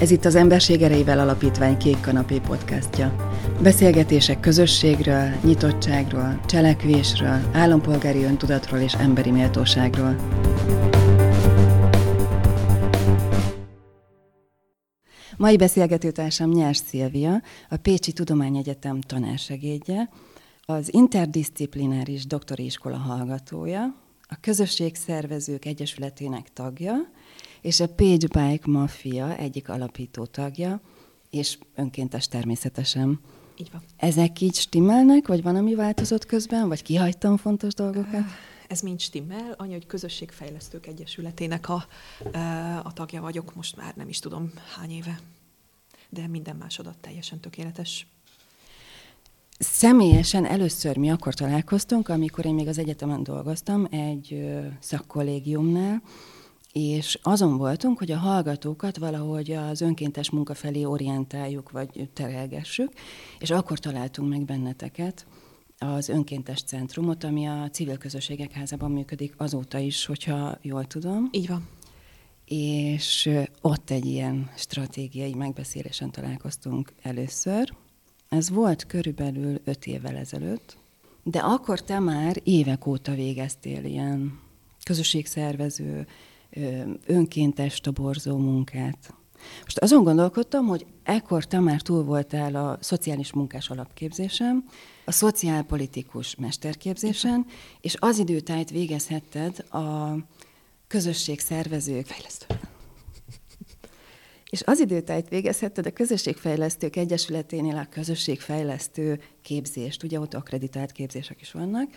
Ez 0.00 0.10
itt 0.10 0.24
az 0.24 0.34
Emberség 0.34 0.82
Erejével 0.82 1.18
Alapítvány 1.18 1.76
Kék 1.76 2.00
Kanapé 2.00 2.38
podcastja. 2.38 3.16
Beszélgetések 3.62 4.40
közösségről, 4.40 5.28
nyitottságról, 5.44 6.40
cselekvésről, 6.46 7.40
állampolgári 7.52 8.22
öntudatról 8.22 8.80
és 8.80 8.94
emberi 8.94 9.30
méltóságról. 9.30 10.16
Mai 15.36 15.56
beszélgetőtársam 15.56 16.50
Nyers 16.50 16.78
Szilvia, 16.78 17.42
a 17.68 17.76
Pécsi 17.76 18.12
Tudományegyetem 18.12 19.00
tanársegédje, 19.00 20.08
az 20.64 20.94
interdisziplináris 20.94 22.26
doktori 22.26 22.64
iskola 22.64 22.96
hallgatója, 22.96 23.94
a 24.28 24.36
Közösség 24.40 24.94
Szervezők 24.94 25.64
Egyesületének 25.64 26.52
tagja, 26.52 26.94
és 27.60 27.80
a 27.80 27.88
Page 27.88 28.26
Bike 28.26 28.70
Mafia 28.70 29.36
egyik 29.36 29.68
alapító 29.68 30.24
tagja, 30.24 30.80
és 31.30 31.58
önkéntes 31.74 32.28
természetesen. 32.28 33.20
Így 33.56 33.70
van. 33.72 33.82
Ezek 33.96 34.40
így 34.40 34.54
stimmelnek, 34.54 35.26
vagy 35.26 35.42
van, 35.42 35.56
ami 35.56 35.74
változott 35.74 36.26
közben, 36.26 36.68
vagy 36.68 36.82
kihagytam 36.82 37.36
fontos 37.36 37.74
dolgokat? 37.74 38.24
Ez 38.68 38.80
mind 38.80 39.00
stimmel. 39.00 39.54
Annyi, 39.56 39.72
hogy 39.72 39.86
Közösségfejlesztők 39.86 40.86
Egyesületének 40.86 41.68
a, 41.68 41.86
a 42.82 42.92
tagja 42.92 43.20
vagyok, 43.20 43.54
most 43.54 43.76
már 43.76 43.94
nem 43.96 44.08
is 44.08 44.18
tudom 44.18 44.52
hány 44.76 44.90
éve. 44.90 45.20
De 46.08 46.26
minden 46.26 46.56
másodat 46.56 46.96
teljesen 47.00 47.40
tökéletes. 47.40 48.06
Személyesen 49.58 50.44
először 50.46 50.96
mi 50.96 51.10
akkor 51.10 51.34
találkoztunk, 51.34 52.08
amikor 52.08 52.44
én 52.44 52.54
még 52.54 52.68
az 52.68 52.78
egyetemen 52.78 53.22
dolgoztam 53.22 53.86
egy 53.90 54.48
szakkollégiumnál, 54.80 56.02
és 56.72 57.18
azon 57.22 57.56
voltunk, 57.56 57.98
hogy 57.98 58.10
a 58.10 58.18
hallgatókat 58.18 58.96
valahogy 58.96 59.50
az 59.52 59.80
önkéntes 59.80 60.30
munka 60.30 60.54
felé 60.54 60.84
orientáljuk, 60.84 61.70
vagy 61.70 62.10
terelgessük, 62.12 62.92
és 63.38 63.50
akkor 63.50 63.78
találtunk 63.78 64.28
meg 64.28 64.44
benneteket, 64.44 65.26
az 65.78 66.08
önkéntes 66.08 66.62
centrumot, 66.62 67.24
ami 67.24 67.46
a 67.46 67.68
civil 67.72 67.98
közösségek 67.98 68.52
házában 68.52 68.90
működik 68.90 69.34
azóta 69.36 69.78
is, 69.78 70.06
hogyha 70.06 70.58
jól 70.62 70.86
tudom. 70.86 71.28
Így 71.32 71.48
van. 71.48 71.68
És 72.44 73.30
ott 73.60 73.90
egy 73.90 74.04
ilyen 74.04 74.50
stratégiai 74.56 75.34
megbeszélésen 75.34 76.10
találkoztunk 76.10 76.92
először. 77.02 77.74
Ez 78.28 78.50
volt 78.50 78.86
körülbelül 78.86 79.60
öt 79.64 79.86
évvel 79.86 80.16
ezelőtt, 80.16 80.76
de 81.22 81.38
akkor 81.38 81.80
te 81.80 81.98
már 81.98 82.40
évek 82.44 82.86
óta 82.86 83.14
végeztél 83.14 83.84
ilyen 83.84 84.40
közösségszervező, 84.82 86.06
önkéntes 87.06 87.80
toborzó 87.80 88.36
munkát. 88.36 89.14
Most 89.62 89.78
azon 89.78 90.04
gondolkodtam, 90.04 90.66
hogy 90.66 90.86
ekkor 91.02 91.46
te 91.46 91.60
már 91.60 91.82
túl 91.82 92.04
voltál 92.04 92.54
a 92.54 92.78
szociális 92.80 93.32
munkás 93.32 93.70
alapképzésen, 93.70 94.64
a 95.04 95.12
szociálpolitikus 95.12 96.34
mesterképzésen, 96.34 97.46
és 97.80 97.96
az 97.98 98.18
időtájt 98.18 98.70
végezhetted 98.70 99.64
a 99.70 100.16
közösségszervezők 100.86 102.06
fejlesztő. 102.06 102.46
És 104.50 104.62
az 104.64 104.80
időtájt 104.80 105.28
végezhetted 105.28 105.86
a 105.86 105.90
Közösségfejlesztők 105.90 106.96
Egyesületénél 106.96 107.76
a 107.76 107.88
közösségfejlesztő 107.90 109.20
képzést, 109.42 110.02
ugye 110.02 110.20
ott 110.20 110.34
akreditált 110.34 110.92
képzések 110.92 111.40
is 111.40 111.52
vannak. 111.52 111.90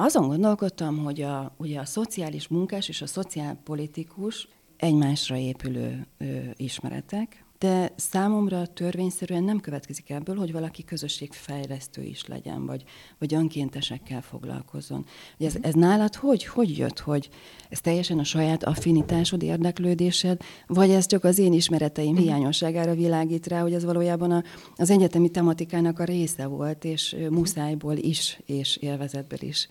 Azon 0.00 0.28
gondolkodtam, 0.28 0.98
hogy 0.98 1.22
a, 1.22 1.54
ugye 1.56 1.80
a 1.80 1.84
szociális 1.84 2.48
munkás 2.48 2.88
és 2.88 3.02
a 3.02 3.06
szociálpolitikus 3.06 4.48
egymásra 4.76 5.36
épülő 5.36 6.06
ö, 6.18 6.24
ismeretek, 6.56 7.44
de 7.58 7.92
számomra 7.96 8.66
törvényszerűen 8.66 9.44
nem 9.44 9.60
következik 9.60 10.10
ebből, 10.10 10.36
hogy 10.36 10.52
valaki 10.52 10.84
közösségfejlesztő 10.84 12.02
is 12.02 12.26
legyen, 12.26 12.66
vagy, 12.66 12.84
vagy 13.18 13.34
önkéntesekkel 13.34 14.22
foglalkozzon. 14.22 15.06
Ez, 15.38 15.56
ez 15.60 15.74
nálad 15.74 16.14
hogy, 16.14 16.44
hogy 16.44 16.78
jött, 16.78 16.98
hogy 16.98 17.28
ez 17.68 17.80
teljesen 17.80 18.18
a 18.18 18.24
saját 18.24 18.64
affinitásod, 18.64 19.42
érdeklődésed, 19.42 20.40
vagy 20.66 20.90
ez 20.90 21.06
csak 21.06 21.24
az 21.24 21.38
én 21.38 21.52
ismereteim 21.52 22.12
mhm. 22.12 22.22
hiányosságára 22.22 22.94
világít 22.94 23.46
rá, 23.46 23.60
hogy 23.60 23.74
ez 23.74 23.84
valójában 23.84 24.30
a, 24.30 24.42
az 24.76 24.90
egyetemi 24.90 25.28
tematikának 25.28 25.98
a 25.98 26.04
része 26.04 26.46
volt, 26.46 26.84
és 26.84 27.16
muszájból 27.30 27.96
is, 27.96 28.40
és 28.46 28.76
élvezetből 28.76 29.42
is 29.42 29.68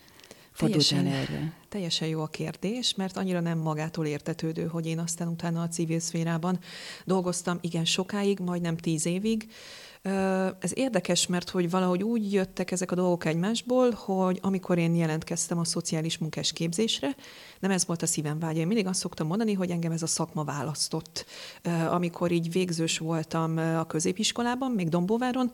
teljesen, 0.58 1.06
erre? 1.06 1.54
Teljesen 1.70 2.08
jó 2.08 2.22
a 2.22 2.28
kérdés, 2.28 2.96
mert 2.96 3.18
annyira 3.18 3.40
nem 3.40 3.58
magától 3.58 4.06
értetődő, 4.06 4.66
hogy 4.66 4.86
én 4.86 5.00
aztán 5.00 5.28
utána 5.28 5.62
a 5.62 5.68
civil 5.68 6.00
szférában 6.00 6.60
dolgoztam 7.06 7.58
igen 7.62 7.86
sokáig, 7.86 8.40
majdnem 8.40 8.78
tíz 8.78 9.06
évig, 9.06 9.48
ez 10.60 10.72
érdekes, 10.74 11.28
mert 11.28 11.50
hogy 11.50 11.70
valahogy 11.70 12.04
úgy 12.04 12.34
jöttek 12.34 12.72
ezek 12.72 12.92
a 12.92 12.96
dolgok 12.96 13.26
egymásból, 13.26 13.92
hogy 13.92 14.40
amikor 14.42 14.78
én 14.78 14.96
jelentkeztem 14.96 15.60
a 15.60 15.66
szociális 15.66 16.18
munkás 16.18 16.54
képzésre, 16.54 17.16
nem 17.60 17.72
ez 17.72 17.86
volt 17.86 18.02
a 18.02 18.06
szívem 18.06 18.40
vágya. 18.40 18.60
Én 18.60 18.68
mindig 18.68 18.88
azt 18.88 19.00
szoktam 19.00 19.28
mondani, 19.28 19.54
hogy 19.54 19.70
engem 19.70 19.92
ez 19.92 20.02
a 20.02 20.08
szakma 20.08 20.44
választott. 20.44 21.26
Amikor 21.90 22.32
így 22.32 22.52
végzős 22.52 22.98
voltam 22.98 23.58
a 23.58 23.86
középiskolában, 23.86 24.72
még 24.72 24.90
Dombóváron, 24.90 25.52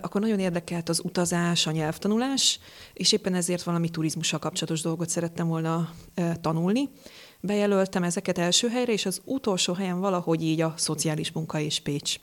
akkor 0.00 0.20
nagyon 0.20 0.38
érdekelt 0.38 0.88
az 0.88 1.00
utazás, 1.04 1.66
a 1.66 1.70
nyelvtanulás, 1.70 2.60
és 2.92 3.12
éppen 3.12 3.34
ezért 3.34 3.62
valami 3.62 3.88
turizmussal 3.88 4.38
kapcsolatos 4.38 4.80
dolgot 4.80 5.08
szerettem 5.08 5.48
volna 5.48 5.90
tanulni 6.40 6.88
bejelöltem 7.40 8.02
ezeket 8.02 8.38
első 8.38 8.68
helyre, 8.68 8.92
és 8.92 9.06
az 9.06 9.20
utolsó 9.24 9.72
helyen 9.72 10.00
valahogy 10.00 10.42
így 10.42 10.60
a 10.60 10.74
szociális 10.76 11.32
munka 11.32 11.60
és 11.60 11.80
Pécs. 11.80 12.16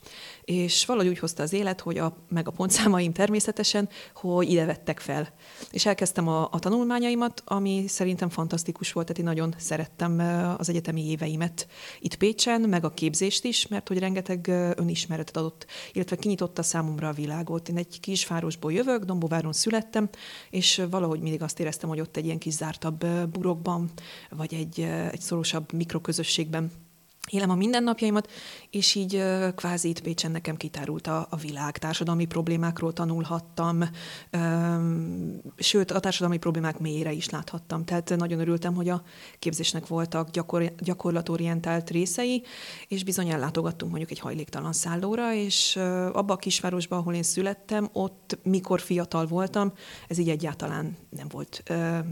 És 0.43 0.85
valahogy 0.85 1.09
úgy 1.09 1.19
hozta 1.19 1.43
az 1.43 1.53
élet, 1.53 1.81
hogy 1.81 1.97
a, 1.97 2.17
meg 2.29 2.47
a 2.47 2.51
pontszámaim 2.51 3.11
természetesen, 3.11 3.89
hogy 4.13 4.51
ide 4.51 4.65
vettek 4.65 4.99
fel. 4.99 5.33
És 5.71 5.85
elkezdtem 5.85 6.27
a, 6.27 6.47
a 6.51 6.59
tanulmányaimat, 6.59 7.41
ami 7.45 7.83
szerintem 7.87 8.29
fantasztikus 8.29 8.91
volt, 8.91 9.07
tehát 9.07 9.21
én 9.21 9.27
nagyon 9.27 9.55
szerettem 9.57 10.19
az 10.57 10.69
egyetemi 10.69 11.09
éveimet 11.09 11.67
itt 11.99 12.15
Pécsen, 12.15 12.61
meg 12.61 12.83
a 12.85 12.93
képzést 12.93 13.43
is, 13.43 13.67
mert 13.67 13.87
hogy 13.87 13.99
rengeteg 13.99 14.47
önismeretet 14.75 15.37
adott, 15.37 15.65
illetve 15.93 16.15
kinyitotta 16.15 16.63
számomra 16.63 17.07
a 17.07 17.13
világot. 17.13 17.69
Én 17.69 17.77
egy 17.77 17.99
kisvárosból 17.99 18.73
jövök, 18.73 19.03
Dombováron 19.03 19.53
születtem, 19.53 20.09
és 20.49 20.81
valahogy 20.89 21.19
mindig 21.19 21.41
azt 21.41 21.59
éreztem, 21.59 21.89
hogy 21.89 21.99
ott 21.99 22.17
egy 22.17 22.25
ilyen 22.25 22.37
kis 22.37 22.53
zártabb 22.53 23.05
burokban, 23.29 23.91
vagy 24.29 24.53
egy 24.53 24.87
egy 25.11 25.21
szorosabb 25.21 25.73
mikroközösségben 25.73 26.71
élem 27.29 27.49
a 27.49 27.55
mindennapjaimat, 27.55 28.31
és 28.69 28.95
így 28.95 29.23
kvázi 29.55 29.89
itt 29.89 30.01
Pécsen 30.01 30.31
nekem 30.31 30.57
kitárult 30.57 31.07
a, 31.07 31.27
a 31.29 31.35
világ. 31.35 31.77
Társadalmi 31.77 32.25
problémákról 32.25 32.93
tanulhattam, 32.93 33.83
sőt, 35.55 35.91
a 35.91 35.99
társadalmi 35.99 36.37
problémák 36.37 36.79
mélyére 36.79 37.11
is 37.11 37.29
láthattam. 37.29 37.85
Tehát 37.85 38.15
nagyon 38.17 38.39
örültem, 38.39 38.73
hogy 38.73 38.89
a 38.89 39.03
képzésnek 39.39 39.87
voltak 39.87 40.29
gyakor, 40.29 40.73
gyakorlatorientált 40.77 41.89
részei, 41.89 42.43
és 42.87 43.03
bizony 43.03 43.29
ellátogattunk 43.29 43.91
mondjuk 43.91 44.11
egy 44.11 44.19
hajléktalan 44.19 44.73
szállóra, 44.73 45.33
és 45.33 45.75
abba 46.13 46.33
a 46.33 46.37
kisvárosba, 46.37 46.97
ahol 46.97 47.13
én 47.13 47.23
születtem, 47.23 47.89
ott, 47.93 48.37
mikor 48.43 48.79
fiatal 48.79 49.25
voltam, 49.25 49.73
ez 50.07 50.17
így 50.17 50.29
egyáltalán 50.29 50.97
nem 51.09 51.27
volt 51.29 51.63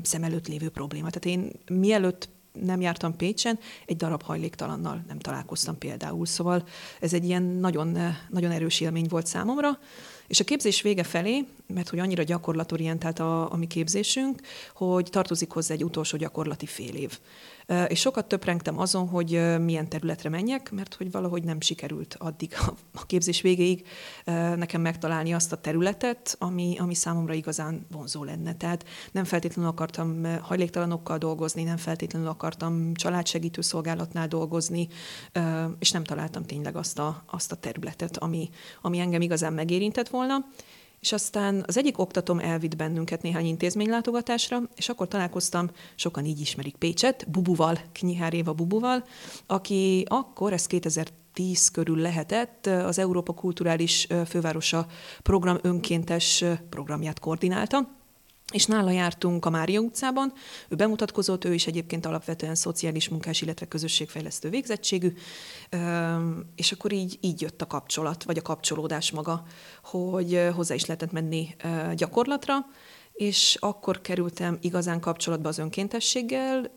szem 0.01 0.23
előtt 0.23 0.47
lévő 0.47 0.69
probléma. 0.69 1.09
Tehát 1.09 1.37
én 1.37 1.51
mielőtt 1.67 2.29
nem 2.61 2.81
jártam 2.81 3.15
Pécsen, 3.15 3.59
egy 3.85 3.95
darab 3.95 4.21
hajléktalannal 4.23 5.03
nem 5.07 5.19
találkoztam 5.19 5.77
például. 5.77 6.25
Szóval 6.25 6.67
ez 6.99 7.13
egy 7.13 7.25
ilyen 7.25 7.43
nagyon, 7.43 7.97
nagyon 8.29 8.51
erős 8.51 8.79
élmény 8.79 9.07
volt 9.09 9.25
számomra. 9.25 9.79
És 10.27 10.39
a 10.39 10.43
képzés 10.43 10.81
vége 10.81 11.03
felé, 11.03 11.45
mert 11.67 11.89
hogy 11.89 11.99
annyira 11.99 12.23
gyakorlatorientált 12.23 13.19
a, 13.19 13.51
a 13.51 13.55
mi 13.55 13.67
képzésünk, 13.67 14.41
hogy 14.73 15.07
tartozik 15.11 15.51
hozzá 15.51 15.73
egy 15.73 15.83
utolsó 15.83 16.17
gyakorlati 16.17 16.65
fél 16.65 16.95
év. 16.95 17.19
És 17.87 17.99
sokat 17.99 18.27
töprengtem 18.27 18.79
azon, 18.79 19.07
hogy 19.07 19.59
milyen 19.59 19.89
területre 19.89 20.29
menjek, 20.29 20.71
mert 20.71 20.93
hogy 20.93 21.11
valahogy 21.11 21.43
nem 21.43 21.61
sikerült 21.61 22.15
addig 22.19 22.55
a 22.93 23.05
képzés 23.05 23.41
végéig 23.41 23.87
nekem 24.55 24.81
megtalálni 24.81 25.33
azt 25.33 25.51
a 25.51 25.61
területet, 25.61 26.35
ami, 26.39 26.75
ami 26.79 26.93
számomra 26.93 27.33
igazán 27.33 27.85
vonzó 27.91 28.23
lenne. 28.23 28.55
Tehát 28.55 28.85
nem 29.11 29.23
feltétlenül 29.23 29.71
akartam 29.71 30.23
hajléktalanokkal 30.41 31.17
dolgozni, 31.17 31.63
nem 31.63 31.77
feltétlenül 31.77 32.27
akartam 32.27 32.93
családsegítő 32.93 33.61
szolgálatnál 33.61 34.27
dolgozni, 34.27 34.87
és 35.79 35.91
nem 35.91 36.03
találtam 36.03 36.43
tényleg 36.43 36.75
azt 36.75 36.99
a, 36.99 37.23
azt 37.25 37.51
a 37.51 37.55
területet, 37.55 38.17
ami, 38.17 38.49
ami 38.81 38.99
engem 38.99 39.21
igazán 39.21 39.53
megérintett 39.53 40.09
volna. 40.09 40.35
És 41.03 41.11
aztán 41.11 41.63
az 41.67 41.77
egyik 41.77 41.97
oktatom 41.97 42.39
elvitt 42.39 42.75
bennünket 42.75 43.21
néhány 43.21 43.45
intézménylátogatásra, 43.45 44.61
és 44.75 44.89
akkor 44.89 45.07
találkoztam, 45.07 45.69
sokan 45.95 46.25
így 46.25 46.39
ismerik 46.39 46.75
Pécset, 46.75 47.29
Bubuval, 47.31 47.79
Knyihár 47.91 48.33
Éva 48.33 48.53
Bubuval, 48.53 49.03
aki 49.47 50.05
akkor, 50.07 50.53
ez 50.53 50.67
2010 50.67 51.69
körül 51.69 51.97
lehetett, 51.97 52.65
az 52.65 52.99
Európa 52.99 53.33
Kulturális 53.33 54.07
Fővárosa 54.27 54.85
program 55.21 55.57
önkéntes 55.61 56.43
programját 56.69 57.19
koordinálta, 57.19 58.02
és 58.53 58.65
nála 58.65 58.91
jártunk 58.91 59.45
a 59.45 59.49
Mária 59.49 59.79
utcában, 59.79 60.33
ő 60.69 60.75
bemutatkozott, 60.75 61.45
ő 61.45 61.53
is 61.53 61.67
egyébként 61.67 62.05
alapvetően 62.05 62.55
szociális 62.55 63.09
munkás, 63.09 63.41
illetve 63.41 63.65
közösségfejlesztő 63.65 64.49
végzettségű, 64.49 65.13
és 66.55 66.71
akkor 66.71 66.91
így, 66.91 67.17
így 67.21 67.41
jött 67.41 67.61
a 67.61 67.67
kapcsolat, 67.67 68.23
vagy 68.23 68.37
a 68.37 68.41
kapcsolódás 68.41 69.11
maga, 69.11 69.43
hogy 69.83 70.49
hozzá 70.55 70.75
is 70.75 70.85
lehetett 70.85 71.11
menni 71.11 71.55
gyakorlatra, 71.95 72.55
és 73.13 73.57
akkor 73.59 74.01
kerültem 74.01 74.57
igazán 74.61 74.99
kapcsolatba 74.99 75.49
az 75.49 75.57
önkéntességgel. 75.57 76.71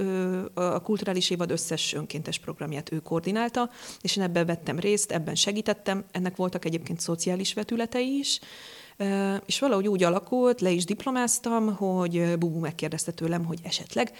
A 0.55 0.81
kulturális 0.81 1.31
évad 1.31 1.51
összes 1.51 1.93
önkéntes 1.93 2.39
programját 2.39 2.93
ő 2.93 3.01
koordinálta, 3.01 3.71
és 4.01 4.17
én 4.17 4.23
ebben 4.23 4.47
vettem 4.47 4.79
részt, 4.79 5.13
ebben 5.13 5.35
segítettem. 5.35 6.05
Ennek 6.11 6.37
voltak 6.37 6.65
egyébként 6.65 7.01
szociális 7.01 7.55
vetületei 7.55 8.19
is, 8.19 8.41
és 9.47 9.59
valahogy 9.59 9.89
úgy 9.89 10.03
alakult, 10.03 10.61
le 10.61 10.71
is 10.71 10.85
diplomáztam, 10.85 11.75
hogy 11.75 12.39
Bubu 12.39 12.59
megkérdezte 12.59 13.13
tőlem, 13.13 13.45
hogy 13.45 13.59
esetleg 13.63 14.13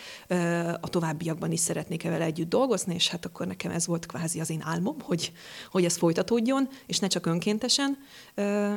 a 0.81 0.89
továbbiakban 0.89 1.53
is 1.53 1.61
szeretnék-e 1.61 2.11
vele 2.11 2.25
együtt 2.25 2.49
dolgozni, 2.49 2.95
és 2.95 3.09
hát 3.09 3.25
akkor 3.25 3.47
nekem 3.47 3.71
ez 3.71 3.87
volt 3.87 4.07
kvázi 4.07 4.41
az 4.41 4.51
én 4.51 4.63
álmom, 4.65 4.97
hogy, 5.01 5.33
hogy 5.71 5.85
ez 5.85 5.97
folytatódjon, 5.97 6.69
és 6.87 6.99
ne 6.99 7.07
csak 7.07 7.27
önkéntesen, 7.27 7.99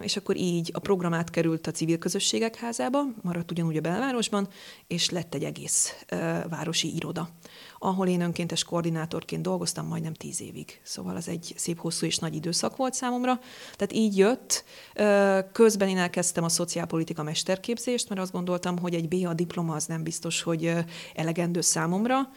és 0.01 0.17
akkor 0.17 0.37
így 0.37 0.69
a 0.73 0.79
program 0.79 1.13
átkerült 1.13 1.67
a 1.67 1.71
civil 1.71 1.97
közösségek 1.97 2.55
házába, 2.55 3.03
maradt 3.21 3.51
ugyanúgy 3.51 3.77
a 3.77 3.81
belvárosban, 3.81 4.47
és 4.87 5.09
lett 5.09 5.33
egy 5.33 5.43
egész 5.43 6.05
városi 6.49 6.95
iroda 6.95 7.29
ahol 7.79 8.07
én 8.07 8.21
önkéntes 8.21 8.63
koordinátorként 8.63 9.41
dolgoztam 9.41 9.87
majdnem 9.87 10.13
tíz 10.13 10.41
évig. 10.41 10.79
Szóval 10.83 11.15
az 11.15 11.27
egy 11.27 11.53
szép 11.55 11.79
hosszú 11.79 12.05
és 12.05 12.17
nagy 12.17 12.35
időszak 12.35 12.75
volt 12.75 12.93
számomra. 12.93 13.39
Tehát 13.75 13.93
így 13.93 14.17
jött. 14.17 14.63
Közben 15.51 15.87
én 15.87 15.97
elkezdtem 15.97 16.43
a 16.43 16.49
szociálpolitika 16.49 17.23
mesterképzést, 17.23 18.09
mert 18.09 18.21
azt 18.21 18.31
gondoltam, 18.31 18.77
hogy 18.77 18.93
egy 18.93 19.07
BA 19.07 19.33
diploma 19.33 19.75
az 19.75 19.85
nem 19.85 20.03
biztos, 20.03 20.41
hogy 20.41 20.73
elegendő 21.15 21.61
számomra. 21.61 22.29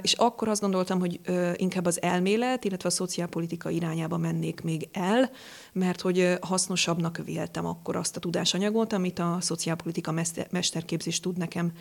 És 0.00 0.12
akkor 0.12 0.48
azt 0.48 0.60
gondoltam, 0.60 1.00
hogy 1.00 1.20
inkább 1.56 1.86
az 1.86 2.02
elmélet, 2.02 2.64
illetve 2.64 2.88
a 2.88 2.92
szociálpolitika 2.92 3.70
irányába 3.70 4.16
mennék 4.16 4.60
még 4.60 4.88
el, 4.92 5.30
mert 5.72 6.00
hogy 6.00 6.38
hasznosabbnak 6.40 7.20
véltem 7.24 7.66
akkor 7.66 7.96
azt 7.96 8.16
a 8.16 8.20
tudásanyagot, 8.20 8.92
amit 8.92 9.18
a 9.18 9.36
szociálpolitika 9.40 10.14
mesterképzés 10.50 11.20
tud 11.20 11.36
nekem 11.36 11.72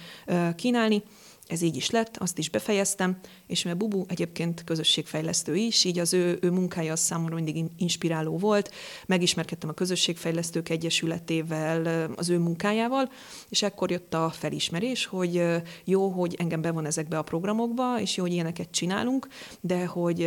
kínálni 0.56 1.04
ez 1.48 1.62
így 1.62 1.76
is 1.76 1.90
lett, 1.90 2.18
azt 2.18 2.38
is 2.38 2.50
befejeztem, 2.50 3.20
és 3.48 3.64
mert 3.64 3.78
Bubu 3.78 4.04
egyébként 4.08 4.64
közösségfejlesztő 4.64 5.56
is, 5.56 5.84
így 5.84 6.00
az 6.00 6.14
ő, 6.14 6.38
ő 6.42 6.52
munkája 6.52 6.92
az 6.92 7.00
számomra 7.00 7.36
mindig 7.36 7.66
inspiráló 7.78 8.38
volt. 8.38 8.72
Megismerkedtem 9.06 9.70
a 9.70 9.74
Közösségfejlesztők 9.74 10.70
Egyesületével, 10.70 12.12
az 12.16 12.30
ő 12.30 12.38
munkájával, 12.38 13.12
és 13.50 13.62
ekkor 13.62 13.92
jött 13.92 14.14
a 14.14 14.30
felismerés, 14.30 15.06
hogy 15.06 15.46
jó, 15.84 16.10
hogy 16.10 16.36
engem 16.40 16.62
bevon 16.62 16.86
ezekbe 16.86 17.18
a 17.18 17.24
programokba, 17.24 18.00
és 18.00 18.18
jó, 18.18 18.24
hogy 18.24 18.34
ilyeneket 18.34 18.72
csinálunk, 18.72 19.28
de 19.62 19.86
hogy 19.86 20.20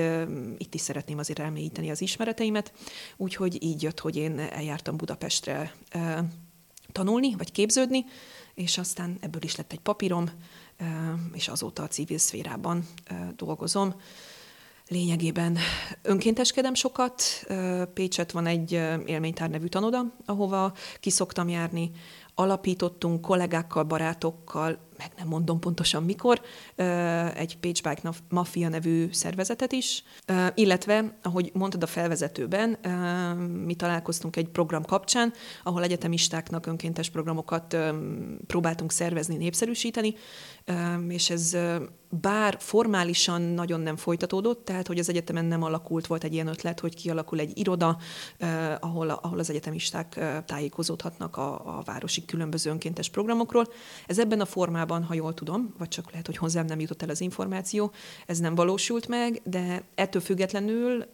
itt 0.59 0.75
is 0.75 0.81
szeretném 0.81 1.19
azért 1.19 1.39
elmélyíteni 1.39 1.91
az 1.91 2.01
ismereteimet. 2.01 2.73
Úgyhogy 3.17 3.63
így 3.63 3.83
jött, 3.83 4.01
hogy 4.01 4.17
én 4.17 4.39
eljártam 4.39 4.97
Budapestre 4.97 5.75
tanulni, 6.93 7.35
vagy 7.37 7.53
képződni, 7.53 8.05
és 8.55 8.79
aztán 8.79 9.17
ebből 9.21 9.43
is 9.43 9.57
lett 9.57 9.73
egy 9.73 9.81
papírom, 9.81 10.31
és 11.33 11.49
azóta 11.49 11.83
a 11.83 11.89
civil 11.89 12.19
szférában 12.19 12.89
dolgozom. 13.37 13.95
Lényegében 14.89 15.59
önkénteskedem 16.03 16.75
sokat. 16.75 17.23
Pécset 17.95 18.33
van 18.33 18.47
egy 18.47 18.73
élménytár 19.07 19.51
nevű 19.51 19.67
tanoda, 19.67 20.15
ahova 20.25 20.73
kiszoktam 21.01 21.49
járni. 21.49 21.91
Alapítottunk 22.35 23.21
kollégákkal, 23.21 23.83
barátokkal, 23.83 24.86
meg 24.99 25.13
nem 25.17 25.29
mondom 25.29 25.61
pontosan 25.61 26.03
mikor, 26.03 26.41
egy 27.35 27.59
Page 27.59 27.81
Bike 27.91 28.13
Mafia 28.29 28.69
nevű 28.69 29.09
szervezetet 29.13 29.73
is, 29.73 30.03
illetve, 30.55 31.19
ahogy 31.23 31.51
mondtad 31.55 31.83
a 31.83 31.87
felvezetőben, 31.87 32.79
mi 33.65 33.75
találkoztunk 33.75 34.37
egy 34.37 34.49
program 34.49 34.85
kapcsán, 34.85 35.33
ahol 35.63 35.83
egyetemistáknak 35.83 36.67
önkéntes 36.67 37.11
programokat 37.11 37.77
próbáltunk 38.47 38.93
szervezni, 38.93 39.37
népszerűsíteni, 39.37 40.15
és 41.09 41.31
ez 41.31 41.57
bár 42.21 42.57
formálisan 42.61 43.43
nagyon 43.43 43.81
nem 43.81 43.97
folytatódott, 43.97 44.65
tehát 44.65 44.87
hogy 44.87 44.99
az 44.99 45.09
egyetemen 45.09 45.45
nem 45.45 45.63
alakult, 45.63 46.07
volt 46.07 46.25
egy 46.25 46.33
ilyen 46.33 46.47
ötlet, 46.47 46.81
hogy 46.81 46.95
kialakul 46.95 47.41
egy 47.41 47.59
iroda, 47.59 47.99
ahol, 48.81 49.11
ahol 49.11 49.39
az 49.39 49.51
egyetemisták 49.51 50.21
tájékozódhatnak 50.47 51.37
a, 51.37 51.79
a 51.79 51.83
városi 51.85 52.25
különböző 52.25 52.71
önkéntes 52.71 53.09
programokról. 53.09 53.69
Ez 54.07 54.19
ebben 54.19 54.41
a 54.41 54.45
formában, 54.45 55.05
ha 55.05 55.15
jól 55.15 55.35
tudom, 55.35 55.75
vagy 55.79 55.89
csak 55.89 56.11
lehet, 56.11 56.27
hogy 56.27 56.37
hozzám 56.37 56.67
nem 56.67 56.81
jutott 56.81 57.03
el 57.03 57.09
az 57.09 57.21
információ, 57.21 57.93
ez 58.27 58.39
nem 58.39 58.55
valósult 58.55 59.09
meg, 59.09 59.41
de 59.45 59.85
ettől 59.95 60.23
függetlenül 60.23 61.05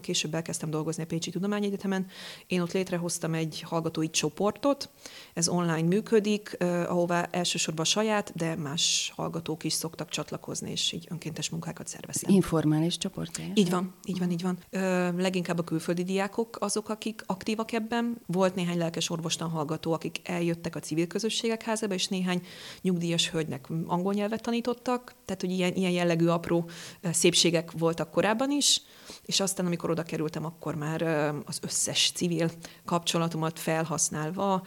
később 0.00 0.34
elkezdtem 0.34 0.70
dolgozni 0.70 1.02
a 1.02 1.06
Pécsi 1.06 1.30
Tudományegyetemen. 1.30 2.06
Én 2.46 2.60
ott 2.60 2.72
létrehoztam 2.72 3.34
egy 3.34 3.60
hallgatói 3.66 4.10
csoportot, 4.10 4.88
ez 5.34 5.48
online 5.48 5.82
működik, 5.88 6.56
ahová 6.88 7.28
elsősorban 7.30 7.84
saját, 7.84 8.32
de 8.36 8.54
más 8.56 9.12
hallgatók 9.16 9.64
is 9.64 9.72
szoktak 9.72 10.08
csatlakozni, 10.08 10.42
és 10.64 10.92
így 10.92 11.06
önkéntes 11.10 11.50
munkákat 11.50 11.86
szerveztem. 11.86 12.32
Informális 12.32 12.98
csoport? 12.98 13.40
Így 13.54 13.70
van, 13.70 13.94
így 14.04 14.18
van, 14.18 14.30
így 14.30 14.42
van. 14.42 14.58
Ö, 14.70 15.10
leginkább 15.16 15.58
a 15.58 15.64
külföldi 15.64 16.02
diákok 16.02 16.56
azok, 16.60 16.88
akik 16.88 17.22
aktívak 17.26 17.72
ebben. 17.72 18.20
Volt 18.26 18.54
néhány 18.54 18.78
lelkes 18.78 19.10
orvostan 19.10 19.48
hallgató, 19.48 19.92
akik 19.92 20.20
eljöttek 20.24 20.76
a 20.76 20.80
civil 20.80 21.06
közösségek 21.06 21.62
házába, 21.62 21.94
és 21.94 22.08
néhány 22.08 22.42
nyugdíjas 22.80 23.30
hölgynek 23.30 23.68
angol 23.86 24.12
nyelvet 24.12 24.42
tanítottak, 24.42 25.14
tehát 25.24 25.40
hogy 25.40 25.50
ilyen, 25.50 25.74
ilyen 25.74 25.92
jellegű 25.92 26.26
apró 26.26 26.68
szépségek 27.02 27.70
voltak 27.70 28.10
korábban 28.10 28.50
is, 28.50 28.82
és 29.22 29.40
aztán, 29.40 29.66
amikor 29.66 29.90
oda 29.90 30.02
kerültem, 30.02 30.44
akkor 30.44 30.74
már 30.74 31.02
az 31.46 31.58
összes 31.62 32.12
civil 32.14 32.50
kapcsolatomat 32.84 33.58
felhasználva 33.58 34.66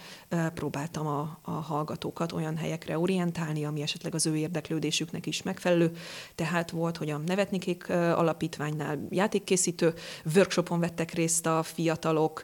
próbáltam 0.54 1.08
a, 1.08 1.40
a 1.42 1.52
hallgatókat 1.52 2.32
olyan 2.32 2.58
helyekre 2.58 3.00
orientálni, 3.00 3.66
ami 3.66 3.82
esetleg 3.82 4.16
az 4.16 4.26
ő 4.26 4.38
érdeklődésüknek 4.38 5.26
is 5.26 5.44
megfelelő. 5.58 5.92
Tehát 6.36 6.72
volt, 6.72 6.98
hogy 6.98 7.10
a 7.10 7.18
Nevetnikék 7.18 7.90
alapítványnál 7.90 9.08
játékkészítő 9.10 9.94
workshopon 10.36 10.80
vettek 10.80 11.12
részt 11.12 11.46
a 11.46 11.64
fiatalok, 11.64 12.44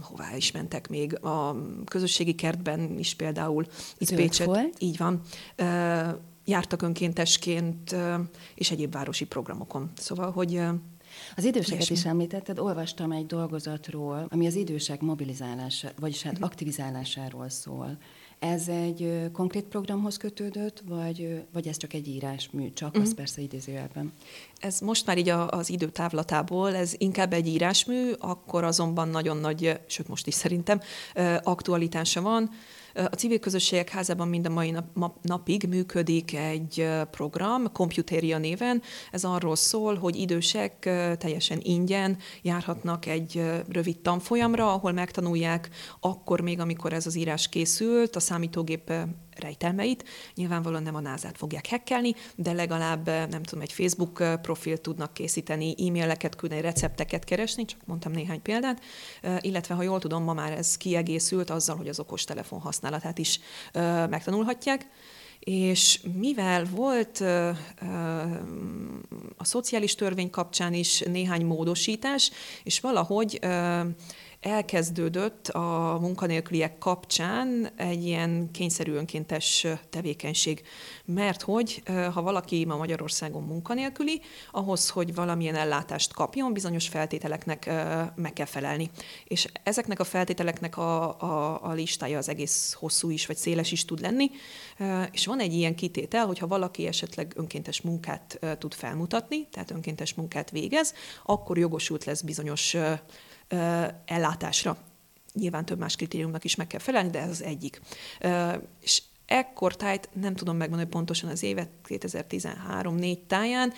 hová 0.00 0.36
is 0.36 0.50
mentek 0.50 0.88
még, 0.88 1.24
a 1.24 1.56
közösségi 1.84 2.34
kertben 2.34 2.98
is 2.98 3.14
például. 3.14 3.66
Itt 3.98 4.14
Pécset. 4.14 4.46
Volt? 4.46 4.74
Így 4.78 4.96
van 4.96 5.20
jártak 6.44 6.82
önkéntesként, 6.82 7.96
és 8.54 8.70
egyéb 8.70 8.92
városi 8.92 9.24
programokon. 9.24 9.90
Szóval, 9.96 10.30
hogy 10.30 10.60
az 11.36 11.44
időseket 11.44 11.88
Ilyesmi. 11.88 11.96
is 11.96 12.04
említetted, 12.04 12.58
olvastam 12.58 13.12
egy 13.12 13.26
dolgozatról, 13.26 14.26
ami 14.30 14.46
az 14.46 14.54
idősek 14.54 15.00
mobilizálása, 15.00 15.88
vagyis 16.00 16.22
hát 16.22 16.32
uh-huh. 16.32 16.48
aktivizálásáról 16.48 17.48
szól. 17.48 17.98
Ez 18.52 18.68
egy 18.68 19.30
konkrét 19.32 19.64
programhoz 19.64 20.16
kötődött, 20.16 20.82
vagy, 20.88 21.42
vagy 21.52 21.66
ez 21.66 21.76
csak 21.76 21.92
egy 21.92 22.08
írásmű, 22.08 22.72
csak 22.72 22.88
uh-huh. 22.88 23.02
az 23.02 23.08
mhm. 23.08 23.18
persze 23.18 23.40
idézőjelben? 23.40 24.12
Ez 24.58 24.80
most 24.80 25.06
már 25.06 25.18
így 25.18 25.28
a, 25.28 25.48
az 25.48 25.70
időtávlatából, 25.70 26.74
ez 26.74 26.92
inkább 26.96 27.32
egy 27.32 27.46
írásmű, 27.48 28.12
akkor 28.18 28.64
azonban 28.64 29.08
nagyon 29.08 29.36
nagy, 29.36 29.80
sőt 29.86 30.08
most 30.08 30.26
is 30.26 30.34
szerintem, 30.34 30.80
aktualitása 31.42 32.20
van. 32.22 32.50
A 32.94 33.14
civil 33.16 33.38
közösségek 33.38 33.88
házában 33.88 34.28
mind 34.28 34.46
a 34.46 34.50
mai 34.50 34.70
nap, 34.70 35.16
napig 35.22 35.66
működik 35.68 36.36
egy 36.36 36.88
program, 37.10 37.72
Computeria 37.72 38.38
néven. 38.38 38.82
Ez 39.10 39.24
arról 39.24 39.56
szól, 39.56 39.94
hogy 39.94 40.16
idősek 40.16 40.78
teljesen 41.18 41.58
ingyen 41.62 42.18
járhatnak 42.42 43.06
egy 43.06 43.42
rövid 43.68 43.98
tanfolyamra, 43.98 44.72
ahol 44.72 44.92
megtanulják 44.92 45.68
akkor 46.00 46.40
még, 46.40 46.60
amikor 46.60 46.92
ez 46.92 47.06
az 47.06 47.16
írás 47.16 47.48
készült, 47.48 48.16
a 48.16 48.20
számítógép 48.20 48.92
rejtelmeit. 49.38 50.04
Nyilvánvalóan 50.34 50.82
nem 50.82 50.94
a 50.94 51.00
názát 51.00 51.36
fogják 51.36 51.66
hekkelni, 51.66 52.14
de 52.34 52.52
legalább 52.52 53.06
nem 53.06 53.42
tudom, 53.42 53.60
egy 53.60 53.72
Facebook 53.72 54.40
profilt 54.42 54.80
tudnak 54.80 55.14
készíteni, 55.14 55.74
e-maileket 55.88 56.36
küldeni, 56.36 56.60
recepteket 56.60 57.24
keresni, 57.24 57.64
csak 57.64 57.80
mondtam 57.84 58.12
néhány 58.12 58.42
példát, 58.42 58.82
illetve 59.40 59.74
ha 59.74 59.82
jól 59.82 59.98
tudom, 59.98 60.22
ma 60.22 60.32
már 60.32 60.52
ez 60.52 60.76
kiegészült 60.76 61.50
azzal, 61.50 61.76
hogy 61.76 61.88
az 61.88 62.00
okostelefon 62.00 62.60
használatát 62.60 63.18
is 63.18 63.40
megtanulhatják 64.08 64.86
és 65.44 66.00
mivel 66.18 66.64
volt 66.64 67.20
a 69.36 69.44
szociális 69.44 69.94
törvény 69.94 70.30
kapcsán 70.30 70.74
is 70.74 71.00
néhány 71.00 71.44
módosítás, 71.44 72.30
és 72.62 72.80
valahogy 72.80 73.38
elkezdődött 74.44 75.48
a 75.48 75.98
munkanélküliek 76.00 76.78
kapcsán 76.78 77.68
egy 77.76 78.04
ilyen 78.04 78.50
kényszerű 78.52 78.92
önkéntes 78.92 79.66
tevékenység. 79.90 80.62
Mert 81.04 81.42
hogy 81.42 81.82
ha 82.12 82.22
valaki 82.22 82.64
ma 82.64 82.76
Magyarországon 82.76 83.42
munkanélküli, 83.42 84.20
ahhoz, 84.50 84.88
hogy 84.88 85.14
valamilyen 85.14 85.54
ellátást 85.54 86.12
kapjon, 86.12 86.52
bizonyos 86.52 86.88
feltételeknek 86.88 87.70
meg 88.14 88.32
kell 88.32 88.46
felelni. 88.46 88.90
És 89.24 89.46
ezeknek 89.62 90.00
a 90.00 90.04
feltételeknek 90.04 90.76
a, 90.76 91.20
a, 91.20 91.60
a 91.62 91.72
listája 91.72 92.18
az 92.18 92.28
egész 92.28 92.72
hosszú 92.72 93.10
is, 93.10 93.26
vagy 93.26 93.36
széles 93.36 93.72
is 93.72 93.84
tud 93.84 94.00
lenni. 94.00 94.30
És 95.12 95.26
van 95.26 95.40
egy 95.40 95.52
ilyen 95.52 95.74
kitétel, 95.74 96.26
hogyha 96.26 96.46
valaki 96.46 96.86
esetleg 96.86 97.32
önkéntes 97.36 97.80
munkát 97.80 98.38
tud 98.58 98.74
felmutatni, 98.74 99.48
tehát 99.48 99.70
önkéntes 99.70 100.14
munkát 100.14 100.50
végez, 100.50 100.94
akkor 101.24 101.58
jogosult 101.58 102.04
lesz 102.04 102.20
bizonyos 102.20 102.76
ellátásra. 104.04 104.76
Nyilván 105.32 105.64
több 105.64 105.78
más 105.78 105.96
kritériumnak 105.96 106.44
is 106.44 106.54
meg 106.54 106.66
kell 106.66 106.80
felelni, 106.80 107.10
de 107.10 107.20
ez 107.20 107.30
az 107.30 107.42
egyik. 107.42 107.80
És 108.80 109.02
ekkor 109.26 109.76
tájt, 109.76 110.08
nem 110.12 110.34
tudom 110.34 110.56
megmondani 110.56 110.90
pontosan 110.90 111.30
az 111.30 111.42
évet, 111.42 111.68
2013-4 111.88 113.18
táján, 113.26 113.72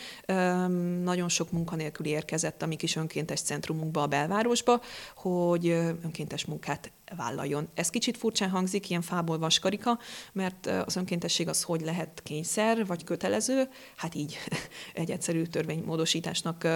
nagyon 1.03 1.29
sok 1.29 1.51
munkanélküli 1.51 2.09
érkezett 2.09 2.63
a 2.63 2.67
mi 2.67 2.77
kis 2.77 2.97
önkéntes 2.97 3.41
centrumunkba 3.41 4.03
a 4.03 4.07
belvárosba, 4.07 4.81
hogy 5.17 5.69
önkéntes 6.05 6.45
munkát 6.45 6.93
vállaljon. 7.17 7.69
Ez 7.75 7.91
kicsit 7.91 8.17
furcsán 8.17 8.51
hangzik, 8.51 8.91
ilyen 8.91 9.03
fából 9.03 9.39
vaskarika, 9.39 9.99
mert 10.33 10.67
az 10.67 10.97
önkéntesség 10.97 11.49
az 11.49 11.63
hogy 11.63 11.81
lehet 11.81 12.21
kényszer 12.23 12.87
vagy 12.87 13.05
kötelező, 13.05 13.69
hát 13.97 14.15
így 14.15 14.39
egy 14.95 15.11
egyszerű 15.11 15.43
törvénymódosításnak 15.43 16.69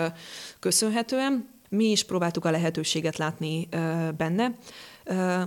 köszönhetően. 0.59 1.59
Mi 1.70 1.84
is 1.84 2.04
próbáltuk 2.04 2.44
a 2.44 2.50
lehetőséget 2.50 3.16
látni 3.16 3.68
benne, 4.16 4.54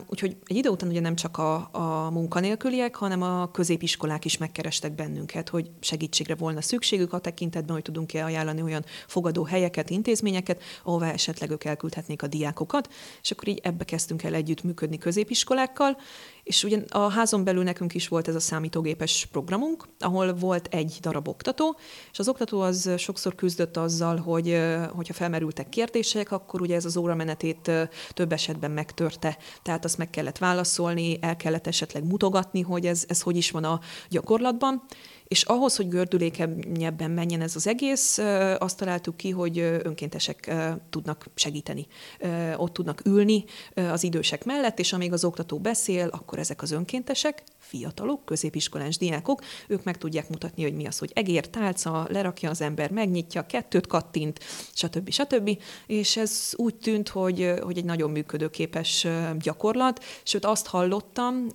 Úgyhogy 0.08 0.38
egy 0.46 0.56
idő 0.56 0.70
után 0.70 0.89
ugye 0.89 1.00
nem 1.00 1.15
csak 1.15 1.38
a, 1.38 1.70
a 1.72 2.10
munkanélküliek, 2.10 2.96
hanem 2.96 3.22
a 3.22 3.51
középiskolák 3.51 4.25
is 4.25 4.38
megkerestek 4.38 4.96
bennünket, 4.96 5.50
hogy 5.50 5.72
segítségre 5.80 6.36
volna 6.36 6.62
szükségük 6.62 7.13
a 7.13 7.20
tekintetben, 7.20 7.74
hogy 7.74 7.84
tudunk-e 7.84 8.24
ajánlani 8.24 8.62
olyan 8.62 8.86
fogadó 9.08 9.44
helyeket, 9.44 9.89
intézményeket, 9.89 10.62
ahová 10.84 11.12
esetleg 11.12 11.51
ők 11.51 11.63
elküldhetnék 11.63 12.22
a 12.22 12.27
diákokat. 12.27 12.94
És 13.22 13.32
akkor 13.32 13.48
így 13.48 13.60
ebbe 13.63 13.84
kezdtünk 13.84 14.24
el 14.24 14.34
együtt 14.34 14.63
működni 14.63 14.98
középiskolákkal, 14.98 15.98
és 16.44 16.64
ugye 16.64 16.80
a 16.90 17.10
házon 17.10 17.44
belül 17.44 17.64
nekünk 17.64 17.94
is 17.94 18.08
volt 18.08 18.28
ez 18.28 18.36
a 18.36 18.40
számítógépes 18.40 19.28
programunk, 19.32 19.88
ahol 20.00 20.34
volt 20.34 20.68
egy 20.72 20.98
darab 21.02 21.28
oktató, 21.28 21.78
és 22.12 22.20
az 22.20 22.28
oktató 22.28 22.62
az 22.62 22.90
sokszor 22.98 23.36
küzdött 23.36 23.78
azzal, 23.78 24.18
hogy 24.18 24.60
hogyha 24.96 25.14
felmerültek 25.14 25.70
kérdések, 25.70 26.32
akkor 26.32 26.62
ugye 26.62 26.76
ez 26.76 26.86
az 26.86 26.98
óramenetét 26.98 27.72
több 28.10 28.32
esetben 28.32 28.72
megtörte. 28.72 29.38
Tehát 29.62 29.86
azt 29.86 29.98
meg 29.98 30.10
kellett 30.10 30.38
válaszolni, 30.38 31.18
el 31.22 31.36
kellett 31.36 31.68
esetleg 31.68 32.04
mutogatni, 32.04 32.62
hogy 32.62 32.86
ez, 32.86 33.06
ez 33.08 33.22
hogy 33.22 33.38
is 33.38 33.52
van 33.52 33.64
a 33.64 33.80
gyakorlatban. 34.10 34.84
És 35.34 35.44
ahhoz, 35.44 35.75
hogy 35.75 35.88
gördülékenyebben 35.88 37.12
menjen 37.12 37.42
ez 37.42 37.56
az 37.56 37.68
egész, 37.68 38.18
azt 38.58 38.78
találtuk 38.78 39.18
ki, 39.18 39.30
hogy 39.30 39.60
önkéntesek 39.60 40.54
tudnak 40.90 41.25
segíteni. 41.36 41.88
Ott 42.58 42.74
tudnak 42.74 43.06
ülni 43.06 43.44
az 43.74 44.04
idősek 44.04 44.46
mellett, 44.46 44.80
és 44.80 44.94
amíg 44.94 45.13
az 45.13 45.24
oktató 45.24 45.60
beszél, 45.60 46.08
akkor 46.12 46.40
ezek 46.40 46.62
az 46.62 46.72
önkéntesek, 46.72 47.44
fiatalok, 47.74 48.25
középiskolás 48.25 48.98
diákok, 48.98 49.42
ők 49.68 49.84
meg 49.84 49.98
tudják 49.98 50.30
mutatni, 50.30 50.63
hogy 50.63 50.74
mi 50.74 50.86
az, 50.86 50.98
hogy 50.98 51.12
egér, 51.13 51.48
tálca, 51.48 52.08
lerakja 52.10 52.50
az 52.50 52.62
ember, 52.62 52.92
megnyitja, 52.92 53.46
kettőt 53.46 53.88
kattint, 53.88 54.39
stb. 54.74 55.10
stb. 55.10 55.58
És 55.88 56.18
ez 56.18 56.51
úgy 56.56 56.75
tűnt, 56.75 57.10
hogy, 57.10 57.53
hogy 57.62 57.77
egy 57.77 57.86
nagyon 57.86 58.12
működőképes 58.12 59.08
gyakorlat, 59.39 60.03
sőt 60.24 60.46
azt 60.46 60.68
hallottam, 60.68 61.48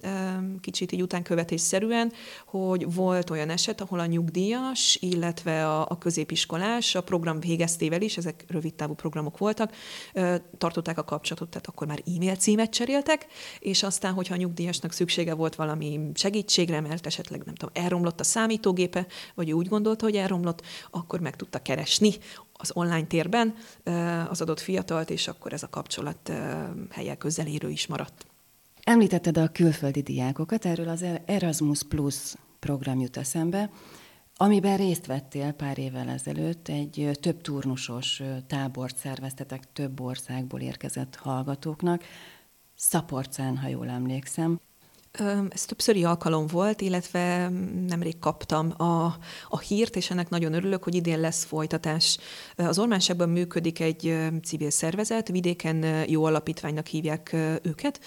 kicsit 0.60 0.92
így 0.92 1.02
utánkövetésszerűen, 1.02 2.12
hogy 2.46 2.94
volt 2.94 3.30
olyan 3.30 3.50
eset, 3.50 3.80
ahol 3.80 3.98
a 3.98 4.06
nyugdíjas, 4.06 4.98
illetve 5.00 5.66
a, 5.66 5.86
a 5.88 5.98
középiskolás 5.98 6.94
a 6.94 7.02
program 7.02 7.40
végeztével 7.40 8.02
is, 8.02 8.16
ezek 8.16 8.44
rövid 8.48 8.74
távú 8.74 8.94
programok 8.94 9.38
voltak, 9.38 9.72
tartották 10.58 10.98
a 10.98 11.04
kapcsolatot, 11.04 11.48
tehát 11.48 11.66
akkor 11.66 11.86
már 11.86 12.02
e-mail 12.16 12.36
címet 12.36 12.70
cseréltek, 12.70 13.26
és 13.58 13.82
aztán, 13.82 14.12
hogyha 14.12 14.34
a 14.34 14.36
nyugdíjasnak 14.36 14.92
szüksége 14.92 15.34
volt 15.34 15.54
valami 15.54 16.07
segítségre, 16.14 16.80
mert 16.80 17.06
esetleg 17.06 17.42
nem 17.44 17.54
tudom, 17.54 17.84
elromlott 17.84 18.20
a 18.20 18.24
számítógépe, 18.24 19.06
vagy 19.34 19.52
úgy 19.52 19.68
gondolta, 19.68 20.04
hogy 20.04 20.16
elromlott, 20.16 20.62
akkor 20.90 21.20
meg 21.20 21.36
tudta 21.36 21.62
keresni 21.62 22.14
az 22.52 22.70
online 22.74 23.06
térben 23.06 23.54
az 24.28 24.40
adott 24.40 24.60
fiatalt, 24.60 25.10
és 25.10 25.28
akkor 25.28 25.52
ez 25.52 25.62
a 25.62 25.68
kapcsolat 25.70 26.32
helye 26.90 27.16
közelérő 27.16 27.70
is 27.70 27.86
maradt. 27.86 28.26
Említetted 28.82 29.38
a 29.38 29.48
külföldi 29.48 30.00
diákokat, 30.00 30.64
erről 30.64 30.88
az 30.88 31.04
Erasmus 31.24 31.82
Plus 31.82 32.34
program 32.58 33.00
jut 33.00 33.16
eszembe, 33.16 33.70
amiben 34.40 34.76
részt 34.76 35.06
vettél 35.06 35.52
pár 35.52 35.78
évvel 35.78 36.08
ezelőtt, 36.08 36.68
egy 36.68 37.10
több 37.20 37.40
turnusos 37.40 38.22
tábort 38.46 38.96
szerveztetek 38.96 39.72
több 39.72 40.00
országból 40.00 40.60
érkezett 40.60 41.16
hallgatóknak, 41.16 42.04
Szaporcán, 42.74 43.56
ha 43.56 43.68
jól 43.68 43.88
emlékszem. 43.88 44.60
Ez 45.48 45.64
többszöri 45.64 46.04
alkalom 46.04 46.46
volt, 46.46 46.80
illetve 46.80 47.48
nemrég 47.86 48.18
kaptam 48.18 48.74
a, 48.76 49.04
a 49.48 49.58
hírt, 49.58 49.96
és 49.96 50.10
ennek 50.10 50.28
nagyon 50.28 50.52
örülök, 50.52 50.84
hogy 50.84 50.94
idén 50.94 51.20
lesz 51.20 51.44
folytatás. 51.44 52.18
Az 52.56 52.78
Ormánságban 52.78 53.28
működik 53.28 53.80
egy 53.80 54.16
civil 54.44 54.70
szervezet, 54.70 55.28
vidéken 55.28 55.84
jó 56.06 56.24
alapítványnak 56.24 56.86
hívják 56.86 57.36
őket, 57.62 58.00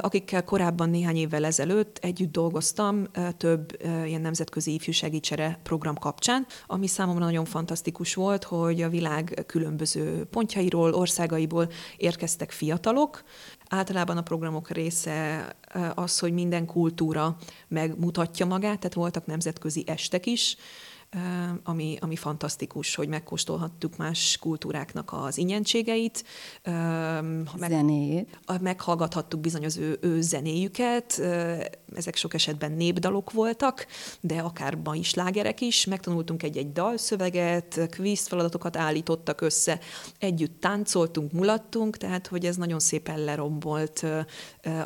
akikkel 0.00 0.44
korábban 0.44 0.90
néhány 0.90 1.16
évvel 1.16 1.44
ezelőtt 1.44 1.98
együtt 2.00 2.32
dolgoztam 2.32 3.06
több 3.36 3.82
ilyen 4.04 4.20
nemzetközi 4.20 4.74
ifjúsági 4.74 5.20
csere 5.20 5.58
program 5.62 5.96
kapcsán, 5.96 6.46
ami 6.66 6.86
számomra 6.86 7.24
nagyon 7.24 7.44
fantasztikus 7.44 8.14
volt, 8.14 8.44
hogy 8.44 8.82
a 8.82 8.88
világ 8.88 9.44
különböző 9.46 10.24
pontjairól, 10.30 10.92
országaiból 10.92 11.70
érkeztek 11.96 12.50
fiatalok, 12.50 13.22
Általában 13.68 14.16
a 14.16 14.22
programok 14.22 14.70
része 14.70 15.46
az, 15.94 16.18
hogy 16.18 16.32
minden 16.32 16.66
kultúra 16.66 17.36
megmutatja 17.68 18.46
magát, 18.46 18.78
tehát 18.78 18.94
voltak 18.94 19.26
nemzetközi 19.26 19.84
estek 19.86 20.26
is, 20.26 20.56
ami, 21.62 21.96
ami 22.00 22.16
fantasztikus, 22.16 22.94
hogy 22.94 23.08
megkóstolhattuk 23.08 23.96
más 23.96 24.36
kultúráknak 24.40 25.12
az 25.12 25.38
ingyenségeit. 25.38 26.24
Meg, 27.56 27.70
Zenéjét. 27.70 28.38
Meghallgathattuk 28.60 29.40
bizony 29.40 29.64
az 29.64 29.76
ő, 29.76 29.98
ő 30.00 30.20
zenéjüket, 30.20 31.18
ezek 31.94 32.16
sok 32.16 32.34
esetben 32.34 32.72
népdalok 32.72 33.32
voltak, 33.32 33.86
de 34.20 34.38
akár 34.38 34.74
ma 34.74 34.96
is 34.96 35.14
lágerek 35.14 35.60
is. 35.60 35.84
Megtanultunk 35.84 36.42
egy-egy 36.42 36.72
dalszöveget, 36.72 37.86
kvíz 37.90 38.26
feladatokat 38.26 38.76
állítottak 38.76 39.40
össze, 39.40 39.78
együtt 40.18 40.60
táncoltunk, 40.60 41.32
mulattunk, 41.32 41.96
tehát 41.96 42.26
hogy 42.26 42.44
ez 42.44 42.56
nagyon 42.56 42.78
szépen 42.78 43.24
lerombolt 43.24 44.06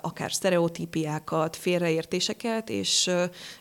akár 0.01 0.33
sztereotípiákat, 0.33 1.57
félreértéseket, 1.57 2.71
és, 2.71 3.11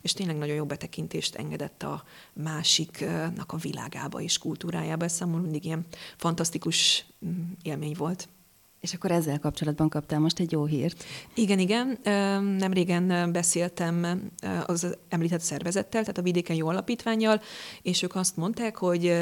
és 0.02 0.14
tényleg 0.14 0.38
nagyon 0.38 0.56
jó 0.56 0.66
betekintést 0.66 1.36
engedett 1.36 1.84
a 1.84 2.04
másiknak 2.34 3.52
a 3.52 3.58
világába 3.58 4.22
és 4.22 4.38
kultúrájába. 4.38 5.06
Ez 5.06 5.14
számomra 5.14 5.42
mindig 5.42 5.66
ilyen 5.66 5.86
fantasztikus 6.18 7.06
mm, 7.26 7.52
élmény 7.62 7.96
volt. 7.98 8.30
És 8.80 8.94
akkor 8.94 9.12
ezzel 9.12 9.40
kapcsolatban 9.40 9.90
kaptál 9.90 10.20
most 10.20 10.40
egy 10.40 10.52
jó 10.52 10.66
hírt. 10.66 11.04
Igen, 11.34 11.60
igen. 11.60 12.00
Nem 12.58 12.74
régen 12.74 13.32
beszéltem 13.32 14.22
az 14.66 14.98
említett 15.10 15.42
szervezettel, 15.42 16.02
tehát 16.02 16.18
a 16.18 16.22
Vidéken 16.22 16.56
Jó 16.56 16.68
Alapítványjal, 16.68 17.42
és 17.82 18.02
ők 18.02 18.16
azt 18.16 18.38
mondták, 18.38 18.76
hogy 18.76 19.14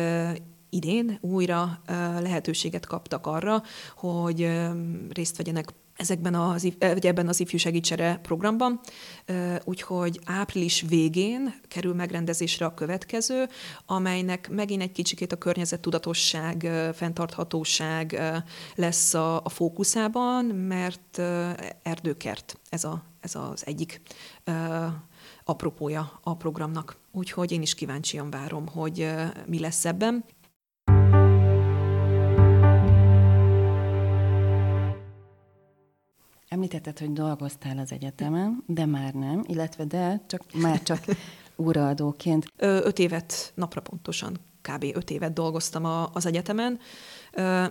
idén 0.70 1.18
újra 1.22 1.82
lehetőséget 2.20 2.86
kaptak 2.86 3.28
arra, 3.28 3.64
hogy 3.96 4.50
részt 5.10 5.38
vegyenek 5.38 5.74
ezekben 6.00 6.36
az, 6.36 6.68
vagy 6.80 7.06
ebben 7.06 7.28
az 7.28 7.40
ifjúsági 7.40 7.80
csere 7.80 8.20
programban, 8.22 8.80
úgyhogy 9.64 10.20
április 10.26 10.86
végén 10.88 11.54
kerül 11.68 11.94
megrendezésre 11.94 12.66
a 12.66 12.74
következő, 12.74 13.48
amelynek 13.86 14.50
megint 14.50 14.82
egy 14.82 14.92
kicsikét 14.92 15.32
a 15.32 15.38
környezettudatosság, 15.38 16.70
fenntarthatóság 16.94 18.22
lesz 18.76 19.14
a, 19.14 19.36
a 19.44 19.50
fókuszában, 19.50 20.46
mert 20.46 21.22
erdőkert 21.84 22.60
ez, 22.70 22.84
a, 22.84 23.04
ez 23.20 23.36
az 23.36 23.66
egyik 23.66 24.02
apropója 25.44 26.20
a 26.24 26.36
programnak. 26.36 26.98
Úgyhogy 27.12 27.52
én 27.52 27.62
is 27.62 27.76
kíváncsian 27.76 28.30
várom, 28.30 28.68
hogy 28.68 29.10
mi 29.46 29.60
lesz 29.60 29.86
ebben. 29.86 30.26
Említetted, 36.50 37.00
hogy 37.00 37.14
dolgoztál 37.14 37.78
az 37.78 37.92
egyetemen, 37.92 38.64
de 38.66 38.86
már 38.86 39.14
nem, 39.14 39.44
illetve 39.48 39.86
de 39.86 40.22
csak 40.28 40.44
már 40.54 40.84
csak 40.84 41.06
óraadóként. 41.66 42.54
Öt 42.58 43.00
évet 43.00 43.52
napra 43.56 43.82
pontosan 43.82 44.40
kb. 44.62 44.86
öt 44.94 45.10
évet 45.10 45.34
dolgoztam 45.34 45.86
a, 45.86 46.10
az 46.14 46.26
egyetemen. 46.26 46.80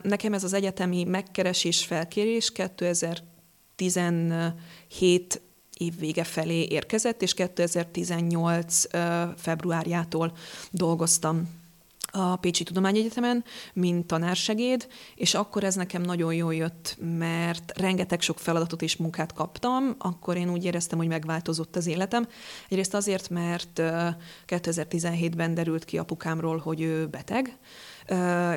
Nekem 0.03 0.33
ez 0.33 0.45
az 0.45 0.53
egyetemi 0.53 1.05
megkeresés, 1.05 1.85
felkérés 1.85 2.53
2017 2.53 5.41
év 5.79 5.99
vége 5.99 6.25
felé 6.25 6.65
érkezett, 6.65 7.23
és 7.23 7.35
2018 7.35 8.85
februárjától 9.37 10.33
dolgoztam 10.71 11.49
a 12.13 12.37
Pécsi 12.37 12.65
Tudományegyetemen, 12.65 13.45
mint 13.73 14.07
tanársegéd, 14.07 14.89
és 15.15 15.35
akkor 15.35 15.65
ez 15.65 15.75
nekem 15.75 16.03
nagyon 16.03 16.35
jól 16.35 16.55
jött, 16.55 16.97
mert 17.19 17.79
rengeteg 17.79 18.21
sok 18.21 18.39
feladatot 18.39 18.83
és 18.83 18.97
munkát 18.97 19.33
kaptam, 19.33 19.95
akkor 19.99 20.37
én 20.37 20.51
úgy 20.51 20.65
éreztem, 20.65 20.99
hogy 20.99 21.09
megváltozott 21.09 21.77
az 21.77 21.87
életem. 21.87 22.29
Egyrészt 22.69 22.95
azért, 22.95 23.31
mert 23.31 23.83
2017-ben 24.47 25.55
derült 25.55 25.85
ki 25.85 25.99
apukámról, 25.99 26.59
hogy 26.59 26.81
ő 26.81 27.07
beteg, 27.07 27.59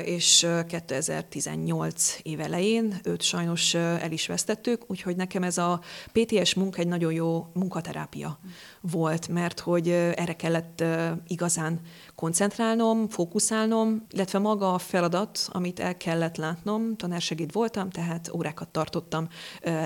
és 0.03 0.47
2018 0.67 2.17
év 2.21 2.39
elején 2.39 2.99
őt 3.03 3.21
sajnos 3.21 3.73
el 3.73 4.11
is 4.11 4.27
vesztettük, 4.27 4.83
úgyhogy 4.87 5.15
nekem 5.15 5.43
ez 5.43 5.57
a 5.57 5.81
PTS 6.11 6.53
munka 6.53 6.79
egy 6.79 6.87
nagyon 6.87 7.13
jó 7.13 7.47
munkaterápia 7.53 8.39
volt, 8.81 9.27
mert 9.27 9.59
hogy 9.59 9.89
erre 9.89 10.35
kellett 10.35 10.83
igazán 11.27 11.79
koncentrálnom, 12.15 13.09
fókuszálnom, 13.09 14.05
illetve 14.09 14.39
maga 14.39 14.73
a 14.73 14.77
feladat, 14.77 15.39
amit 15.51 15.79
el 15.79 15.97
kellett 15.97 16.37
látnom, 16.37 16.95
tanársegéd 16.95 17.51
voltam, 17.51 17.89
tehát 17.89 18.31
órákat 18.33 18.67
tartottam 18.67 19.27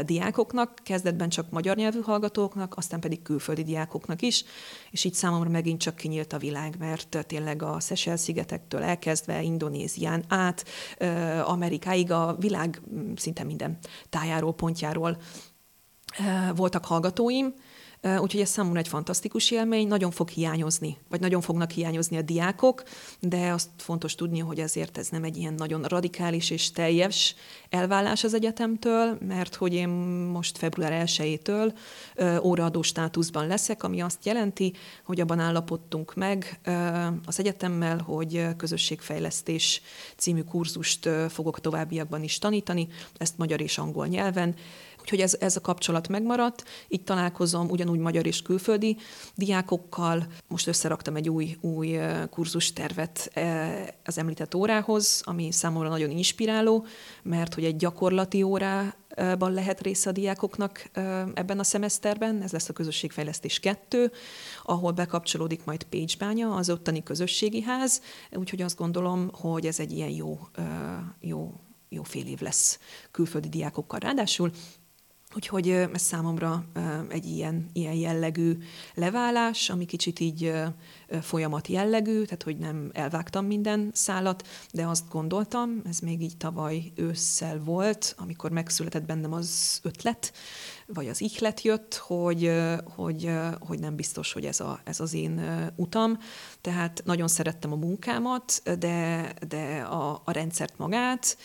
diákoknak, 0.06 0.80
kezdetben 0.84 1.30
csak 1.30 1.50
magyar 1.50 1.76
nyelvű 1.76 2.00
hallgatóknak, 2.02 2.78
aztán 2.78 3.00
pedig 3.00 3.22
külföldi 3.22 3.64
diákoknak 3.64 4.22
is, 4.22 4.44
és 4.92 5.04
így 5.04 5.14
számomra 5.14 5.50
megint 5.50 5.80
csak 5.80 5.96
kinyílt 5.96 6.34
a 6.34 6.38
világ, 6.38 6.76
mert 6.80 7.26
tényleg 7.28 7.62
a 7.62 7.80
Seychelles-szigetektől 7.80 8.84
elkezdve 8.84 9.42
Indonézián 9.56 10.24
át, 10.28 10.66
Amerikáig 11.44 12.12
a 12.12 12.36
világ 12.40 12.82
szinte 13.16 13.44
minden 13.44 13.78
tájáról, 14.10 14.54
pontjáról 14.54 15.18
voltak 16.56 16.86
hallgatóim, 16.86 17.54
Úgyhogy 18.02 18.42
ez 18.42 18.50
számomra 18.50 18.80
egy 18.80 18.88
fantasztikus 18.88 19.52
élmény, 19.52 19.88
nagyon 19.88 20.12
fog 20.12 20.30
hiányozni, 20.30 20.98
vagy 21.10 21.20
nagyon 21.20 21.42
fognak 21.42 21.72
hiányozni 21.72 22.18
a 22.18 22.22
diákok, 22.22 22.84
de 23.20 23.52
azt 23.52 23.70
fontos 23.78 24.16
tudni, 24.16 24.40
hogy 24.40 24.60
ezért 24.60 24.98
ez 24.98 25.08
nem 25.10 25.24
egy 25.24 25.38
ilyen 25.38 25.54
nagyon 25.54 25.84
radikális 25.84 26.50
és 26.50 26.72
teljes 26.72 27.36
elvállás 27.70 28.24
az 28.24 28.34
egyetemtől, 28.34 29.18
mert 29.28 29.56
hogy 29.56 29.74
én 29.74 29.90
most 30.32 30.58
február 30.58 31.04
1-től 31.08 31.74
óraadó 32.44 32.82
státuszban 32.82 33.48
leszek, 33.48 33.84
ami 33.84 34.02
azt 34.02 34.26
jelenti, 34.26 34.74
hogy 35.06 35.22
abban 35.22 35.40
állapodtunk 35.40 36.16
meg 36.16 36.60
az 37.26 37.40
egyetemmel, 37.40 37.98
hogy 37.98 38.48
közösségfejlesztés 38.58 39.82
című 40.16 40.42
kurzust 40.42 41.10
fogok 41.30 41.60
továbbiakban 41.60 42.24
is 42.24 42.38
tanítani, 42.38 42.88
ezt 43.18 43.38
magyar 43.38 43.62
és 43.62 43.78
angol 43.78 44.08
nyelven, 44.08 44.56
Úgyhogy 45.06 45.22
ez, 45.22 45.36
ez 45.40 45.56
a 45.56 45.62
kapcsolat 45.62 46.08
megmaradt. 46.08 46.64
Így 46.88 47.04
találkozom 47.04 47.70
ugyanúgy 47.70 48.00
magyar 48.00 48.26
és 48.26 48.42
külföldi 48.42 48.98
diákokkal. 49.36 50.28
Most 50.48 50.68
összeraktam 50.68 51.16
egy 51.16 51.30
új, 51.30 51.58
új 51.62 52.00
kurzustervet 52.30 53.32
az 54.06 54.18
említett 54.18 54.56
órához, 54.56 55.22
ami 55.26 55.52
számomra 55.52 55.90
nagyon 55.90 56.10
inspiráló, 56.10 56.86
mert 57.24 57.54
hogy 57.54 57.64
egy 57.64 57.76
gyakorlati 57.76 58.44
órában 58.44 59.54
lehet 59.54 59.82
része 59.82 60.10
a 60.10 60.14
diákoknak 60.14 60.90
ebben 61.34 61.60
a 61.60 61.64
szemeszterben, 61.64 62.42
ez 62.42 62.52
lesz 62.52 62.70
a 62.70 62.74
közösségfejlesztés 62.74 63.60
2, 63.60 64.12
ahol 64.64 64.92
bekapcsolódik 64.92 65.66
majd 65.66 65.84
Pécsbánya, 65.84 66.56
az 66.56 66.70
ottani 66.70 67.04
közösségi 67.04 67.62
ház, 67.62 68.02
úgyhogy 68.32 68.62
azt 68.62 68.78
gondolom, 68.78 69.30
hogy 69.34 69.66
ez 69.66 69.80
egy 69.80 69.92
ilyen 69.92 70.10
jó, 70.10 70.40
jó, 71.20 71.54
jó 71.90 72.04
fél 72.04 72.26
év 72.26 72.42
lesz 72.42 72.80
külföldi 73.12 73.50
diákokkal. 73.50 74.00
Ráadásul 74.00 74.52
Úgyhogy 75.36 75.70
ez 75.70 76.02
számomra 76.02 76.66
egy 77.10 77.26
ilyen, 77.26 77.70
ilyen 77.74 77.94
jellegű 77.94 78.58
leválás, 78.94 79.70
ami 79.70 79.86
kicsit 79.86 80.20
így 80.20 80.54
folyamat 81.22 81.68
jellegű, 81.68 82.24
tehát 82.24 82.44
hogy 82.44 82.58
nem 82.58 82.90
elvágtam 82.94 83.46
minden 83.46 83.90
szálat, 83.94 84.48
de 84.72 84.88
azt 84.88 85.10
gondoltam, 85.10 85.82
ez 85.86 86.00
még 86.00 86.22
így 86.22 86.38
tavaly 86.38 86.92
ősszel 86.96 87.60
volt, 87.64 88.16
amikor 88.18 88.52
megszületett 88.52 89.06
bennem 89.06 89.34
az 89.34 89.80
ötlet, 89.84 90.34
vagy 90.88 91.08
az 91.08 91.22
ihlet 91.22 91.62
jött, 91.62 91.96
hogy, 91.96 92.52
hogy, 92.96 93.32
hogy 93.60 93.80
nem 93.80 93.96
biztos, 93.96 94.34
hogy 94.34 94.46
ez, 94.46 94.60
a, 94.60 94.80
ez 94.84 95.00
az 95.00 95.14
én 95.14 95.42
utam. 95.76 96.18
Tehát 96.62 97.02
nagyon 97.06 97.28
szerettem 97.28 97.72
a 97.72 97.76
munkámat, 97.76 98.62
de, 98.80 99.34
de 99.48 99.82
a, 99.82 100.22
a 100.26 100.32
rendszert 100.32 100.78
magát, 100.78 101.38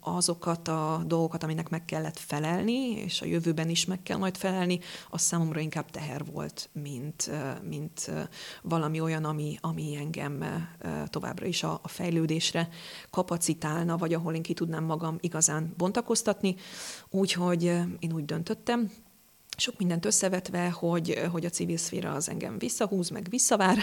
azokat 0.00 0.68
a 0.68 1.02
dolgokat, 1.06 1.42
aminek 1.42 1.68
meg 1.68 1.84
kellett 1.84 2.18
felelni, 2.18 2.61
és 2.68 3.20
a 3.20 3.26
jövőben 3.26 3.68
is 3.68 3.84
meg 3.84 4.02
kell 4.02 4.16
majd 4.16 4.36
felelni, 4.36 4.80
az 5.10 5.20
számomra 5.20 5.60
inkább 5.60 5.90
teher 5.90 6.24
volt, 6.24 6.68
mint, 6.72 7.30
mint 7.68 8.10
valami 8.62 9.00
olyan, 9.00 9.24
ami, 9.24 9.58
ami 9.60 9.96
engem 9.96 10.44
továbbra 11.06 11.46
is 11.46 11.62
a, 11.62 11.80
a 11.82 11.88
fejlődésre 11.88 12.68
kapacitálna, 13.10 13.96
vagy 13.96 14.14
ahol 14.14 14.34
én 14.34 14.42
ki 14.42 14.54
tudnám 14.54 14.84
magam 14.84 15.16
igazán 15.20 15.74
bontakoztatni. 15.76 16.54
Úgyhogy 17.10 17.62
én 17.98 18.12
úgy 18.12 18.24
döntöttem, 18.24 18.90
sok 19.56 19.78
mindent 19.78 20.04
összevetve, 20.04 20.70
hogy, 20.70 21.20
hogy 21.30 21.44
a 21.44 21.50
civil 21.50 21.76
szféra 21.76 22.12
az 22.12 22.28
engem 22.28 22.58
visszahúz, 22.58 23.08
meg 23.08 23.26
visszavár, 23.30 23.78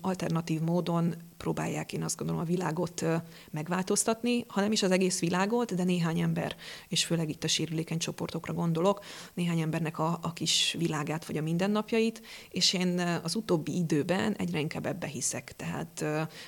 Alternatív 0.00 0.60
módon 0.60 1.14
próbálják, 1.38 1.92
én 1.92 2.02
azt 2.02 2.16
gondolom, 2.16 2.42
a 2.42 2.44
világot 2.44 3.04
megváltoztatni, 3.50 4.44
ha 4.48 4.60
nem 4.60 4.72
is 4.72 4.82
az 4.82 4.90
egész 4.90 5.20
világot, 5.20 5.74
de 5.74 5.84
néhány 5.84 6.20
ember, 6.20 6.56
és 6.88 7.04
főleg 7.04 7.28
itt 7.28 7.44
a 7.44 7.48
sérülékeny 7.48 7.98
csoportokra 7.98 8.52
gondolok, 8.52 9.04
néhány 9.34 9.60
embernek 9.60 9.98
a, 9.98 10.18
a 10.22 10.32
kis 10.32 10.74
világát 10.78 11.26
vagy 11.26 11.36
a 11.36 11.42
mindennapjait, 11.42 12.22
és 12.50 12.72
én 12.72 13.20
az 13.22 13.34
utóbbi 13.34 13.76
időben 13.76 14.34
egyre 14.36 14.60
inkább 14.60 14.86
ebbe 14.86 15.06
hiszek. 15.06 15.56
Tehát 15.56 16.04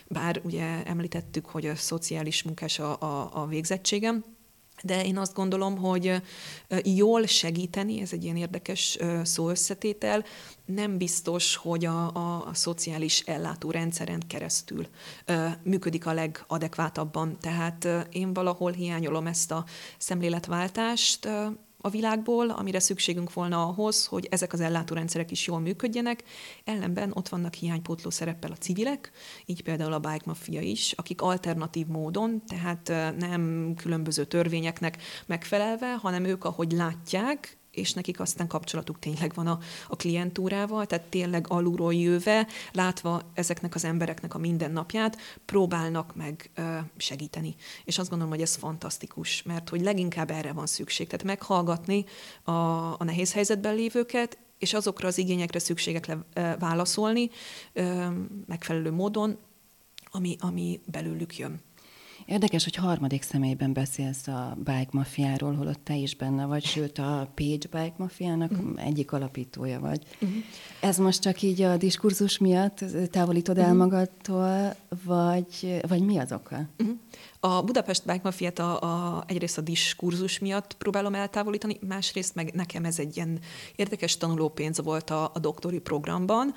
bár 0.09 0.41
ugye 0.45 0.85
említettük, 0.85 1.47
hogy 1.47 1.67
a 1.67 1.77
szociális 1.77 2.43
munkás 2.43 2.79
a, 2.79 3.01
a, 3.01 3.31
a 3.33 3.47
végzettségem, 3.47 4.25
de 4.83 5.05
én 5.05 5.19
azt 5.19 5.35
gondolom, 5.35 5.77
hogy 5.77 6.23
jól 6.85 7.27
segíteni, 7.27 8.01
ez 8.01 8.13
egy 8.13 8.25
ilyen 8.25 8.37
érdekes 8.37 8.99
szó 9.23 9.49
nem 10.65 10.99
biztos, 10.99 11.57
hogy 11.57 11.85
a, 11.85 12.15
a, 12.15 12.47
a 12.47 12.55
szociális 12.55 13.21
ellátórendszeren 13.21 14.23
keresztül 14.27 14.87
működik 15.63 16.07
a 16.07 16.13
legadekváltabban. 16.13 17.39
Tehát 17.41 17.89
én 18.11 18.33
valahol 18.33 18.73
hiányolom 18.73 19.27
ezt 19.27 19.51
a 19.51 19.65
szemléletváltást, 19.99 21.29
a 21.81 21.89
világból, 21.89 22.51
amire 22.51 22.81
szükségünk 22.81 23.33
volna 23.33 23.67
ahhoz, 23.67 24.07
hogy 24.07 24.27
ezek 24.31 24.53
az 24.53 24.61
ellátórendszerek 24.61 25.31
is 25.31 25.47
jól 25.47 25.61
működjenek. 25.61 26.23
Ellenben 26.65 27.11
ott 27.15 27.29
vannak 27.29 27.55
hiánypótló 27.55 28.11
szereppel 28.11 28.51
a 28.51 28.57
civilek, 28.57 29.11
így 29.47 29.63
például 29.63 29.93
a 29.93 29.99
Bike 29.99 30.25
Mafia 30.25 30.61
is, 30.61 30.93
akik 30.93 31.23
alternatív 31.23 31.87
módon, 31.87 32.43
tehát 32.47 33.15
nem 33.19 33.75
különböző 33.77 34.25
törvényeknek 34.25 35.03
megfelelve, 35.27 35.95
hanem 35.95 36.25
ők, 36.25 36.45
ahogy 36.45 36.73
látják, 36.73 37.60
és 37.71 37.93
nekik 37.93 38.21
aztán 38.21 38.47
kapcsolatuk 38.47 38.99
tényleg 38.99 39.35
van 39.35 39.47
a, 39.47 39.59
a 39.89 39.97
klientúrával, 39.97 40.87
tehát 40.87 41.05
tényleg 41.05 41.45
alulról 41.49 41.95
jöve, 41.95 42.47
látva 42.73 43.23
ezeknek 43.35 43.75
az 43.75 43.85
embereknek 43.85 44.35
a 44.35 44.39
mindennapját, 44.39 45.17
próbálnak 45.45 46.17
meg 46.17 46.51
ö, 46.55 46.79
segíteni. 46.97 47.55
És 47.85 47.99
azt 47.99 48.09
gondolom, 48.09 48.33
hogy 48.33 48.43
ez 48.43 48.55
fantasztikus, 48.55 49.43
mert 49.43 49.69
hogy 49.69 49.81
leginkább 49.81 50.31
erre 50.31 50.53
van 50.53 50.67
szükség. 50.67 51.07
Tehát 51.07 51.25
meghallgatni 51.25 52.05
a, 52.43 52.53
a 53.01 53.05
nehéz 53.05 53.33
helyzetben 53.33 53.75
lévőket, 53.75 54.39
és 54.59 54.75
azokra 54.75 55.09
az 55.09 55.19
igényekre 55.19 55.59
szükségekre 55.59 56.25
válaszolni 56.59 57.31
ö, 57.73 58.07
megfelelő 58.47 58.91
módon, 58.91 59.39
ami, 60.11 60.37
ami 60.41 60.81
belőlük 60.87 61.37
jön. 61.39 61.61
Érdekes, 62.31 62.65
hogy 62.65 62.75
harmadik 62.75 63.23
személyben 63.23 63.73
beszélsz 63.73 64.27
a 64.27 64.57
bike 64.65 64.89
mafiáról, 64.91 65.55
holott 65.55 65.81
te 65.85 65.97
is 65.97 66.17
benne 66.17 66.45
vagy, 66.47 66.65
sőt 66.65 66.99
a 66.99 67.33
Page 67.35 67.69
Bike 67.71 67.95
mafiának 67.97 68.51
uh-huh. 68.51 68.87
egyik 68.87 69.13
alapítója 69.13 69.81
vagy. 69.81 70.03
Uh-huh. 70.21 70.39
Ez 70.81 70.99
most 70.99 71.21
csak 71.21 71.43
így 71.43 71.63
a 71.63 71.77
diskurzus 71.77 72.39
miatt 72.39 72.85
távolítod 73.11 73.59
el 73.59 73.65
uh-huh. 73.65 73.79
magadtól, 73.79 74.75
vagy, 75.05 75.81
vagy 75.89 76.03
mi 76.03 76.19
az 76.19 76.33
oka? 76.33 76.69
Uh-huh. 76.79 76.97
A 77.41 77.63
Budapest 77.63 78.07
Bike 78.07 78.21
Mafiát 78.23 78.59
a, 78.59 78.81
a, 78.81 79.25
egyrészt 79.27 79.59
a 79.59 79.63
diskurzus 79.63 80.39
miatt 80.39 80.75
próbálom 80.79 81.15
eltávolítani, 81.15 81.79
másrészt 81.89 82.35
meg 82.35 82.55
nekem 82.55 82.85
ez 82.85 82.99
egy 82.99 83.17
ilyen 83.17 83.39
érdekes 83.77 84.17
tanulópénz 84.17 84.81
volt 84.81 85.11
a, 85.11 85.31
a 85.35 85.39
doktori 85.39 85.79
programban, 85.79 86.55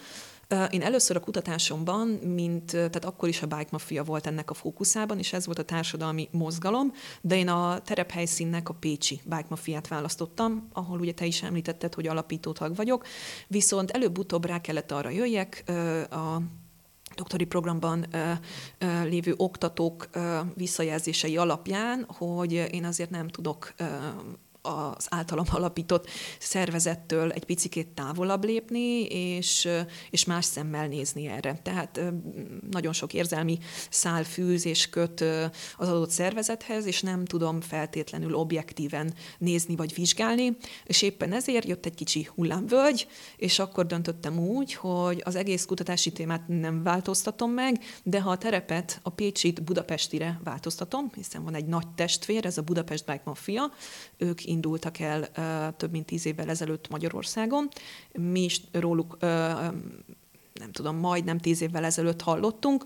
én 0.69 0.81
először 0.81 1.15
a 1.15 1.19
kutatásomban, 1.19 2.07
mint, 2.07 2.71
tehát 2.71 3.05
akkor 3.05 3.29
is 3.29 3.41
a 3.41 3.47
Bike 3.47 3.69
Mafia 3.71 4.03
volt 4.03 4.27
ennek 4.27 4.49
a 4.49 4.53
fókuszában, 4.53 5.17
és 5.17 5.33
ez 5.33 5.45
volt 5.45 5.59
a 5.59 5.63
társadalmi 5.63 6.29
mozgalom, 6.31 6.91
de 7.21 7.35
én 7.35 7.47
a 7.47 7.79
terephelyszínnek 7.79 8.69
a 8.69 8.73
Pécsi 8.73 9.21
Bike 9.23 9.45
Mafiát 9.49 9.87
választottam, 9.87 10.69
ahol 10.73 10.99
ugye 10.99 11.13
te 11.13 11.25
is 11.25 11.43
említetted, 11.43 11.93
hogy 11.93 12.07
alapító 12.07 12.51
tag 12.51 12.75
vagyok, 12.75 13.05
viszont 13.47 13.91
előbb-utóbb 13.91 14.45
rá 14.45 14.61
kellett 14.61 14.91
arra 14.91 15.09
jöjjek, 15.09 15.63
a 16.11 16.41
doktori 17.15 17.45
programban 17.45 18.05
ö, 18.11 18.31
ö, 18.77 19.03
lévő 19.03 19.33
oktatók 19.37 20.07
ö, 20.11 20.39
visszajelzései 20.55 21.37
alapján, 21.37 22.05
hogy 22.07 22.51
én 22.51 22.85
azért 22.85 23.09
nem 23.09 23.27
tudok 23.27 23.73
az 24.65 25.07
általam 25.09 25.45
alapított 25.51 26.09
szervezettől 26.39 27.31
egy 27.31 27.45
picikét 27.45 27.87
távolabb 27.87 28.43
lépni, 28.43 29.05
és, 29.05 29.67
és 30.09 30.25
más 30.25 30.45
szemmel 30.45 30.87
nézni 30.87 31.27
erre. 31.27 31.59
Tehát 31.63 32.01
nagyon 32.71 32.93
sok 32.93 33.13
érzelmi 33.13 33.57
szál 33.89 34.23
fűz 34.23 34.65
és 34.65 34.89
köt 34.89 35.21
az 35.77 35.89
adott 35.89 36.09
szervezethez, 36.09 36.85
és 36.85 37.01
nem 37.01 37.25
tudom 37.25 37.61
feltétlenül 37.61 38.35
objektíven 38.35 39.13
nézni 39.37 39.75
vagy 39.75 39.93
vizsgálni, 39.93 40.57
és 40.85 41.01
éppen 41.01 41.33
ezért 41.33 41.67
jött 41.67 41.85
egy 41.85 41.95
kicsi 41.95 42.29
hullámvölgy, 42.35 43.07
és 43.37 43.59
akkor 43.59 43.85
döntöttem 43.85 44.39
úgy, 44.39 44.73
hogy 44.73 45.21
az 45.25 45.35
egész 45.35 45.65
kutatási 45.65 46.11
témát 46.11 46.47
nem 46.47 46.83
változtatom 46.83 47.51
meg, 47.51 47.83
de 48.03 48.21
ha 48.21 48.29
a 48.29 48.37
terepet, 48.37 48.99
a 49.03 49.09
Pécsit 49.09 49.63
Budapestire 49.63 50.39
változtatom, 50.43 51.11
hiszen 51.15 51.43
van 51.43 51.55
egy 51.55 51.65
nagy 51.65 51.87
testvér, 51.87 52.45
ez 52.45 52.57
a 52.57 52.61
Budapest 52.61 53.05
Bike 53.05 53.21
Mafia, 53.25 53.71
ők 54.17 54.45
indultak 54.53 54.99
el 54.99 55.29
több 55.77 55.91
mint 55.91 56.05
tíz 56.05 56.25
évvel 56.25 56.49
ezelőtt 56.49 56.89
Magyarországon. 56.89 57.69
Mi 58.11 58.43
is 58.43 58.61
róluk 58.71 59.17
nem 60.59 60.71
tudom, 60.71 60.95
majdnem 60.95 61.37
tíz 61.37 61.61
évvel 61.61 61.83
ezelőtt 61.83 62.21
hallottunk, 62.21 62.85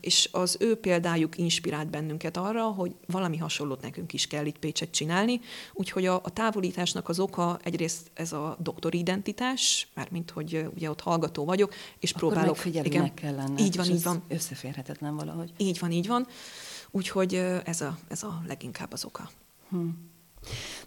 és 0.00 0.28
az 0.32 0.56
ő 0.60 0.74
példájuk 0.74 1.38
inspirált 1.38 1.90
bennünket 1.90 2.36
arra, 2.36 2.64
hogy 2.64 2.94
valami 3.06 3.36
hasonlót 3.36 3.80
nekünk 3.80 4.12
is 4.12 4.26
kell 4.26 4.46
itt 4.46 4.58
Pécset 4.58 4.90
csinálni, 4.90 5.40
úgyhogy 5.72 6.06
a, 6.06 6.14
a 6.14 6.30
távolításnak 6.30 7.08
az 7.08 7.18
oka 7.18 7.58
egyrészt 7.62 8.10
ez 8.14 8.32
a 8.32 8.56
doktori 8.60 8.98
identitás, 8.98 9.88
mármint, 9.94 10.30
hogy 10.30 10.66
ugye 10.74 10.90
ott 10.90 11.00
hallgató 11.00 11.44
vagyok, 11.44 11.74
és 11.98 12.12
Akkor 12.12 12.32
próbálok... 12.32 12.64
Igen, 12.64 13.14
kell 13.14 13.34
lenni. 13.34 13.62
Így 13.62 13.76
van, 13.76 13.86
így 13.86 14.02
van. 14.02 14.22
Összeférhetetlen 14.28 15.16
valahogy. 15.16 15.52
Így 15.56 15.78
van, 15.78 15.92
így 15.92 16.06
van. 16.06 16.26
Úgyhogy 16.90 17.34
ez 17.64 17.80
a, 17.80 17.98
ez 18.08 18.22
a 18.22 18.42
leginkább 18.46 18.92
az 18.92 19.04
oka. 19.04 19.30
Hm. 19.68 19.88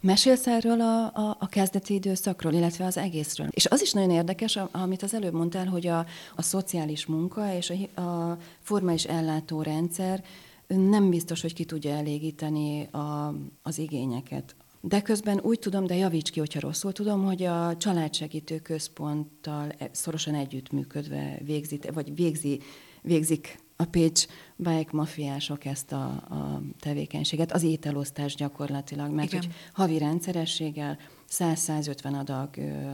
Mesélsz 0.02 0.48
erről 0.48 0.82
a, 0.82 1.06
a, 1.06 1.38
a 1.40 1.48
kezdeti 1.48 1.94
időszakról, 1.94 2.54
illetve 2.54 2.86
az 2.86 2.98
egészről. 2.98 3.48
És 3.50 3.66
az 3.66 3.82
is 3.82 3.92
nagyon 3.92 4.12
érdekes, 4.12 4.60
amit 4.72 5.04
az 5.04 5.14
előbb 5.14 5.34
mondtál, 5.34 5.66
hogy 5.68 5.88
a, 5.88 6.06
a 6.36 6.42
szociális 6.42 7.06
munka 7.06 7.54
és 7.54 7.74
a, 7.96 8.02
a 8.02 8.38
formális 8.62 9.04
ellátórendszer 9.04 10.24
nem 10.68 11.10
biztos, 11.10 11.42
hogy 11.42 11.54
ki 11.54 11.66
tudja 11.66 11.92
elégíteni 11.92 12.88
a, 12.92 13.34
az 13.62 13.78
igényeket. 13.78 14.56
De 14.82 15.02
közben 15.02 15.40
úgy 15.42 15.60
tudom, 15.60 15.86
de 15.86 15.96
javíts 15.96 16.32
ki, 16.32 16.40
hogyha 16.40 16.60
rosszul 16.60 16.92
tudom, 16.92 17.24
hogy 17.24 17.44
a 17.44 17.78
családsegítő 17.78 18.60
központtal 18.60 19.72
e, 19.78 19.90
szorosan 19.92 20.36
együttműködve 20.36 21.38
végzi, 21.44 21.80
vagy 21.94 22.16
végzi, 22.16 22.62
végzik 23.02 23.60
a 23.82 23.86
Pécs 23.86 24.26
bike 24.56 24.90
mafiások 24.92 25.66
ezt 25.66 25.92
a, 25.92 26.06
a 26.06 26.62
tevékenységet, 26.80 27.52
az 27.52 27.64
ételosztás 27.64 28.36
gyakorlatilag, 28.36 29.12
mert 29.12 29.32
Igen. 29.32 29.44
hogy 29.44 29.54
havi 29.74 29.98
rendszerességgel 29.98 30.98
100-150 31.30 32.20
adag 32.20 32.58
ö, 32.58 32.94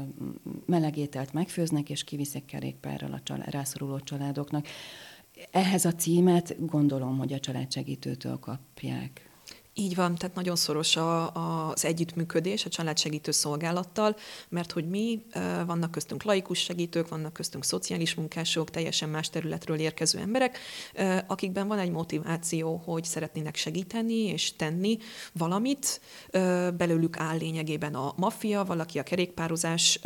melegételt 0.65 1.33
megfőznek, 1.33 1.89
és 1.89 2.03
kiviszik 2.03 2.45
kerékpárral 2.45 3.13
a 3.13 3.19
család, 3.23 3.49
rászoruló 3.49 3.99
családoknak. 3.99 4.67
Ehhez 5.51 5.85
a 5.85 5.93
címet 5.93 6.65
gondolom, 6.65 7.17
hogy 7.17 7.33
a 7.33 7.39
családsegítőtől 7.39 8.39
kapják. 8.39 9.29
Így 9.77 9.95
van, 9.95 10.15
tehát 10.15 10.35
nagyon 10.35 10.55
szoros 10.55 10.95
a, 10.95 11.35
a, 11.35 11.71
az 11.71 11.85
együttműködés 11.85 12.65
a 12.65 12.69
családsegítő 12.69 13.31
szolgálattal, 13.31 14.15
mert 14.49 14.71
hogy 14.71 14.89
mi, 14.89 15.25
vannak 15.65 15.91
köztünk 15.91 16.23
laikus 16.23 16.59
segítők, 16.59 17.07
vannak 17.07 17.33
köztünk 17.33 17.63
szociális 17.63 18.13
munkások, 18.13 18.69
teljesen 18.69 19.09
más 19.09 19.29
területről 19.29 19.79
érkező 19.79 20.19
emberek, 20.19 20.59
akikben 21.27 21.67
van 21.67 21.79
egy 21.79 21.91
motiváció, 21.91 22.81
hogy 22.85 23.03
szeretnének 23.03 23.55
segíteni 23.55 24.13
és 24.13 24.55
tenni 24.55 24.97
valamit. 25.33 26.01
Belőlük 26.77 27.17
áll 27.19 27.37
lényegében 27.37 27.95
a 27.95 28.13
maffia, 28.17 28.63
valaki 28.63 28.99
a 28.99 29.03
kerékpározás 29.03 29.99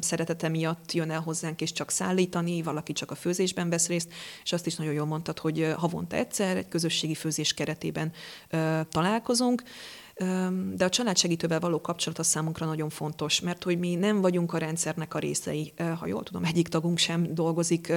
szeretete 0.00 0.48
miatt 0.48 0.92
jön 0.92 1.10
el 1.10 1.20
hozzánk, 1.20 1.60
és 1.60 1.72
csak 1.72 1.90
szállítani, 1.90 2.62
valaki 2.62 2.92
csak 2.92 3.10
a 3.10 3.14
főzésben 3.14 3.68
vesz 3.68 3.86
részt, 3.86 4.12
és 4.42 4.52
azt 4.52 4.66
is 4.66 4.76
nagyon 4.76 4.92
jól 4.92 5.06
mondtad, 5.06 5.38
hogy 5.38 5.72
havonta 5.76 6.16
egyszer 6.16 6.56
egy 6.56 6.68
közösségi 6.68 7.14
főzés 7.14 7.54
keretében 7.54 8.12
talán 8.88 9.08
találkozunk, 9.10 9.62
de 10.74 10.84
a 10.84 10.88
családsegítővel 10.88 11.60
való 11.60 11.80
kapcsolat 11.80 12.18
a 12.18 12.22
számunkra 12.22 12.66
nagyon 12.66 12.88
fontos, 12.88 13.40
mert 13.40 13.62
hogy 13.62 13.78
mi 13.78 13.94
nem 13.94 14.20
vagyunk 14.20 14.52
a 14.52 14.58
rendszernek 14.58 15.14
a 15.14 15.18
részei. 15.18 15.72
Ha 15.98 16.06
jól 16.06 16.22
tudom, 16.22 16.44
egyik 16.44 16.68
tagunk 16.68 16.98
sem 16.98 17.34
dolgozik 17.34 17.92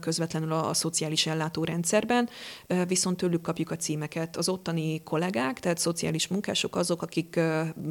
közvetlenül 0.00 0.52
a 0.52 0.74
szociális 0.74 1.26
ellátórendszerben, 1.26 2.28
viszont 2.86 3.16
tőlük 3.16 3.42
kapjuk 3.42 3.70
a 3.70 3.76
címeket. 3.76 4.36
Az 4.36 4.48
ottani 4.48 5.02
kollégák, 5.02 5.60
tehát 5.60 5.78
szociális 5.78 6.28
munkások 6.28 6.76
azok, 6.76 7.02
akik 7.02 7.40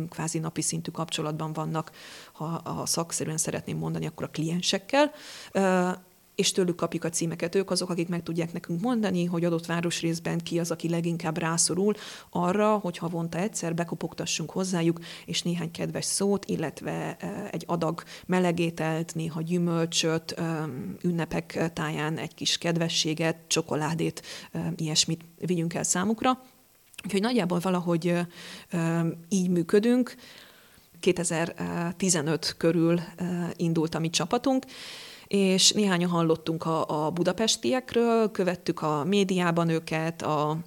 kvázi 0.10 0.40
napi 0.40 0.62
szintű 0.62 0.92
kapcsolatban 0.92 1.54
vannak, 1.54 1.92
ha 2.34 2.46
a 2.46 2.86
szakszerűen 2.86 3.38
szeretném 3.38 3.78
mondani, 3.78 4.06
akkor 4.06 4.26
a 4.26 4.32
kliensekkel, 4.32 5.12
és 6.38 6.52
tőlük 6.52 6.76
kapjuk 6.76 7.04
a 7.04 7.10
címeket. 7.10 7.56
Ők 7.56 7.72
azok, 7.72 7.90
akik 7.90 8.08
meg 8.08 8.24
tudják 8.24 8.54
nekünk 8.54 8.82
mondani, 8.82 9.26
hogy 9.26 9.46
adott 9.46 9.66
városrészben 9.66 10.38
ki 10.38 10.60
az, 10.60 10.72
aki 10.72 10.90
leginkább 10.90 11.38
rászorul 11.38 11.94
arra, 12.30 12.78
hogy 12.78 12.98
havonta 12.98 13.38
egyszer 13.38 13.76
bekopogtassunk 13.76 14.52
hozzájuk, 14.52 15.00
és 15.26 15.42
néhány 15.42 15.72
kedves 15.72 16.06
szót, 16.06 16.46
illetve 16.46 17.18
e, 17.20 17.50
egy 17.52 17.64
adag 17.68 18.04
melegételt, 18.26 19.16
néha 19.16 19.42
gyümölcsöt, 19.42 20.32
e, 20.32 20.70
ünnepek 21.02 21.72
táján 21.74 22.18
egy 22.18 22.34
kis 22.34 22.58
kedvességet, 22.58 23.38
csokoládét, 23.48 24.22
e, 24.52 24.74
ilyesmit 24.76 25.22
vigyünk 25.40 25.74
el 25.74 25.84
számukra. 25.84 26.42
Úgyhogy 27.04 27.22
nagyjából 27.22 27.60
valahogy 27.60 28.14
így 29.30 29.50
működünk. 29.50 30.16
2015 31.00 32.56
körül 32.58 33.00
indult 33.56 33.96
a 33.96 34.00
mi 34.00 34.10
csapatunk, 34.10 34.66
és 35.28 35.72
néhányan 35.72 36.10
hallottunk 36.10 36.66
a, 36.66 37.06
a 37.06 37.12
budapestiekről, 37.12 38.32
követtük 38.32 38.82
a 38.82 39.04
médiában 39.04 39.70
őket, 39.70 40.22
a 40.22 40.58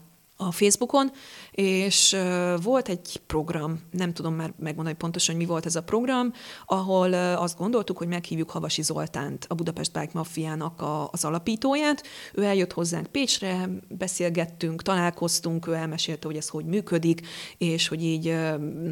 a 0.41 0.53
Facebookon, 0.53 1.11
és 1.51 2.17
volt 2.63 2.89
egy 2.89 3.21
program, 3.27 3.81
nem 3.91 4.13
tudom 4.13 4.35
már 4.35 4.53
megmondani 4.59 4.97
pontosan, 4.97 5.35
hogy 5.35 5.45
mi 5.45 5.51
volt 5.51 5.67
ez 5.67 5.77
a 5.77 5.83
program, 5.83 6.33
ahol 6.67 7.13
azt 7.15 7.59
gondoltuk, 7.59 7.99
hogy 7.99 8.09
meghívjuk 8.09 8.51
Havasi 8.51 8.83
Zoltánt, 8.83 9.47
a 9.49 9.55
Budapest 9.55 9.93
Bike 9.93 10.11
Mafiának 10.13 10.81
a, 10.81 11.09
az 11.13 11.25
alapítóját. 11.25 12.03
Ő 12.35 12.43
eljött 12.45 12.73
hozzánk 12.73 13.07
Pécsre, 13.07 13.69
beszélgettünk, 13.89 14.83
találkoztunk, 14.83 15.67
ő 15.67 15.75
elmesélte, 15.75 16.27
hogy 16.27 16.37
ez 16.37 16.49
hogy 16.49 16.65
működik, 16.65 17.27
és 17.59 17.89
hogy 17.89 18.05
így 18.05 18.37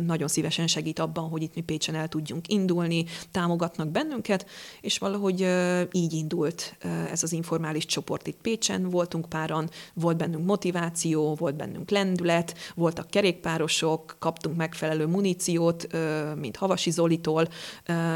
nagyon 0.07 0.29
szívesen 0.29 0.67
segít 0.67 0.99
abban, 0.99 1.29
hogy 1.29 1.43
itt 1.43 1.55
mi 1.55 1.61
Pécsen 1.61 1.95
el 1.95 2.09
tudjunk 2.09 2.49
indulni, 2.49 3.05
támogatnak 3.31 3.89
bennünket, 3.89 4.47
és 4.81 4.99
valahogy 4.99 5.41
így 5.93 6.13
indult 6.13 6.77
ez 7.11 7.23
az 7.23 7.33
informális 7.33 7.87
csoport 7.87 8.27
itt 8.27 8.39
Pécsen, 8.43 8.91
voltunk 8.91 9.29
páran, 9.29 9.71
volt 9.95 10.17
bennünk 10.17 10.47
motiváció, 10.47 11.35
volt 11.35 11.57
bennünk 11.57 11.91
lendület, 11.91 12.48
voltak 12.75 13.11
kerékpárosok, 13.11 14.17
kaptunk 14.19 14.57
megfelelő 14.57 15.07
muníciót, 15.07 15.87
mint 16.37 16.57
Havasi 16.57 16.91
Zolitól, 16.91 17.49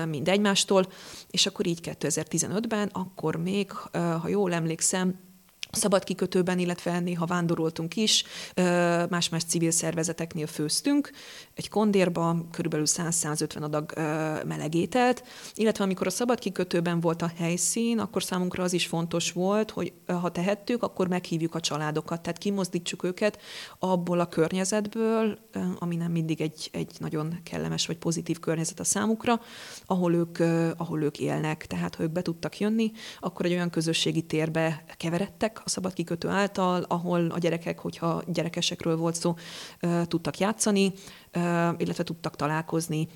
mind 0.09 0.29
egymástól, 0.29 0.87
és 1.31 1.47
akkor 1.47 1.67
így 1.67 1.79
2015-ben, 1.83 2.89
akkor 2.93 3.37
még, 3.37 3.73
ha 3.93 4.29
jól 4.29 4.53
emlékszem, 4.53 5.31
szabad 5.77 6.05
kikötőben, 6.05 6.59
illetve 6.59 7.01
néha 7.01 7.27
vándoroltunk 7.27 7.97
is, 7.97 8.25
más-más 9.09 9.45
civil 9.45 9.71
szervezeteknél 9.71 10.47
főztünk, 10.47 11.11
egy 11.55 11.69
kondérba 11.69 12.37
körülbelül 12.51 12.87
100-150 12.89 13.63
adag 13.63 13.93
melegételt, 14.47 15.25
illetve 15.55 15.85
amikor 15.85 16.07
a 16.07 16.11
szabad 16.11 16.39
kikötőben 16.39 17.01
volt 17.01 17.23
a 17.23 17.33
helyszín, 17.37 17.99
akkor 17.99 18.23
számunkra 18.23 18.63
az 18.63 18.73
is 18.73 18.87
fontos 18.87 19.33
volt, 19.33 19.71
hogy 19.71 19.93
ha 20.07 20.31
tehettük, 20.31 20.83
akkor 20.83 21.09
meghívjuk 21.09 21.55
a 21.55 21.61
családokat, 21.61 22.23
tehát 22.23 22.39
kimozdítsuk 22.39 23.03
őket 23.03 23.39
abból 23.79 24.21
a 24.21 24.29
környezetből, 24.29 25.39
ami 25.79 25.97
nem 25.97 26.11
mindig 26.11 26.41
egy, 26.41 26.69
egy 26.73 26.93
nagyon 26.99 27.41
kellemes 27.43 27.87
vagy 27.87 27.99
pozitív 27.99 28.39
környezet 28.39 28.81
a 28.81 28.85
számukra, 28.85 29.41
ahol 29.87 30.15
ők, 30.15 30.39
ahol 30.77 31.03
ők 31.03 31.19
élnek. 31.19 31.67
Tehát 31.67 31.95
ha 31.95 32.03
ők 32.03 32.11
be 32.13 32.23
tudtak 32.23 32.59
jönni, 32.59 32.91
akkor 33.21 33.47
egy 33.47 33.53
olyan 33.53 33.71
közösségi 33.71 34.23
térbe 34.23 34.85
keveredtek, 34.97 35.62
a 35.65 35.69
szabad 35.69 35.93
kikötő 35.93 36.29
által, 36.29 36.85
ahol 36.89 37.31
a 37.31 37.39
gyerekek, 37.39 37.79
hogyha 37.79 38.23
gyerekesekről 38.27 38.97
volt 38.97 39.15
szó, 39.15 39.35
tudtak 40.05 40.39
játszani, 40.39 40.93
illetve 41.77 42.03
tudtak 42.05 42.37
találkozni 42.37 43.09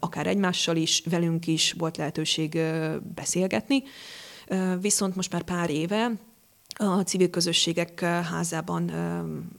akár 0.00 0.26
egymással 0.26 0.76
is, 0.76 1.02
velünk 1.10 1.46
is 1.46 1.72
volt 1.78 1.96
lehetőség 1.96 2.58
beszélgetni. 3.14 3.82
Viszont 4.80 5.16
most 5.16 5.32
már 5.32 5.42
pár 5.42 5.70
éve 5.70 6.10
a 6.74 7.00
civil 7.00 7.30
közösségek 7.30 8.00
házában 8.00 8.92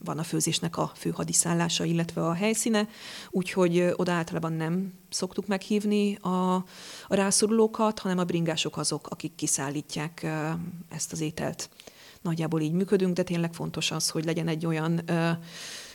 van 0.03 0.19
a 0.19 0.23
főzésnek 0.23 0.77
a 0.77 0.91
fő 0.95 1.09
hadiszállása, 1.09 1.83
illetve 1.83 2.25
a 2.25 2.33
helyszíne, 2.33 2.87
úgyhogy 3.29 3.93
oda 3.95 4.11
általában 4.11 4.53
nem 4.53 4.93
szoktuk 5.09 5.47
meghívni 5.47 6.15
a, 6.15 6.53
a 7.07 7.15
rászorulókat, 7.15 7.99
hanem 7.99 8.17
a 8.17 8.23
bringások 8.23 8.77
azok, 8.77 9.07
akik 9.07 9.35
kiszállítják 9.35 10.27
ezt 10.89 11.11
az 11.11 11.21
ételt 11.21 11.69
nagyjából 12.23 12.61
így 12.61 12.71
működünk, 12.71 13.13
de 13.13 13.23
tényleg 13.23 13.53
fontos 13.53 13.91
az, 13.91 14.09
hogy 14.09 14.25
legyen 14.25 14.47
egy 14.47 14.65
olyan 14.65 15.01
ö, 15.05 15.29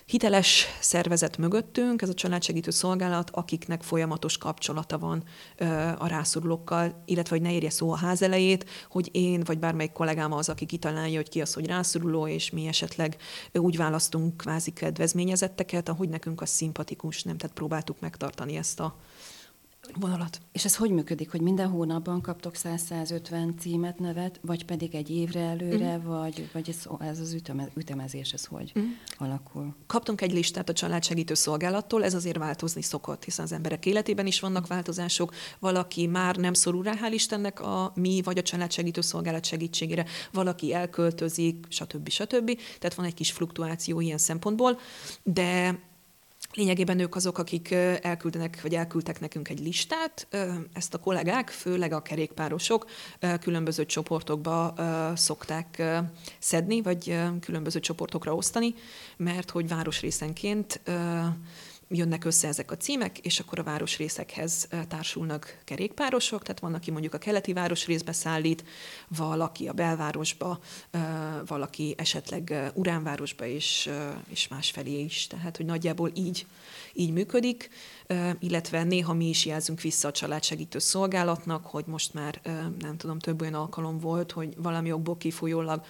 hiteles 0.07 0.67
szervezet 0.81 1.37
mögöttünk, 1.37 2.03
ez 2.03 2.09
a 2.09 2.15
családsegítő 2.15 2.71
szolgálat, 2.71 3.31
akiknek 3.31 3.83
folyamatos 3.83 4.39
kapcsolata 4.39 4.99
van 4.99 5.23
ö, 5.57 5.65
a 5.99 6.07
rászorulókkal, 6.07 7.03
illetve 7.05 7.37
hogy 7.37 7.45
ne 7.45 7.53
érje 7.53 7.71
szó 7.71 7.91
a 7.93 7.97
ház 7.97 8.23
elejét, 8.23 8.65
hogy 8.91 9.09
én 9.13 9.43
vagy 9.45 9.59
bármelyik 9.59 9.93
kollégám 9.93 10.33
az, 10.33 10.49
aki 10.49 10.67
kitalálja, 10.67 11.17
hogy 11.17 11.29
ki 11.29 11.41
az, 11.41 11.55
hogy 11.55 11.67
rászoruló, 11.67 12.27
és 12.27 12.51
mi 12.51 12.67
esetleg 12.67 13.17
úgy 13.53 13.77
választunk 13.77 14.37
kvázi 14.37 14.71
kedvezményezetteket, 14.71 15.89
ahogy 15.89 16.09
nekünk 16.09 16.41
az 16.41 16.49
szimpatikus, 16.49 17.23
nem? 17.23 17.37
Tehát 17.37 17.57
próbáltuk 17.57 18.01
megtartani 18.01 18.57
ezt 18.57 18.81
a 18.81 18.97
vonalat. 19.95 20.41
És 20.53 20.65
ez 20.65 20.77
hogy 20.77 20.91
működik, 20.91 21.31
hogy 21.31 21.41
minden 21.41 21.69
hónapban 21.69 22.21
kaptok 22.21 22.55
100-150 22.57 23.61
címet, 23.61 23.99
nevet, 23.99 24.41
vagy 24.43 24.65
pedig 24.65 24.95
egy 24.95 25.11
évre 25.11 25.41
előre, 25.41 25.97
uh-huh. 25.97 26.21
vagy, 26.21 26.51
vagy 26.53 26.69
ez, 26.69 26.87
ez 27.01 27.21
az 27.21 27.33
üteme, 27.33 27.69
ütemezés, 27.75 28.33
ez 28.33 28.45
hogy 28.45 28.73
uh-huh. 28.75 28.93
alakul? 29.17 29.75
Kaptunk 29.87 30.21
egy 30.21 30.33
listát 30.33 30.69
a 30.69 30.73
családsegítő 30.73 31.35
szolgálattól, 31.35 32.05
ez 32.05 32.15
azért 32.15 32.39
változni 32.39 32.83
szokott, 32.83 33.25
hiszen 33.25 33.45
az 33.45 33.53
emberek 33.53 33.87
életében 33.87 34.27
is 34.27 34.41
vannak 34.41 34.67
változások, 34.67 35.35
valaki 35.59 36.07
már 36.07 36.37
nem 36.37 36.53
szorul 36.53 36.83
rá, 36.83 36.95
hál' 37.03 37.13
Istennek 37.13 37.61
a 37.61 37.93
mi 37.95 38.21
vagy 38.25 38.39
a 38.39 38.43
családsegítő 38.43 39.01
szolgálat 39.01 39.45
segítségére, 39.45 40.05
valaki 40.33 40.75
elköltözik, 40.75 41.67
stb. 41.69 42.09
stb. 42.09 42.59
Tehát 42.79 42.95
van 42.95 43.07
egy 43.07 43.15
kis 43.15 43.33
fluktuáció 43.33 44.01
ilyen 44.01 44.19
szempontból, 44.19 44.79
de 45.23 45.79
Lényegében 46.59 46.99
ők 46.99 47.15
azok, 47.15 47.39
akik 47.39 47.71
elküldenek, 48.03 48.63
vagy 48.63 48.75
elküldtek 48.75 49.21
nekünk 49.21 49.49
egy 49.49 49.61
listát. 49.61 50.27
Ezt 50.73 50.95
a 50.95 50.99
kollégák, 50.99 51.49
főleg 51.51 51.93
a 51.93 52.03
kerékpárosok 52.03 52.91
különböző 53.41 53.87
csoportokba 53.87 54.75
szokták 55.17 55.83
szedni, 56.39 56.83
vagy 56.83 57.19
különböző 57.41 57.81
csoportokra 57.81 58.35
osztani, 58.35 58.75
mert 59.17 59.51
hogy 59.51 59.69
városrészenként 59.69 60.81
jönnek 61.89 62.25
össze 62.25 62.49
ezek 62.49 62.71
a 62.71 62.77
címek, 62.77 63.19
és 63.19 63.41
akkor 63.41 63.59
a 63.59 63.63
városrészekhez 63.63 64.69
társulnak 64.89 65.59
kerékpárosok, 65.65 66.43
tehát 66.43 66.61
van, 66.61 66.75
aki 66.75 66.91
mondjuk 66.91 67.15
a 67.15 67.19
keleti 67.19 67.53
városrészbe 67.53 68.13
szállít, 68.13 68.65
valaki 69.09 69.69
a 69.69 69.73
belvárosba, 69.73 70.61
valaki 71.47 71.95
esetleg 71.99 72.71
Uránvárosba 72.75 73.47
és, 73.47 73.91
és 74.29 74.49
másfelé 74.49 75.01
is. 75.01 75.27
Tehát, 75.27 75.57
hogy 75.57 75.67
nagyjából 75.67 76.11
így, 76.15 76.47
így 76.93 77.13
működik 77.13 77.71
illetve 78.39 78.83
néha 78.83 79.13
mi 79.13 79.29
is 79.29 79.47
jelzünk 79.47 79.81
vissza 79.81 80.09
a 80.09 80.13
családsegítő 80.13 80.79
szolgálatnak, 80.79 81.67
hogy 81.67 81.85
most 81.87 82.15
már 82.15 82.41
nem 82.79 82.97
tudom, 82.97 83.19
több 83.19 83.41
olyan 83.41 83.55
alkalom 83.55 83.99
volt, 83.99 84.33
hogy 84.33 84.55
valami 84.57 84.93
okból 84.93 85.17
kifolyólag 85.17 85.85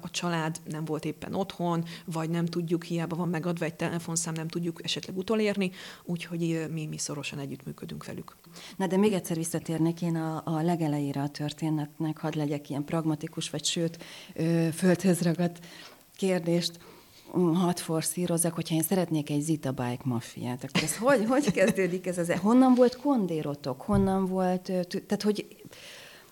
a 0.00 0.10
család 0.10 0.60
nem 0.64 0.84
volt 0.84 1.04
éppen 1.04 1.34
otthon, 1.34 1.84
vagy 2.04 2.30
nem 2.30 2.46
tudjuk, 2.46 2.84
hiába 2.84 3.16
van 3.16 3.28
megadva 3.28 3.64
egy 3.64 3.74
telefonszám, 3.74 4.34
nem 4.34 4.48
tudjuk 4.48 4.84
esetleg 4.84 5.16
utolérni, 5.16 5.70
úgyhogy 6.04 6.66
mi, 6.70 6.86
mi 6.86 6.98
szorosan 6.98 7.38
együttműködünk 7.38 8.04
velük. 8.04 8.36
Na 8.76 8.86
de 8.86 8.96
még 8.96 9.12
egyszer 9.12 9.36
visszatérnék 9.36 10.02
én 10.02 10.16
a, 10.16 10.42
a 10.44 10.62
legelejére 10.62 11.22
a 11.22 11.28
történetnek, 11.28 12.18
hadd 12.18 12.36
legyek 12.36 12.70
ilyen 12.70 12.84
pragmatikus, 12.84 13.50
vagy 13.50 13.64
sőt, 13.64 14.04
földhöz 14.74 15.20
ragadt 15.20 15.66
kérdést 16.16 16.78
hadd 17.32 17.76
forszírozzak, 17.76 18.54
hogyha 18.54 18.74
én 18.74 18.82
szeretnék 18.82 19.30
egy 19.30 19.40
Zita 19.40 19.70
Bike 19.70 20.02
mafiát, 20.04 20.64
akkor 20.64 20.82
ez 20.82 20.96
hogy, 20.96 21.24
hogy 21.24 21.50
kezdődik 21.50 22.06
ez? 22.06 22.18
az? 22.18 22.32
Honnan 22.40 22.74
volt 22.74 22.96
kondérotok? 22.96 23.80
Honnan 23.80 24.26
volt, 24.26 24.62
tehát 25.06 25.22
hogy 25.22 25.46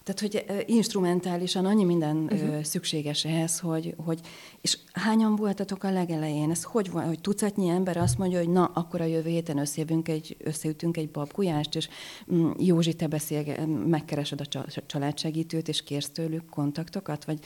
tehát, 0.05 0.21
hogy 0.21 0.65
instrumentálisan 0.67 1.67
annyi 1.67 1.85
minden 1.85 2.17
uh-huh. 2.17 2.63
szükséges 2.63 3.25
ehhez, 3.25 3.59
hogy, 3.59 3.95
hogy, 4.05 4.21
és 4.61 4.79
hányan 4.93 5.37
voltatok 5.37 5.85
a 5.85 5.91
legelején? 5.91 6.51
Ez 6.51 6.63
hogy 6.63 6.91
van, 6.91 7.07
hogy 7.07 7.21
tucatnyi 7.21 7.69
ember 7.69 7.97
azt 7.97 8.19
mondja, 8.19 8.39
hogy 8.39 8.49
na, 8.49 8.65
akkor 8.65 9.01
a 9.01 9.05
jövő 9.05 9.29
héten 9.29 9.59
összejövünk 9.59 10.09
egy, 10.09 10.37
összeütünk 10.45 10.97
egy 10.97 11.11
babgulyást, 11.11 11.75
és 11.75 11.89
mm, 12.35 12.51
Józsi, 12.59 12.95
te 12.95 13.07
beszél, 13.07 13.67
megkeresed 13.67 14.41
a 14.41 14.63
családsegítőt, 14.87 15.69
és 15.69 15.83
kérsz 15.83 16.11
tőlük 16.11 16.49
kontaktokat, 16.49 17.25
vagy 17.25 17.39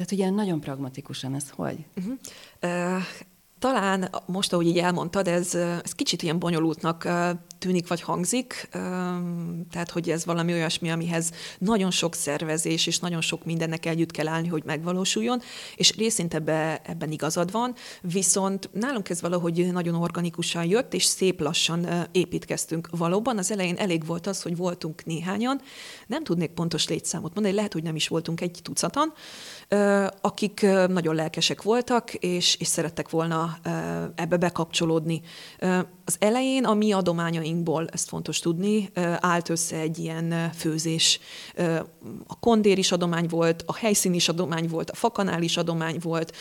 tehát 0.00 0.12
ugye 0.12 0.30
nagyon 0.30 0.60
pragmatikusan 0.60 1.34
ez 1.34 1.50
hogy? 1.50 1.84
Uh-huh. 1.96 2.18
Uh, 2.62 3.02
talán 3.60 4.10
most, 4.26 4.52
ahogy 4.52 4.66
így 4.66 4.78
elmondtad, 4.78 5.28
ez, 5.28 5.54
ez 5.54 5.92
kicsit 5.92 6.22
ilyen 6.22 6.38
bonyolultnak 6.38 7.08
tűnik 7.58 7.88
vagy 7.88 8.00
hangzik, 8.00 8.68
tehát 9.70 9.90
hogy 9.90 10.10
ez 10.10 10.24
valami 10.24 10.52
olyasmi, 10.52 10.90
amihez 10.90 11.30
nagyon 11.58 11.90
sok 11.90 12.14
szervezés 12.14 12.86
és 12.86 12.98
nagyon 12.98 13.20
sok 13.20 13.44
mindennek 13.44 13.86
együtt 13.86 14.10
kell 14.10 14.28
állni, 14.28 14.48
hogy 14.48 14.62
megvalósuljon, 14.64 15.40
és 15.76 15.96
részint 15.96 16.34
ebbe, 16.34 16.80
ebben 16.84 17.10
igazad 17.10 17.50
van, 17.50 17.74
viszont 18.00 18.70
nálunk 18.72 19.08
ez 19.08 19.20
valahogy 19.20 19.72
nagyon 19.72 19.94
organikusan 19.94 20.64
jött, 20.64 20.94
és 20.94 21.04
szép 21.04 21.40
lassan 21.40 22.08
építkeztünk. 22.12 22.88
Valóban 22.90 23.38
az 23.38 23.50
elején 23.50 23.76
elég 23.76 24.06
volt 24.06 24.26
az, 24.26 24.42
hogy 24.42 24.56
voltunk 24.56 25.04
néhányan, 25.04 25.60
nem 26.06 26.24
tudnék 26.24 26.50
pontos 26.50 26.88
létszámot 26.88 27.34
mondani, 27.34 27.54
lehet, 27.54 27.72
hogy 27.72 27.82
nem 27.82 27.96
is 27.96 28.08
voltunk 28.08 28.40
egy 28.40 28.58
tucatan, 28.62 29.12
akik 30.20 30.66
nagyon 30.88 31.14
lelkesek 31.14 31.62
voltak, 31.62 32.14
és, 32.14 32.56
és 32.58 32.66
szerettek 32.66 33.10
volna 33.10 33.58
ebbe 34.14 34.36
bekapcsolódni. 34.36 35.20
Az 36.04 36.16
elején 36.18 36.64
a 36.64 36.74
mi 36.74 36.92
adományainkból, 36.92 37.88
ezt 37.92 38.08
fontos 38.08 38.38
tudni, 38.38 38.90
állt 39.20 39.48
össze 39.48 39.76
egy 39.76 39.98
ilyen 39.98 40.50
főzés. 40.54 41.20
A 42.26 42.38
kondér 42.38 42.78
is 42.78 42.92
adomány 42.92 43.26
volt, 43.26 43.62
a 43.66 43.74
helyszín 43.76 44.14
is 44.14 44.28
adomány 44.28 44.68
volt, 44.68 44.90
a 44.90 44.94
fakanál 44.94 45.42
is 45.42 45.56
adomány 45.56 45.98
volt, 46.02 46.36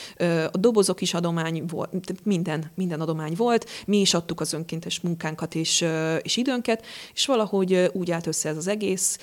a 0.52 0.58
dobozok 0.58 1.02
is 1.02 1.13
adomány 1.13 1.63
volt, 1.68 2.13
minden, 2.24 2.72
minden 2.76 3.02
adomány 3.02 3.34
volt. 3.36 3.70
Mi 3.86 3.98
is 3.98 4.13
adtuk 4.13 4.39
az 4.39 4.54
önkéntes 4.54 5.00
munkánkat 5.00 5.56
és, 5.56 5.86
és 6.22 6.38
időnket, 6.38 6.86
és 7.13 7.26
valahogy 7.26 7.89
úgy 7.94 8.12
állt 8.12 8.28
össze 8.28 8.50
ez 8.50 8.58
az 8.58 8.68
egész, 8.68 9.18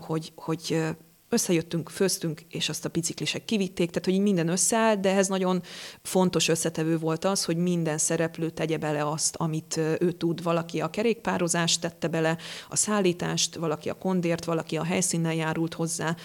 hogy, 0.00 0.32
hogy 0.36 0.84
összejöttünk, 1.28 1.88
főztünk, 1.88 2.40
és 2.48 2.68
azt 2.68 2.84
a 2.84 2.88
biciklisek 2.88 3.44
kivitték, 3.44 3.88
tehát 3.88 4.04
hogy 4.04 4.14
így 4.14 4.20
minden 4.20 4.48
összeáll, 4.48 4.94
de 4.96 5.14
ez 5.14 5.28
nagyon 5.28 5.62
fontos 6.02 6.48
összetevő 6.48 6.98
volt 6.98 7.24
az, 7.24 7.44
hogy 7.44 7.56
minden 7.56 7.98
szereplő 7.98 8.50
tegye 8.50 8.76
bele 8.76 9.08
azt, 9.08 9.36
amit 9.36 9.76
ő 9.76 10.12
tud. 10.12 10.42
Valaki 10.42 10.80
a 10.80 10.90
kerékpározást 10.90 11.80
tette 11.80 12.08
bele, 12.08 12.36
a 12.68 12.76
szállítást, 12.76 13.54
valaki 13.54 13.88
a 13.88 13.94
kondért, 13.94 14.44
valaki 14.44 14.76
a 14.76 14.84
helyszínnel 14.84 15.34
járult 15.34 15.74
hozzá, 15.74 16.16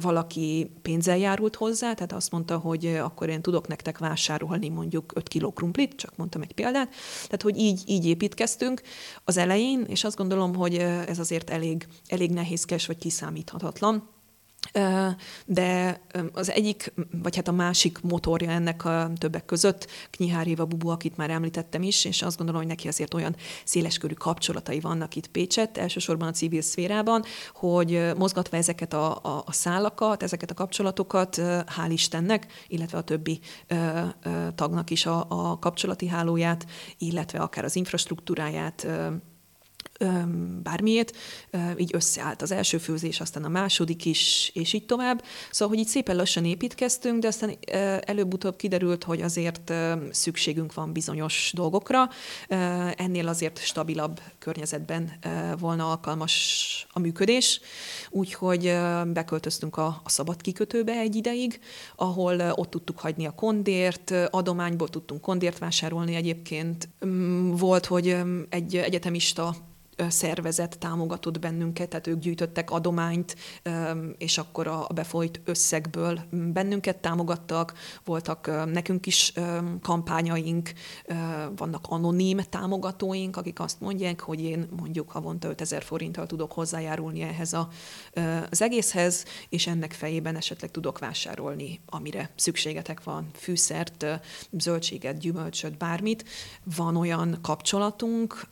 valaki 0.00 0.70
pénzzel 0.82 1.18
járult 1.18 1.56
hozzá, 1.56 1.94
tehát 1.94 2.12
azt 2.12 2.30
mondta, 2.30 2.58
hogy 2.58 2.86
akkor 2.86 3.28
én 3.28 3.42
tudok 3.42 3.66
nektek 3.66 3.98
vásárolni 3.98 4.68
mondjuk 4.68 5.12
5 5.14 5.28
kiló 5.28 5.52
krumplit, 5.52 5.94
csak 5.94 6.16
mondtam 6.16 6.42
egy 6.42 6.52
példát, 6.52 6.94
tehát 7.24 7.42
hogy 7.42 7.58
így, 7.58 7.82
így 7.86 8.06
építkeztünk 8.06 8.82
az 9.24 9.36
elején, 9.36 9.84
és 9.88 10.04
azt 10.04 10.16
gondolom, 10.16 10.54
hogy 10.54 10.74
ez 11.06 11.18
azért 11.18 11.50
elég, 11.50 11.86
elég 12.06 12.30
nehézkes 12.30 12.86
vagy 12.86 12.98
kiszámíthatatlan 12.98 14.16
de 15.46 16.00
az 16.32 16.50
egyik, 16.50 16.92
vagy 17.22 17.36
hát 17.36 17.48
a 17.48 17.52
másik 17.52 18.00
motorja 18.00 18.50
ennek 18.50 18.84
a 18.84 19.10
többek 19.18 19.44
között 19.44 19.86
Knyihár 20.10 20.46
Éva 20.46 20.66
Bubu, 20.66 20.88
akit 20.88 21.16
már 21.16 21.30
említettem 21.30 21.82
is, 21.82 22.04
és 22.04 22.22
azt 22.22 22.36
gondolom, 22.36 22.60
hogy 22.60 22.70
neki 22.70 22.88
azért 22.88 23.14
olyan 23.14 23.36
széleskörű 23.64 24.14
kapcsolatai 24.14 24.80
vannak 24.80 25.14
itt 25.14 25.26
Pécset, 25.26 25.78
elsősorban 25.78 26.28
a 26.28 26.32
civil 26.32 26.62
szférában, 26.62 27.24
hogy 27.54 28.12
mozgatva 28.16 28.56
ezeket 28.56 28.92
a, 28.92 29.16
a, 29.16 29.42
a 29.46 29.52
szálakat, 29.52 30.22
ezeket 30.22 30.50
a 30.50 30.54
kapcsolatokat, 30.54 31.36
hál' 31.40 31.90
Istennek, 31.90 32.46
illetve 32.68 32.98
a 32.98 33.02
többi 33.02 33.40
ö, 33.66 34.00
ö, 34.22 34.48
tagnak 34.54 34.90
is 34.90 35.06
a, 35.06 35.26
a 35.28 35.58
kapcsolati 35.58 36.06
hálóját, 36.06 36.66
illetve 36.98 37.38
akár 37.38 37.64
az 37.64 37.76
infrastruktúráját 37.76 38.84
ö, 38.84 39.08
bármiét, 40.62 41.16
így 41.76 41.90
összeállt 41.94 42.42
az 42.42 42.50
első 42.50 42.78
főzés, 42.78 43.20
aztán 43.20 43.44
a 43.44 43.48
második 43.48 44.04
is, 44.04 44.50
és 44.54 44.72
így 44.72 44.86
tovább. 44.86 45.22
Szóval, 45.50 45.74
hogy 45.74 45.84
így 45.84 45.90
szépen 45.90 46.16
lassan 46.16 46.44
építkeztünk, 46.44 47.20
de 47.20 47.26
aztán 47.26 47.56
előbb-utóbb 48.00 48.56
kiderült, 48.56 49.04
hogy 49.04 49.22
azért 49.22 49.72
szükségünk 50.10 50.74
van 50.74 50.92
bizonyos 50.92 51.52
dolgokra. 51.54 52.08
Ennél 52.96 53.28
azért 53.28 53.58
stabilabb 53.58 54.20
környezetben 54.38 55.18
volna 55.58 55.90
alkalmas 55.90 56.86
a 56.92 56.98
működés, 56.98 57.60
úgyhogy 58.10 58.62
beköltöztünk 59.12 59.76
a, 59.76 60.00
a 60.04 60.08
szabad 60.08 60.40
kikötőbe 60.40 60.92
egy 60.92 61.14
ideig, 61.14 61.60
ahol 61.96 62.52
ott 62.54 62.70
tudtuk 62.70 62.98
hagyni 62.98 63.26
a 63.26 63.34
kondért, 63.34 64.10
adományból 64.30 64.88
tudtunk 64.88 65.20
kondért 65.20 65.58
vásárolni 65.58 66.14
egyébként. 66.14 66.88
Volt, 67.50 67.86
hogy 67.86 68.16
egy 68.48 68.76
egyetemista 68.76 69.54
szervezet 70.08 70.78
támogatott 70.78 71.38
bennünket, 71.38 71.88
tehát 71.88 72.06
ők 72.06 72.18
gyűjtöttek 72.18 72.70
adományt, 72.70 73.36
és 74.18 74.38
akkor 74.38 74.66
a 74.66 74.86
befolyt 74.94 75.40
összegből 75.44 76.20
bennünket 76.30 76.96
támogattak, 76.96 77.72
voltak 78.04 78.66
nekünk 78.72 79.06
is 79.06 79.32
kampányaink, 79.82 80.72
vannak 81.56 81.86
anonim 81.88 82.38
támogatóink, 82.38 83.36
akik 83.36 83.60
azt 83.60 83.80
mondják, 83.80 84.20
hogy 84.20 84.40
én 84.40 84.68
mondjuk 84.76 85.10
havonta 85.10 85.48
5000 85.48 85.82
forinttal 85.82 86.26
tudok 86.26 86.52
hozzájárulni 86.52 87.22
ehhez 87.22 87.52
a, 87.52 87.68
az 88.50 88.62
egészhez, 88.62 89.24
és 89.48 89.66
ennek 89.66 89.92
fejében 89.92 90.36
esetleg 90.36 90.70
tudok 90.70 90.98
vásárolni, 90.98 91.80
amire 91.86 92.30
szükségetek 92.36 93.04
van, 93.04 93.30
fűszert, 93.34 94.06
zöldséget, 94.50 95.18
gyümölcsöt, 95.18 95.76
bármit. 95.76 96.24
Van 96.76 96.96
olyan 96.96 97.38
kapcsolatunk, 97.42 98.48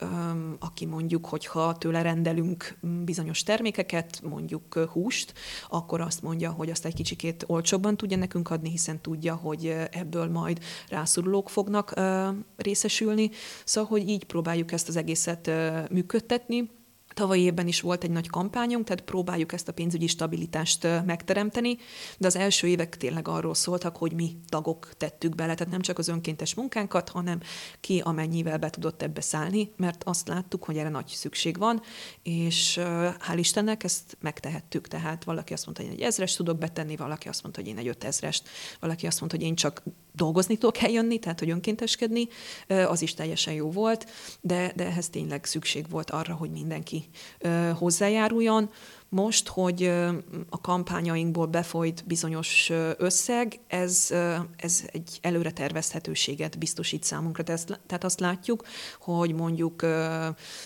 aki 0.59 0.87
mondjuk, 0.87 1.27
hogyha 1.37 1.77
tőle 1.77 2.03
rendelünk 2.03 2.79
bizonyos 3.05 3.43
termékeket, 3.43 4.21
mondjuk 4.23 4.75
húst, 4.75 5.33
akkor 5.69 6.01
azt 6.01 6.23
mondja, 6.23 6.51
hogy 6.51 6.71
azt 6.71 6.85
egy 6.85 6.95
kicsikét 6.95 7.45
olcsóbban 7.47 7.97
tudja 7.97 8.17
nekünk 8.17 8.51
adni, 8.51 8.71
hiszen 8.71 9.01
tudja, 9.01 9.35
hogy 9.35 9.75
ebből 9.91 10.31
majd 10.31 10.59
rászorulók 10.89 11.51
fognak 11.51 11.95
részesülni. 12.57 13.31
Szóval, 13.65 13.91
hogy 13.91 14.09
így 14.09 14.25
próbáljuk 14.25 14.73
ezt 14.73 14.89
az 14.89 14.97
egészet 14.97 15.51
működtetni. 15.91 16.71
Tavaly 17.17 17.39
évben 17.39 17.67
is 17.67 17.81
volt 17.81 18.05
egy 18.05 18.11
nagy 18.11 18.29
kampányunk, 18.29 18.85
tehát 18.85 19.03
próbáljuk 19.03 19.53
ezt 19.53 19.69
a 19.69 19.73
pénzügyi 19.73 20.07
stabilitást 20.07 20.87
megteremteni, 21.07 21.77
de 22.19 22.27
az 22.27 22.37
első 22.37 22.67
évek 22.67 22.97
tényleg 22.97 23.29
arról 23.29 23.55
szóltak, 23.55 23.97
hogy 23.97 24.13
mi 24.13 24.37
tagok 24.49 24.93
tettük 24.97 25.35
bele, 25.35 25.55
tehát 25.55 25.73
nem 25.73 25.81
csak 25.81 25.99
az 25.99 26.09
önkéntes 26.09 26.55
munkánkat, 26.55 27.09
hanem 27.09 27.41
ki 27.81 28.01
amennyivel 28.05 28.59
be 28.59 28.71
tudott 28.71 29.03
ebbe 29.03 29.21
szállni, 29.21 29.73
mert 29.77 30.05
azt 30.05 30.29
láttuk, 30.29 30.65
hogy 30.65 30.77
erre 30.77 30.89
nagy 30.89 31.07
szükség 31.07 31.59
van, 31.59 31.83
és 32.23 32.79
hál' 33.29 33.37
Istennek 33.37 33.85
ezt 33.85 34.17
megtehettük. 34.21 34.89
Tehát 34.89 35.25
valaki 35.25 35.53
azt 35.53 35.65
mondta, 35.65 35.83
hogy 35.83 35.93
én 35.93 35.99
egy 35.99 36.05
ezres 36.05 36.35
tudok 36.35 36.59
betenni, 36.59 36.97
valaki 36.97 37.29
azt 37.29 37.43
mondta, 37.43 37.61
hogy 37.61 37.71
én 37.71 37.79
egy 37.79 37.89
ötezrest, 37.89 38.49
valaki 38.81 39.07
azt 39.07 39.21
mondta, 39.21 39.39
hogy 39.39 39.47
én 39.47 39.55
csak 39.55 39.83
dolgozni 40.17 40.57
tudok 40.57 40.83
eljönni, 40.83 41.19
tehát 41.19 41.39
hogy 41.39 41.51
önkénteskedni, 41.51 42.29
az 42.69 43.03
is 43.03 43.15
teljesen 43.15 43.55
jó 43.55 43.71
volt, 43.71 44.07
de, 44.41 44.73
de 44.77 44.87
ehhez 44.87 45.09
tényleg 45.09 45.45
szükség 45.45 45.89
volt 45.91 46.11
arra, 46.11 46.35
hogy 46.35 46.51
mindenki 46.51 47.05
hozzájáruljon. 47.75 48.71
Most, 49.09 49.49
hogy 49.49 49.83
a 50.49 50.61
kampányainkból 50.61 51.47
befolyt 51.47 52.05
bizonyos 52.07 52.71
összeg, 52.97 53.61
ez, 53.67 54.09
ez 54.57 54.83
egy 54.87 55.19
előre 55.21 55.51
tervezhetőséget 55.51 56.59
biztosít 56.59 57.05
számunkra. 57.05 57.43
Tehát 57.43 58.05
azt 58.05 58.21
látjuk, 58.21 58.65
hogy 59.01 59.35
mondjuk 59.35 59.83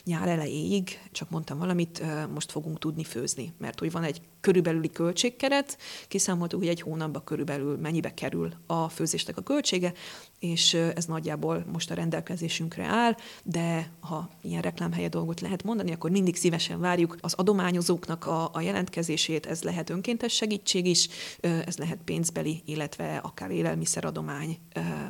nyár 0.04 0.28
elejéig, 0.28 1.00
csak 1.12 1.30
mondtam 1.30 1.58
valamit, 1.58 2.02
most 2.34 2.50
fogunk 2.50 2.78
tudni 2.78 3.04
főzni, 3.04 3.52
mert 3.58 3.78
hogy 3.78 3.90
van 3.90 4.02
egy 4.02 4.20
körülbelüli 4.40 4.90
költségkeret, 4.90 5.78
kiszámoltuk, 6.08 6.58
hogy 6.58 6.68
egy 6.68 6.80
hónapban 6.80 7.24
körülbelül 7.24 7.76
mennyibe 7.76 8.14
kerül 8.14 8.52
a 8.66 8.88
főzésnek 8.88 9.36
a 9.36 9.42
költsége, 9.42 9.92
és 10.38 10.74
ez 10.74 11.04
nagyjából 11.04 11.64
most 11.72 11.90
a 11.90 11.94
rendelkezésünkre 11.94 12.84
áll, 12.84 13.16
de 13.44 13.92
ha 14.00 14.28
ilyen 14.42 14.62
reklámhelye 14.62 15.08
dolgot 15.08 15.40
lehet 15.40 15.62
mondani, 15.62 15.92
akkor 15.92 16.10
mindig 16.10 16.36
szívesen 16.36 16.80
várjuk 16.80 17.16
az 17.20 17.34
adományozóknak 17.34 18.26
a, 18.26 18.50
a 18.52 18.60
jelentkezését, 18.60 19.46
ez 19.46 19.62
lehet 19.62 19.90
önkéntes 19.90 20.34
segítség 20.34 20.86
is, 20.86 21.08
ez 21.40 21.76
lehet 21.76 21.98
pénzbeli, 22.04 22.62
illetve 22.64 23.16
akár 23.16 23.50
élelmiszeradomány, 23.50 24.58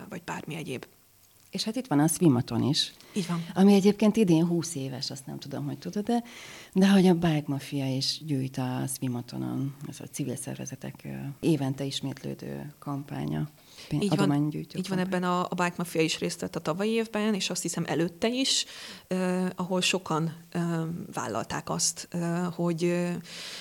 vagy 0.08 0.22
bármi 0.22 0.54
egyéb. 0.54 0.86
És 1.50 1.64
hát 1.64 1.76
itt 1.76 1.86
van 1.86 1.98
a 1.98 2.06
Swimaton 2.06 2.62
is. 2.62 2.92
Így 3.14 3.26
van. 3.26 3.44
Ami 3.54 3.74
egyébként 3.74 4.16
idén 4.16 4.46
20 4.46 4.74
éves, 4.74 5.10
azt 5.10 5.26
nem 5.26 5.38
tudom, 5.38 5.64
hogy 5.64 5.78
tudod-e, 5.78 6.22
de 6.72 6.90
hogy 6.90 7.06
a 7.06 7.14
Bike 7.14 7.44
Mafia 7.46 7.96
is 7.96 8.20
gyűjt 8.26 8.58
a 8.58 8.84
Swimatonon, 8.86 9.74
ez 9.88 10.00
a 10.00 10.04
civil 10.04 10.36
szervezetek 10.36 11.08
évente 11.40 11.84
ismétlődő 11.84 12.74
kampánya 12.78 13.48
így 13.90 14.16
van, 14.16 14.52
így 14.74 14.88
van 14.88 14.98
ebben 14.98 15.22
a, 15.22 15.40
a 15.40 15.54
Bike 15.54 15.74
Mafia 15.76 16.00
is 16.00 16.18
részt 16.18 16.40
vett 16.40 16.56
a 16.56 16.60
tavalyi 16.60 16.90
évben, 16.90 17.34
és 17.34 17.50
azt 17.50 17.62
hiszem 17.62 17.84
előtte 17.86 18.28
is, 18.28 18.64
eh, 19.06 19.46
ahol 19.56 19.80
sokan 19.80 20.36
eh, 20.50 20.62
vállalták 21.12 21.70
azt, 21.70 22.08
eh, 22.10 22.46
hogy, 22.52 22.84
eh, 22.84 23.14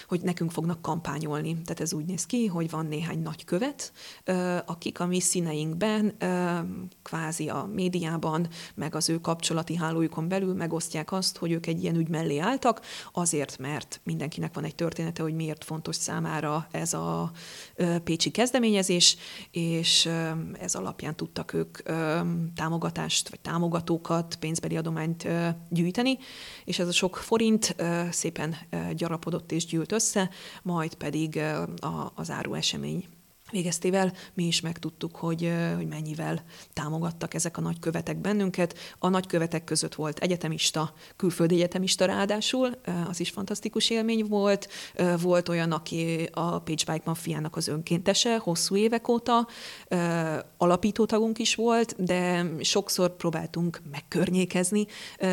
hogy 0.08 0.22
nekünk 0.22 0.52
fognak 0.52 0.82
kampányolni. 0.82 1.62
Tehát 1.62 1.80
ez 1.80 1.94
úgy 1.94 2.06
néz 2.06 2.26
ki, 2.26 2.46
hogy 2.46 2.70
van 2.70 2.86
néhány 2.86 3.22
nagykövet, 3.22 3.92
eh, 4.24 4.58
akik 4.66 5.00
a 5.00 5.06
mi 5.06 5.20
színeinkben, 5.20 6.14
eh, 6.18 6.60
kvázi 7.04 7.50
a 7.50 7.70
médiában, 7.74 8.48
meg 8.76 8.96
az 8.96 9.10
ő 9.10 9.20
kapcsolati 9.20 9.76
hálójukon 9.76 10.28
belül 10.28 10.54
megosztják 10.54 11.12
azt, 11.12 11.38
hogy 11.38 11.52
ők 11.52 11.66
egy 11.66 11.84
ilyen 11.84 11.96
ügy 11.96 12.10
mellé 12.10 12.38
álltak, 12.38 12.82
azért, 13.14 13.58
mert 13.58 14.00
mindenkinek 14.04 14.54
van 14.54 14.64
egy 14.64 14.76
története, 14.76 15.22
hogy 15.22 15.34
miért 15.34 15.64
fontos 15.64 15.96
számára 15.96 16.68
ez 16.72 16.94
a 16.94 17.32
eh, 17.76 18.00
pécsi 18.00 18.32
kezdeményezés, 18.32 19.18
és 19.52 20.09
ez 20.60 20.76
alapján 20.76 21.16
tudtak 21.16 21.54
ők 21.54 21.78
támogatást, 22.56 23.30
vagy 23.30 23.40
támogatókat, 23.40 24.36
pénzbeli 24.36 24.78
adományt 24.78 25.28
gyűjteni, 25.70 26.18
és 26.66 26.80
ez 26.80 26.88
a 26.88 26.92
sok 26.92 27.16
forint 27.18 27.76
szépen 28.10 28.56
gyarapodott 28.94 29.52
és 29.52 29.66
gyűlt 29.66 29.92
össze, 29.92 30.30
majd 30.62 30.96
pedig 30.96 31.40
az 32.16 32.32
áru 32.32 32.54
esemény 32.54 33.08
végeztével 33.52 34.14
mi 34.34 34.44
is 34.44 34.62
megtudtuk, 34.62 35.16
hogy, 35.16 35.54
hogy 35.76 35.88
mennyivel 35.88 36.44
támogattak 36.74 37.34
ezek 37.34 37.58
a 37.58 37.62
nagykövetek 37.62 38.18
bennünket. 38.18 38.78
A 39.00 39.10
nagykövetek 39.10 39.64
között 39.64 39.96
volt 39.96 40.20
egyetemista, 40.20 40.94
külföldi 41.16 41.56
egyetemista 41.56 42.06
ráadásul, 42.06 42.80
az 43.10 43.20
is 43.20 43.30
fantasztikus 43.30 43.90
élmény 43.90 44.26
volt. 44.26 44.70
Volt 45.22 45.50
olyan, 45.50 45.72
aki 45.72 46.30
a 46.32 46.60
Page 46.60 46.84
Bike 46.92 47.02
Mafiának 47.06 47.56
az 47.56 47.68
önkéntese 47.68 48.38
hosszú 48.38 48.76
évek 48.76 49.08
óta, 49.08 49.48
alapítótagunk 50.58 51.40
is 51.40 51.56
volt, 51.56 52.04
de 52.04 52.52
sokszor 52.62 53.16
próbáltunk 53.16 53.82
megkörnyékezni 53.92 54.86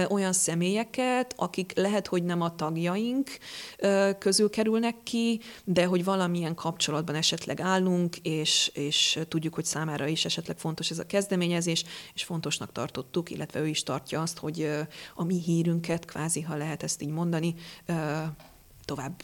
olyan 0.09 0.33
személyeket, 0.33 1.35
akik 1.37 1.73
lehet, 1.77 2.07
hogy 2.07 2.25
nem 2.25 2.41
a 2.41 2.55
tagjaink 2.55 3.31
közül 4.19 4.51
kerülnek 4.51 4.95
ki, 5.03 5.41
de 5.65 5.85
hogy 5.85 6.05
valamilyen 6.05 6.55
kapcsolatban 6.55 7.15
esetleg 7.15 7.61
állunk, 7.61 8.06
vagyunk, 8.07 8.27
és, 8.27 8.71
és 8.75 9.21
tudjuk, 9.29 9.55
hogy 9.55 9.65
számára 9.65 10.07
is 10.07 10.25
esetleg 10.25 10.59
fontos 10.59 10.91
ez 10.91 10.99
a 10.99 11.07
kezdeményezés, 11.07 11.85
és 12.15 12.25
fontosnak 12.25 12.73
tartottuk, 12.73 13.31
illetve 13.31 13.61
ő 13.61 13.67
is 13.67 13.83
tartja 13.83 14.21
azt, 14.21 14.39
hogy 14.39 14.71
a 15.15 15.25
mi 15.25 15.41
hírünket, 15.41 16.05
kvázi, 16.05 16.41
ha 16.41 16.57
lehet 16.57 16.83
ezt 16.83 17.03
így 17.03 17.11
mondani, 17.11 17.55
tovább 18.85 19.23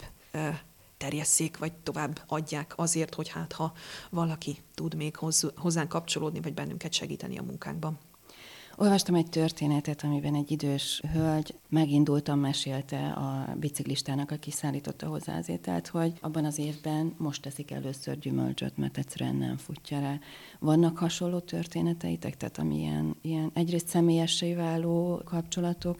terjesszék, 0.97 1.57
vagy 1.57 1.73
tovább 1.73 2.21
adják 2.27 2.73
azért, 2.75 3.15
hogy 3.15 3.29
hát 3.29 3.53
ha 3.53 3.73
valaki 4.09 4.57
tud 4.73 4.95
még 4.95 5.15
hozzánk 5.55 5.89
kapcsolódni, 5.89 6.41
vagy 6.41 6.53
bennünket 6.53 6.93
segíteni 6.93 7.37
a 7.37 7.43
munkánkban. 7.43 7.99
Olvastam 8.77 9.15
egy 9.15 9.29
történetet, 9.29 10.03
amiben 10.03 10.35
egy 10.35 10.51
idős 10.51 11.01
hölgy 11.11 11.53
megindultam, 11.69 12.39
mesélte 12.39 13.07
a 13.11 13.55
biciklistának, 13.59 14.31
aki 14.31 14.51
szállította 14.51 15.07
hozzá 15.07 15.37
az 15.37 15.49
ételt, 15.49 15.87
hogy 15.87 16.13
abban 16.21 16.45
az 16.45 16.57
évben 16.59 17.13
most 17.17 17.41
teszik 17.41 17.71
először 17.71 18.19
gyümölcsöt, 18.19 18.77
mert 18.77 18.97
egyszerűen 18.97 19.35
nem 19.35 19.57
futja 19.57 19.99
rá. 19.99 20.19
Vannak 20.59 20.97
hasonló 20.97 21.39
történeteitek, 21.39 22.37
tehát 22.37 22.57
amilyen 22.57 23.15
ilyen 23.21 23.51
egyrészt 23.53 23.87
személyessé 23.87 24.53
váló 24.53 25.21
kapcsolatok, 25.25 25.99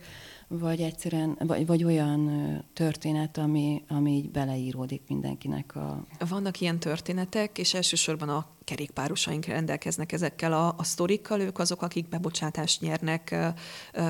vagy 0.60 0.82
egyszerűen, 0.82 1.38
vagy, 1.40 1.66
vagy 1.66 1.84
olyan 1.84 2.32
történet, 2.74 3.38
ami, 3.38 3.84
ami 3.88 4.12
így 4.12 4.30
beleíródik 4.30 5.02
mindenkinek 5.08 5.76
a... 5.76 6.06
Vannak 6.30 6.62
ilyen 6.62 6.80
történetek, 6.80 7.58
és 7.58 7.74
elsősorban 7.74 8.30
a 8.30 8.46
kerékpárosaink 8.64 9.46
rendelkeznek 9.46 10.12
ezekkel 10.12 10.54
a, 10.54 10.76
a 10.78 10.84
sztorikkal, 10.84 11.40
ők 11.40 11.60
azok, 11.60 11.82
akik 11.82 12.10
bebocsátást 12.10 12.82
nyernek 12.82 13.32
ö, 13.32 13.48
ö, 13.94 14.02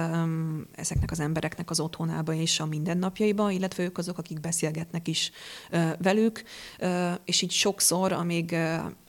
ezeknek 0.71 1.11
az 1.11 1.19
embereknek 1.19 1.69
az 1.69 1.79
otthonába 1.79 2.33
és 2.33 2.59
a 2.59 2.65
mindennapjaiba, 2.65 3.51
illetve 3.51 3.83
ők 3.83 3.97
azok, 3.97 4.17
akik 4.17 4.39
beszélgetnek 4.39 5.07
is 5.07 5.31
ö, 5.69 5.89
velük, 6.01 6.43
ö, 6.79 7.11
és 7.25 7.41
így 7.41 7.51
sokszor, 7.51 8.11
amíg 8.11 8.55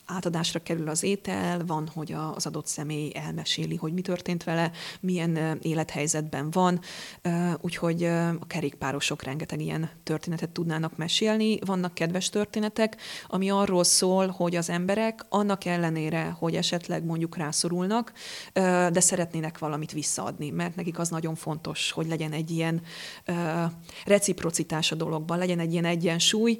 átadásra 0.07 0.63
kerül 0.63 0.89
az 0.89 1.03
étel, 1.03 1.65
van, 1.67 1.91
hogy 1.95 2.13
az 2.35 2.47
adott 2.47 2.67
személy 2.67 3.13
elmeséli, 3.15 3.77
hogy 3.77 3.93
mi 3.93 4.01
történt 4.01 4.45
vele, 4.45 4.71
milyen 5.01 5.59
élethelyzetben 5.63 6.51
van, 6.51 6.81
úgyhogy 7.61 8.05
a 8.41 8.47
kerékpárosok 8.47 9.23
rengeteg 9.23 9.61
ilyen 9.61 9.91
történetet 10.03 10.51
tudnának 10.51 10.97
mesélni. 10.97 11.59
Vannak 11.65 11.95
kedves 11.95 12.29
történetek, 12.29 12.97
ami 13.27 13.51
arról 13.51 13.85
szól, 13.85 14.27
hogy 14.27 14.57
az 14.57 14.71
emberek 14.71 15.21
annak 15.29 15.65
ellenére, 15.65 16.37
hogy 16.39 16.57
esetleg 16.57 17.05
mondjuk 17.05 17.37
rászorulnak, 17.37 18.13
de 18.93 19.01
szeretnének 19.01 19.59
valamit 19.59 19.93
visszaadni, 19.93 20.51
mert 20.51 20.77
nekik 20.77 20.99
az 20.99 21.09
nagyon 21.09 21.35
fontos, 21.35 21.91
hogy 21.91 22.07
legyen 22.07 22.33
egy 22.33 22.51
ilyen 22.51 22.83
reciprocitás 24.05 24.93
a 24.93 24.95
dologban, 24.95 25.39
legyen 25.39 25.59
egy 25.59 25.73
ilyen 25.73 25.85
egyensúly. 25.85 26.59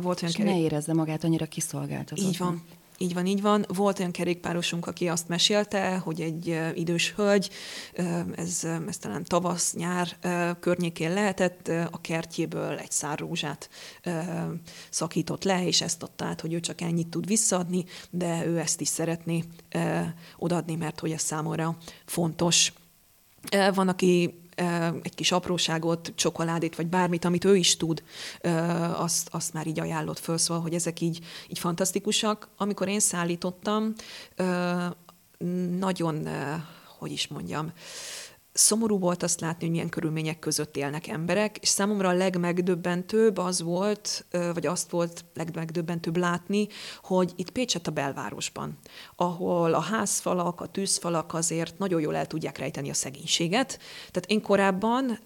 Volt 0.00 0.22
olyan 0.22 0.30
És 0.30 0.32
kerék... 0.34 0.52
ne 0.52 0.58
érezze 0.58 0.92
magát 0.92 1.24
annyira 1.24 1.46
kiszolgáltatott. 1.46 2.24
Így 2.24 2.38
van, 2.38 2.63
így 2.98 3.14
van, 3.14 3.26
így 3.26 3.42
van. 3.42 3.64
Volt 3.68 3.98
olyan 3.98 4.10
kerékpárosunk, 4.10 4.86
aki 4.86 5.08
azt 5.08 5.28
mesélte, 5.28 5.96
hogy 5.96 6.20
egy 6.20 6.60
idős 6.74 7.12
hölgy, 7.12 7.50
ez, 8.34 8.66
ez 8.88 8.96
talán 8.98 9.24
tavasz-nyár 9.24 10.16
környékén 10.60 11.12
lehetett, 11.12 11.68
a 11.68 12.00
kertjéből 12.00 12.78
egy 12.78 12.90
szár 12.90 13.18
rózsát 13.18 13.68
szakított 14.90 15.44
le, 15.44 15.66
és 15.66 15.80
ezt 15.80 16.02
adta 16.02 16.24
át, 16.24 16.40
hogy 16.40 16.52
ő 16.52 16.60
csak 16.60 16.80
ennyit 16.80 17.08
tud 17.08 17.26
visszaadni, 17.26 17.84
de 18.10 18.46
ő 18.46 18.58
ezt 18.58 18.80
is 18.80 18.88
szeretné 18.88 19.44
odaadni, 20.38 20.74
mert 20.74 21.00
hogy 21.00 21.10
ez 21.10 21.22
számomra 21.22 21.76
fontos. 22.04 22.72
Van, 23.74 23.88
aki 23.88 24.43
egy 25.02 25.14
kis 25.14 25.32
apróságot, 25.32 26.12
csokoládét, 26.14 26.76
vagy 26.76 26.86
bármit, 26.86 27.24
amit 27.24 27.44
ő 27.44 27.56
is 27.56 27.76
tud, 27.76 28.02
azt, 28.92 29.28
azt 29.30 29.52
már 29.52 29.66
így 29.66 29.80
ajánlott 29.80 30.18
föl, 30.18 30.38
szóval, 30.38 30.62
hogy 30.62 30.74
ezek 30.74 31.00
így, 31.00 31.18
így 31.48 31.58
fantasztikusak. 31.58 32.48
Amikor 32.56 32.88
én 32.88 33.00
szállítottam, 33.00 33.92
nagyon, 35.78 36.28
hogy 36.98 37.12
is 37.12 37.28
mondjam, 37.28 37.72
szomorú 38.56 38.98
volt 38.98 39.22
azt 39.22 39.40
látni, 39.40 39.60
hogy 39.60 39.70
milyen 39.70 39.88
körülmények 39.88 40.38
között 40.38 40.76
élnek 40.76 41.06
emberek, 41.06 41.58
és 41.60 41.68
számomra 41.68 42.08
a 42.08 42.12
legmegdöbbentőbb 42.12 43.38
az 43.38 43.62
volt, 43.62 44.26
vagy 44.30 44.66
azt 44.66 44.90
volt 44.90 45.24
legmegdöbbentőbb 45.34 46.16
látni, 46.16 46.66
hogy 47.02 47.32
itt 47.36 47.50
Pécset 47.50 47.86
a 47.86 47.90
belvárosban, 47.90 48.78
ahol 49.16 49.74
a 49.74 49.80
házfalak, 49.80 50.60
a 50.60 50.66
tűzfalak 50.66 51.34
azért 51.34 51.78
nagyon 51.78 52.00
jól 52.00 52.16
el 52.16 52.26
tudják 52.26 52.58
rejteni 52.58 52.90
a 52.90 52.94
szegénységet. 52.94 53.78
Tehát 54.10 54.30
én 54.30 54.42
korábban, 54.42 55.18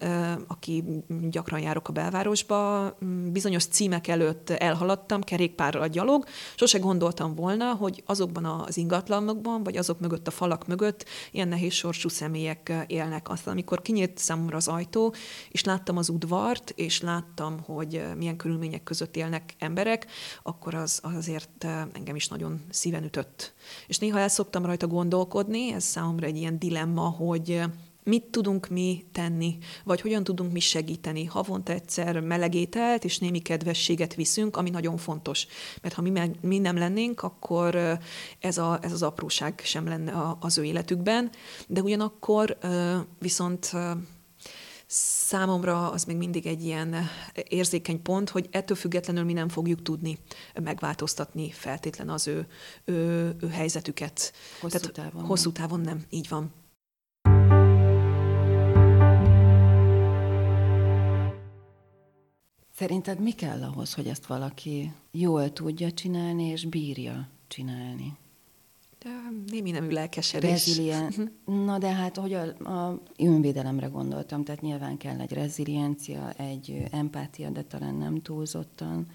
aki 0.47 0.83
gyakran 1.29 1.59
járok 1.59 1.87
a 1.87 1.93
belvárosba, 1.93 2.97
bizonyos 3.31 3.65
címek 3.65 4.07
előtt 4.07 4.49
elhaladtam 4.49 5.21
kerékpárral 5.21 5.81
a 5.81 5.87
gyalog, 5.87 6.25
sose 6.55 6.79
gondoltam 6.79 7.35
volna, 7.35 7.73
hogy 7.73 8.03
azokban 8.05 8.45
az 8.45 8.77
ingatlanokban, 8.77 9.63
vagy 9.63 9.77
azok 9.77 9.99
mögött 9.99 10.27
a 10.27 10.31
falak 10.31 10.67
mögött 10.67 11.05
ilyen 11.31 11.47
nehéz 11.47 11.73
sorsú 11.73 12.09
személyek 12.09 12.85
élnek 12.87 13.18
élnek. 13.19 13.29
Aztán, 13.29 13.53
amikor 13.53 13.81
kinyílt 13.81 14.17
számomra 14.17 14.57
az 14.57 14.67
ajtó, 14.67 15.13
és 15.49 15.63
láttam 15.63 15.97
az 15.97 16.09
udvart, 16.09 16.73
és 16.75 17.01
láttam, 17.01 17.59
hogy 17.59 17.95
eh, 17.95 18.15
milyen 18.15 18.37
körülmények 18.37 18.83
között 18.83 19.15
élnek 19.15 19.55
emberek, 19.59 20.07
akkor 20.43 20.73
az, 20.73 20.99
az 21.03 21.15
azért 21.15 21.63
eh, 21.63 21.83
engem 21.93 22.15
is 22.15 22.27
nagyon 22.27 22.61
szíven 22.69 23.03
ütött. 23.03 23.53
És 23.87 23.97
néha 23.97 24.19
el 24.19 24.29
szoktam 24.29 24.65
rajta 24.65 24.87
gondolkodni, 24.87 25.73
ez 25.73 25.83
számomra 25.83 26.25
egy 26.25 26.37
ilyen 26.37 26.59
dilemma, 26.59 27.09
hogy 27.09 27.51
eh, 27.51 27.69
mit 28.09 28.23
tudunk 28.23 28.67
mi 28.67 29.05
tenni, 29.11 29.57
vagy 29.83 30.01
hogyan 30.01 30.23
tudunk 30.23 30.51
mi 30.51 30.59
segíteni. 30.59 31.25
Havonta 31.25 31.73
egyszer 31.73 32.19
melegételt 32.19 33.03
és 33.03 33.17
némi 33.17 33.39
kedvességet 33.39 34.15
viszünk, 34.15 34.57
ami 34.57 34.69
nagyon 34.69 34.97
fontos. 34.97 35.47
Mert 35.81 35.95
ha 35.95 36.01
mi, 36.01 36.09
meg, 36.09 36.35
mi 36.41 36.57
nem 36.57 36.77
lennénk, 36.77 37.21
akkor 37.21 37.99
ez, 38.39 38.57
a, 38.57 38.79
ez 38.81 38.91
az 38.91 39.03
apróság 39.03 39.61
sem 39.63 39.87
lenne 39.87 40.35
az 40.39 40.57
ő 40.57 40.63
életükben, 40.63 41.29
de 41.67 41.81
ugyanakkor 41.81 42.57
viszont 43.19 43.71
számomra 44.91 45.91
az 45.91 46.03
még 46.03 46.17
mindig 46.17 46.45
egy 46.45 46.63
ilyen 46.63 46.95
érzékeny 47.47 48.01
pont, 48.01 48.29
hogy 48.29 48.47
ettől 48.51 48.77
függetlenül 48.77 49.23
mi 49.23 49.33
nem 49.33 49.49
fogjuk 49.49 49.81
tudni 49.81 50.17
megváltoztatni 50.63 51.51
feltétlen 51.51 52.09
az 52.09 52.27
ő, 52.27 52.47
ő, 52.85 53.35
ő 53.39 53.47
helyzetüket. 53.47 54.33
Hosszú 54.59 54.77
Tehát 54.77 54.91
távon. 54.95 55.23
Hosszú 55.23 55.51
távon 55.51 55.79
nem, 55.79 56.03
így 56.09 56.29
van. 56.29 56.51
Szerinted 62.79 63.19
mi 63.19 63.31
kell 63.31 63.63
ahhoz, 63.63 63.93
hogy 63.93 64.07
ezt 64.07 64.25
valaki 64.25 64.91
jól 65.11 65.53
tudja 65.53 65.91
csinálni 65.91 66.43
és 66.43 66.65
bírja 66.65 67.29
csinálni? 67.47 68.17
De 68.99 69.09
némi 69.47 69.71
nemű 69.71 69.89
lelkesedés. 69.89 70.49
Rezilien... 70.49 71.13
Mhm. 71.17 71.63
Na 71.63 71.77
de 71.77 71.93
hát, 71.93 72.17
hogy 72.17 72.33
a, 72.33 72.69
a 72.69 73.01
önvédelemre 73.17 73.87
gondoltam, 73.87 74.43
tehát 74.43 74.61
nyilván 74.61 74.97
kell 74.97 75.19
egy 75.19 75.31
reziliencia, 75.31 76.31
egy 76.31 76.83
empátia, 76.91 77.49
de 77.49 77.63
talán 77.63 77.95
nem 77.95 78.21
túlzottan, 78.21 79.07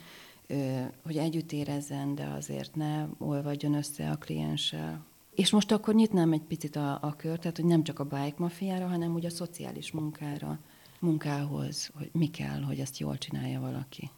hogy 1.04 1.16
együtt 1.16 1.52
érezzen, 1.52 2.14
de 2.14 2.26
azért 2.26 2.74
ne 2.74 3.06
olvadjon 3.18 3.74
össze 3.74 4.10
a 4.10 4.16
klienssel. 4.16 5.04
És 5.34 5.50
most 5.50 5.72
akkor 5.72 5.94
nyitnám 5.94 6.32
egy 6.32 6.44
picit 6.48 6.76
a, 6.76 6.98
a 7.02 7.14
kört, 7.16 7.40
tehát 7.40 7.56
hogy 7.56 7.66
nem 7.66 7.82
csak 7.82 7.98
a 7.98 8.04
bike 8.04 8.34
mafiára, 8.36 8.86
hanem 8.86 9.14
úgy 9.14 9.24
a 9.24 9.30
szociális 9.30 9.92
munkára 9.92 10.58
munkához, 11.04 11.90
hogy 11.94 12.10
mi 12.12 12.30
kell, 12.30 12.62
hogy 12.62 12.80
ezt 12.80 12.98
jól 12.98 13.18
csinálja 13.18 13.60
valaki? 13.60 14.10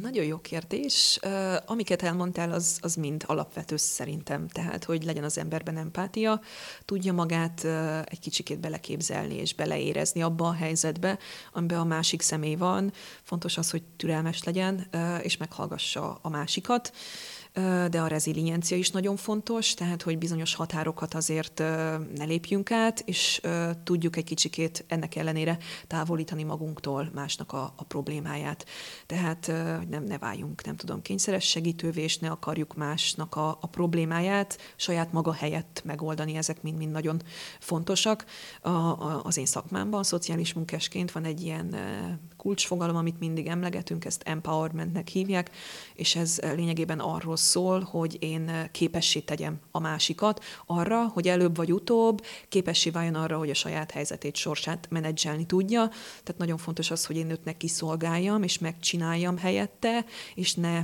Nagyon 0.00 0.24
jó 0.24 0.38
kérdés. 0.38 1.18
Amiket 1.66 2.02
elmondtál, 2.02 2.52
az, 2.52 2.78
az 2.82 2.94
mind 2.94 3.24
alapvető 3.26 3.76
szerintem. 3.76 4.48
Tehát, 4.48 4.84
hogy 4.84 5.04
legyen 5.04 5.24
az 5.24 5.38
emberben 5.38 5.76
empátia, 5.76 6.40
tudja 6.84 7.12
magát 7.12 7.64
egy 8.04 8.18
kicsikét 8.20 8.60
beleképzelni 8.60 9.34
és 9.34 9.54
beleérezni 9.54 10.22
abba 10.22 10.48
a 10.48 10.52
helyzetbe, 10.52 11.18
amiben 11.52 11.78
a 11.78 11.84
másik 11.84 12.22
személy 12.22 12.54
van. 12.54 12.92
Fontos 13.22 13.58
az, 13.58 13.70
hogy 13.70 13.82
türelmes 13.96 14.44
legyen, 14.44 14.86
és 15.22 15.36
meghallgassa 15.36 16.18
a 16.22 16.28
másikat 16.28 16.92
de 17.90 18.00
a 18.00 18.06
reziliencia 18.06 18.76
is 18.76 18.90
nagyon 18.90 19.16
fontos, 19.16 19.74
tehát 19.74 20.02
hogy 20.02 20.18
bizonyos 20.18 20.54
határokat 20.54 21.14
azért 21.14 21.58
ne 22.14 22.24
lépjünk 22.24 22.70
át, 22.70 23.00
és 23.00 23.40
tudjuk 23.84 24.16
egy 24.16 24.24
kicsikét 24.24 24.84
ennek 24.88 25.16
ellenére 25.16 25.58
távolítani 25.86 26.42
magunktól 26.42 27.10
másnak 27.14 27.52
a, 27.52 27.72
a 27.76 27.84
problémáját. 27.84 28.66
Tehát 29.06 29.46
nem 29.88 30.04
ne 30.04 30.18
váljunk, 30.18 30.64
nem 30.64 30.76
tudom, 30.76 31.02
kényszeres 31.02 31.44
segítővé, 31.44 32.02
és 32.02 32.18
ne 32.18 32.30
akarjuk 32.30 32.74
másnak 32.74 33.36
a, 33.36 33.48
a 33.60 33.66
problémáját 33.66 34.58
saját 34.76 35.12
maga 35.12 35.32
helyett 35.32 35.82
megoldani, 35.84 36.36
ezek 36.36 36.62
mind-mind 36.62 36.92
nagyon 36.92 37.22
fontosak. 37.60 38.24
A, 38.60 38.68
a, 38.68 39.20
az 39.24 39.36
én 39.36 39.46
szakmámban, 39.46 40.02
szociális 40.02 40.52
munkásként 40.52 41.12
van 41.12 41.24
egy 41.24 41.42
ilyen 41.42 41.76
kulcsfogalom, 42.36 42.96
amit 42.96 43.18
mindig 43.18 43.46
emlegetünk, 43.46 44.04
ezt 44.04 44.22
empowermentnek 44.24 45.08
hívják, 45.08 45.50
és 45.94 46.16
ez 46.16 46.38
lényegében 46.38 46.98
arról 46.98 47.36
szól, 47.46 47.80
hogy 47.80 48.16
én 48.20 48.68
képessé 48.72 49.20
tegyem 49.20 49.60
a 49.70 49.78
másikat 49.78 50.44
arra, 50.66 51.06
hogy 51.06 51.28
előbb 51.28 51.56
vagy 51.56 51.72
utóbb 51.72 52.24
képessé 52.48 52.90
váljon 52.90 53.14
arra, 53.14 53.38
hogy 53.38 53.50
a 53.50 53.54
saját 53.54 53.90
helyzetét, 53.90 54.36
sorsát 54.36 54.86
menedzselni 54.90 55.46
tudja. 55.46 55.88
Tehát 56.22 56.36
nagyon 56.38 56.56
fontos 56.56 56.90
az, 56.90 57.06
hogy 57.06 57.16
én 57.16 57.30
őt 57.30 57.44
ne 57.44 57.52
kiszolgáljam, 57.52 58.42
és 58.42 58.58
megcsináljam 58.58 59.38
helyette, 59.38 60.04
és 60.34 60.54
ne, 60.54 60.82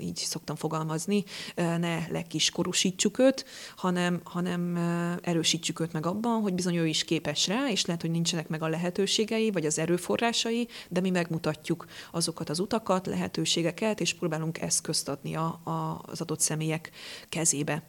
így 0.00 0.16
szoktam 0.16 0.56
fogalmazni, 0.56 1.24
ne 1.56 2.06
lekiskorúsítsuk 2.08 3.18
őt, 3.18 3.44
hanem, 3.76 4.20
hanem 4.24 4.76
erősítsük 5.22 5.80
őt 5.80 5.92
meg 5.92 6.06
abban, 6.06 6.40
hogy 6.40 6.54
bizony 6.54 6.76
ő 6.76 6.86
is 6.86 7.04
képes 7.04 7.46
rá, 7.46 7.70
és 7.70 7.84
lehet, 7.86 8.00
hogy 8.00 8.10
nincsenek 8.10 8.48
meg 8.48 8.62
a 8.62 8.68
lehetőségei, 8.68 9.50
vagy 9.50 9.66
az 9.66 9.78
erőforrásai, 9.78 10.68
de 10.88 11.00
mi 11.00 11.10
megmutatjuk 11.10 11.86
azokat 12.10 12.50
az 12.50 12.58
utakat, 12.58 13.06
lehetőségeket, 13.06 14.00
és 14.00 14.14
próbálunk 14.14 14.60
eszközt 14.60 15.08
adni 15.08 15.34
a, 15.34 15.60
a, 15.64 16.00
az 16.02 16.20
adott 16.20 16.40
személyek 16.40 16.90
kezébe 17.28 17.82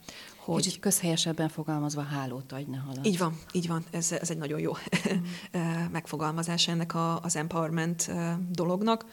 hogy... 0.44 0.62
Kicsit 0.62 0.80
közhelyesebben 0.80 1.48
fogalmazva 1.48 2.02
hálót 2.02 2.52
adj, 2.52 2.70
halad. 2.86 3.06
Így 3.06 3.18
van, 3.18 3.38
így 3.52 3.68
van. 3.68 3.84
Ez, 3.90 4.12
ez 4.12 4.30
egy 4.30 4.36
nagyon 4.36 4.60
jó 4.60 4.72
mm. 5.58 5.60
megfogalmazás 5.92 6.68
ennek 6.68 6.94
a, 6.94 7.20
az 7.20 7.36
empowerment 7.36 8.10
dolognak. 8.50 9.04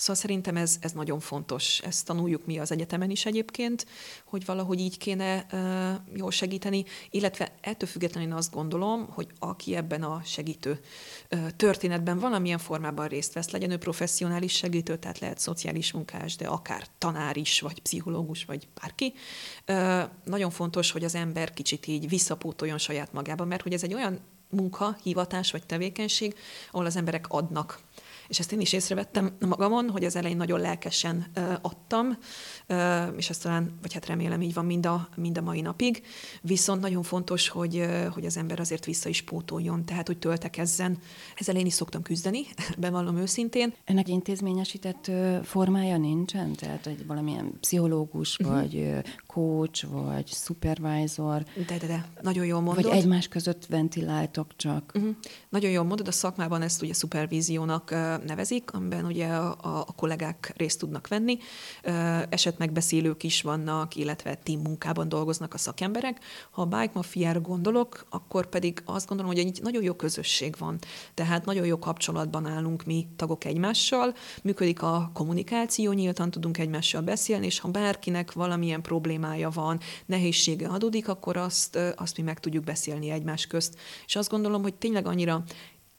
Szóval 0.00 0.14
szerintem 0.14 0.56
ez, 0.56 0.76
ez 0.80 0.92
nagyon 0.92 1.20
fontos. 1.20 1.78
Ezt 1.78 2.06
tanuljuk 2.06 2.46
mi 2.46 2.58
az 2.58 2.72
egyetemen 2.72 3.10
is 3.10 3.26
egyébként, 3.26 3.86
hogy 4.24 4.44
valahogy 4.44 4.80
így 4.80 4.98
kéne 4.98 5.46
jól 6.14 6.30
segíteni, 6.30 6.84
illetve 7.10 7.52
ettől 7.60 7.88
függetlenül 7.88 8.36
azt 8.36 8.52
gondolom, 8.52 9.08
hogy 9.10 9.28
aki 9.38 9.76
ebben 9.76 10.02
a 10.02 10.22
segítő 10.24 10.80
történetben 11.56 12.18
valamilyen 12.18 12.58
formában 12.58 13.08
részt 13.08 13.32
vesz, 13.32 13.50
legyen 13.50 13.70
ő 13.70 13.76
professzionális 13.76 14.52
segítő, 14.52 14.96
tehát 14.96 15.18
lehet 15.18 15.38
szociális 15.38 15.92
munkás, 15.92 16.36
de 16.36 16.46
akár 16.46 16.86
tanár 16.98 17.36
is, 17.36 17.60
vagy 17.60 17.80
pszichológus, 17.80 18.44
vagy 18.44 18.68
bárki, 18.80 19.12
nagyon 20.24 20.50
fontos, 20.50 20.80
fontos, 20.80 20.90
hogy 20.90 21.04
az 21.04 21.14
ember 21.14 21.52
kicsit 21.52 21.86
így 21.86 22.08
visszapótoljon 22.08 22.78
saját 22.78 23.12
magába, 23.12 23.44
mert 23.44 23.62
hogy 23.62 23.72
ez 23.72 23.82
egy 23.82 23.94
olyan 23.94 24.18
munka, 24.50 24.96
hivatás 25.02 25.50
vagy 25.50 25.66
tevékenység, 25.66 26.34
ahol 26.70 26.86
az 26.86 26.96
emberek 26.96 27.28
adnak 27.28 27.80
és 28.30 28.38
ezt 28.38 28.52
én 28.52 28.60
is 28.60 28.72
észrevettem 28.72 29.36
magamon, 29.38 29.90
hogy 29.90 30.04
az 30.04 30.16
elején 30.16 30.36
nagyon 30.36 30.60
lelkesen 30.60 31.26
adtam, 31.62 32.18
és 33.16 33.30
ezt 33.30 33.42
talán, 33.42 33.78
vagy 33.82 33.92
hát 33.92 34.06
remélem 34.06 34.42
így 34.42 34.54
van 34.54 34.64
mind 34.64 34.86
a, 34.86 35.08
mind 35.16 35.38
a 35.38 35.40
mai 35.40 35.60
napig, 35.60 36.02
viszont 36.42 36.80
nagyon 36.80 37.02
fontos, 37.02 37.48
hogy, 37.48 37.86
hogy 38.12 38.24
az 38.24 38.36
ember 38.36 38.60
azért 38.60 38.84
vissza 38.84 39.08
is 39.08 39.22
pótoljon, 39.22 39.84
tehát 39.84 40.06
hogy 40.06 40.18
töltekezzen. 40.18 40.98
Ezzel 41.36 41.56
én 41.56 41.66
is 41.66 41.72
szoktam 41.72 42.02
küzdeni, 42.02 42.42
bevallom 42.78 43.16
őszintén. 43.16 43.74
Ennek 43.84 44.08
intézményesített 44.08 45.10
formája 45.42 45.96
nincsen? 45.96 46.52
Tehát, 46.52 46.84
hogy 46.84 47.06
valamilyen 47.06 47.52
pszichológus, 47.60 48.38
uh-huh. 48.38 48.60
vagy 48.60 48.94
coach, 49.32 49.86
vagy 49.86 50.28
supervisor? 50.28 51.44
De, 51.66 51.78
de, 51.78 51.86
de, 51.86 52.08
nagyon 52.22 52.44
jól 52.44 52.60
mondod. 52.60 52.84
Vagy 52.84 52.92
egymás 52.92 53.28
között 53.28 53.66
ventiláltok 53.66 54.56
csak? 54.56 54.92
Uh-huh. 54.94 55.14
Nagyon 55.48 55.70
jól 55.70 55.84
mondod, 55.84 56.08
a 56.08 56.12
szakmában 56.12 56.62
ezt 56.62 56.82
ugye 56.82 56.92
supervíziónak 56.92 57.90
nevezik, 58.26 58.72
amiben 58.72 59.04
ugye 59.04 59.26
a, 59.26 59.56
a, 59.60 59.84
kollégák 59.96 60.52
részt 60.56 60.78
tudnak 60.78 61.08
venni. 61.08 61.38
Esetmegbeszélők 62.28 63.22
is 63.22 63.42
vannak, 63.42 63.96
illetve 63.96 64.34
team 64.34 64.60
munkában 64.60 65.08
dolgoznak 65.08 65.54
a 65.54 65.58
szakemberek. 65.58 66.18
Ha 66.50 66.62
a 66.62 66.66
Bike 66.66 66.90
Mafia-ra 66.94 67.40
gondolok, 67.40 68.06
akkor 68.08 68.46
pedig 68.46 68.82
azt 68.84 69.08
gondolom, 69.08 69.32
hogy 69.32 69.40
egy 69.40 69.60
nagyon 69.62 69.82
jó 69.82 69.94
közösség 69.94 70.54
van. 70.58 70.78
Tehát 71.14 71.44
nagyon 71.44 71.66
jó 71.66 71.78
kapcsolatban 71.78 72.46
állunk 72.46 72.84
mi 72.84 73.06
tagok 73.16 73.44
egymással, 73.44 74.14
működik 74.42 74.82
a 74.82 75.10
kommunikáció, 75.14 75.92
nyíltan 75.92 76.30
tudunk 76.30 76.58
egymással 76.58 77.02
beszélni, 77.02 77.46
és 77.46 77.58
ha 77.58 77.68
bárkinek 77.68 78.32
valamilyen 78.32 78.82
problémája 79.20 79.50
van, 79.50 79.80
nehézsége 80.06 80.68
adódik, 80.68 81.08
akkor 81.08 81.36
azt, 81.36 81.78
azt 81.96 82.16
mi 82.16 82.22
meg 82.22 82.40
tudjuk 82.40 82.64
beszélni 82.64 83.10
egymás 83.10 83.46
közt. 83.46 83.78
És 84.06 84.16
azt 84.16 84.30
gondolom, 84.30 84.62
hogy 84.62 84.74
tényleg 84.74 85.06
annyira 85.06 85.44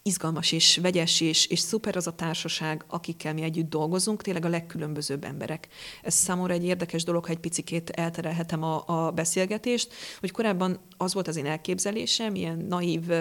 izgalmas 0.03 0.51
és 0.51 0.77
vegyes 0.77 1.21
és, 1.21 1.45
és 1.45 1.59
szuper 1.59 1.95
az 1.95 2.07
a 2.07 2.15
társaság, 2.15 2.83
akikkel 2.87 3.33
mi 3.33 3.41
együtt 3.41 3.69
dolgozunk, 3.69 4.21
tényleg 4.21 4.45
a 4.45 4.49
legkülönbözőbb 4.49 5.23
emberek. 5.23 5.67
Ez 6.01 6.13
számomra 6.13 6.53
egy 6.53 6.63
érdekes 6.63 7.03
dolog, 7.03 7.25
ha 7.25 7.31
egy 7.31 7.39
picikét 7.39 7.89
elterelhetem 7.89 8.63
a, 8.63 8.83
a 8.85 9.11
beszélgetést, 9.11 9.93
hogy 10.19 10.31
korábban 10.31 10.79
az 10.97 11.13
volt 11.13 11.27
az 11.27 11.35
én 11.35 11.45
elképzelésem, 11.45 12.35
ilyen 12.35 12.57
naív 12.57 13.11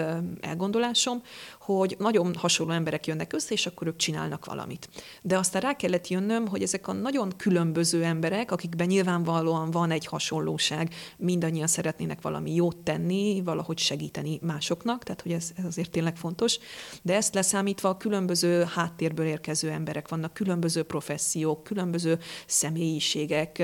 elgondolásom, 0.41 1.21
hogy 1.61 1.95
nagyon 1.99 2.35
hasonló 2.35 2.73
emberek 2.73 3.07
jönnek 3.07 3.33
össze, 3.33 3.53
és 3.53 3.65
akkor 3.65 3.87
ők 3.87 3.95
csinálnak 3.95 4.45
valamit. 4.45 4.89
De 5.21 5.37
aztán 5.37 5.61
rá 5.61 5.75
kellett 5.75 6.07
jönnöm, 6.07 6.47
hogy 6.47 6.61
ezek 6.61 6.87
a 6.87 6.93
nagyon 6.93 7.33
különböző 7.37 8.03
emberek, 8.03 8.51
akikben 8.51 8.87
nyilvánvalóan 8.87 9.71
van 9.71 9.91
egy 9.91 10.05
hasonlóság, 10.05 10.93
mindannyian 11.17 11.67
szeretnének 11.67 12.21
valami 12.21 12.53
jót 12.53 12.77
tenni, 12.77 13.41
valahogy 13.45 13.77
segíteni 13.77 14.39
másoknak, 14.41 15.03
tehát 15.03 15.21
hogy 15.21 15.31
ez, 15.31 15.51
ez 15.57 15.65
azért 15.65 15.91
tényleg 15.91 16.17
fontos. 16.17 16.57
De 17.01 17.15
ezt 17.15 17.33
leszámítva 17.33 17.89
a 17.89 17.97
különböző 17.97 18.63
háttérből 18.63 19.25
érkező 19.25 19.69
emberek 19.69 20.09
vannak, 20.09 20.33
különböző 20.33 20.83
professziók, 20.83 21.63
különböző 21.63 22.19
személyiségek, 22.45 23.63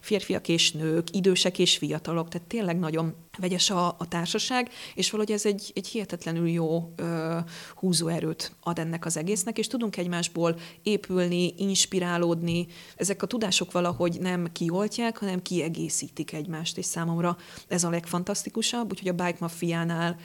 férfiak 0.00 0.48
és 0.48 0.72
nők, 0.72 1.08
idősek 1.12 1.58
és 1.58 1.76
fiatalok, 1.76 2.28
tehát 2.28 2.48
tényleg 2.48 2.78
nagyon 2.78 3.14
vegyes 3.38 3.70
a, 3.70 3.86
a 3.86 4.08
társaság, 4.08 4.68
és 4.94 5.10
valahogy 5.10 5.34
ez 5.34 5.46
egy, 5.46 5.70
egy 5.74 5.86
hihetetlenül 5.86 6.48
jó 6.48 6.92
ö, 6.96 7.29
húzóerőt 7.74 8.52
ad 8.60 8.78
ennek 8.78 9.04
az 9.04 9.16
egésznek, 9.16 9.58
és 9.58 9.66
tudunk 9.66 9.96
egymásból 9.96 10.56
épülni, 10.82 11.54
inspirálódni. 11.56 12.66
Ezek 12.96 13.22
a 13.22 13.26
tudások 13.26 13.72
valahogy 13.72 14.16
nem 14.20 14.52
kioltják, 14.52 15.18
hanem 15.18 15.42
kiegészítik 15.42 16.32
egymást, 16.32 16.78
és 16.78 16.84
számomra 16.84 17.36
ez 17.68 17.84
a 17.84 17.90
legfantasztikusabb, 17.90 18.90
úgyhogy 18.90 19.08
a 19.08 19.24
Bike 19.24 19.38
Mafiánál 19.40 20.16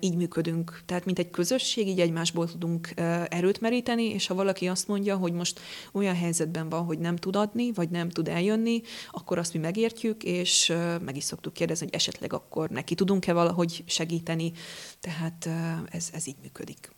így 0.00 0.16
működünk. 0.16 0.82
Tehát, 0.86 1.04
mint 1.04 1.18
egy 1.18 1.30
közösség, 1.30 1.88
így 1.88 2.00
egymásból 2.00 2.50
tudunk 2.50 2.92
e, 2.94 3.26
erőt 3.30 3.60
meríteni, 3.60 4.04
és 4.04 4.26
ha 4.26 4.34
valaki 4.34 4.68
azt 4.68 4.88
mondja, 4.88 5.16
hogy 5.16 5.32
most 5.32 5.60
olyan 5.92 6.14
helyzetben 6.14 6.68
van, 6.68 6.84
hogy 6.84 6.98
nem 6.98 7.16
tud 7.16 7.36
adni, 7.36 7.72
vagy 7.72 7.90
nem 7.90 8.08
tud 8.08 8.28
eljönni, 8.28 8.82
akkor 9.10 9.38
azt 9.38 9.52
mi 9.52 9.58
megértjük, 9.58 10.22
és 10.22 10.70
e, 10.70 10.98
meg 10.98 11.16
is 11.16 11.24
szoktuk 11.24 11.52
kérdezni, 11.52 11.84
hogy 11.84 11.94
esetleg 11.94 12.32
akkor 12.32 12.70
neki 12.70 12.94
tudunk-e 12.94 13.32
valahogy 13.32 13.84
segíteni. 13.86 14.52
Tehát 15.00 15.46
e, 15.46 15.82
ez, 15.90 16.08
ez 16.12 16.26
így 16.26 16.38
működik. 16.42 16.92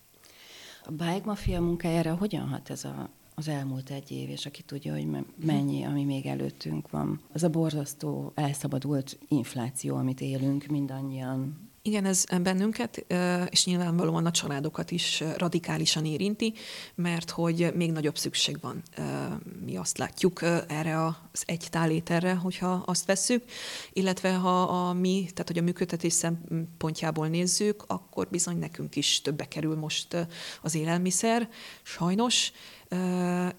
A 0.84 0.90
Bike 0.90 1.22
Mafia 1.24 1.60
munkájára 1.60 2.14
hogyan 2.14 2.48
hat 2.48 2.70
ez 2.70 2.84
a 2.84 3.10
az 3.38 3.48
elmúlt 3.48 3.90
egy 3.90 4.10
év, 4.10 4.30
és 4.30 4.46
aki 4.46 4.62
tudja, 4.62 4.92
hogy 4.92 5.06
mennyi, 5.44 5.84
ami 5.84 6.04
még 6.04 6.26
előttünk 6.26 6.90
van. 6.90 7.20
Az 7.32 7.42
a 7.42 7.48
borzasztó 7.48 8.32
elszabadult 8.34 9.18
infláció, 9.28 9.96
amit 9.96 10.20
élünk 10.20 10.66
mindannyian 10.66 11.65
igen, 11.86 12.04
ez 12.04 12.24
bennünket, 12.42 13.04
és 13.50 13.64
nyilvánvalóan 13.64 14.26
a 14.26 14.30
családokat 14.30 14.90
is 14.90 15.22
radikálisan 15.36 16.04
érinti, 16.04 16.54
mert 16.94 17.30
hogy 17.30 17.72
még 17.74 17.92
nagyobb 17.92 18.18
szükség 18.18 18.56
van. 18.60 18.82
Mi 19.64 19.76
azt 19.76 19.98
látjuk 19.98 20.42
erre 20.68 21.04
az 21.04 21.42
egy 21.44 21.66
táléterre, 21.70 22.34
hogyha 22.34 22.82
azt 22.86 23.06
vesszük, 23.06 23.44
illetve 23.92 24.34
ha 24.34 24.62
a 24.62 24.92
mi, 24.92 25.28
tehát 25.32 25.46
hogy 25.46 25.58
a 25.58 25.62
működtetés 25.62 26.12
szempontjából 26.12 27.28
nézzük, 27.28 27.84
akkor 27.86 28.28
bizony 28.28 28.58
nekünk 28.58 28.96
is 28.96 29.20
többe 29.20 29.44
kerül 29.44 29.76
most 29.76 30.26
az 30.62 30.74
élelmiszer, 30.74 31.48
sajnos, 31.82 32.52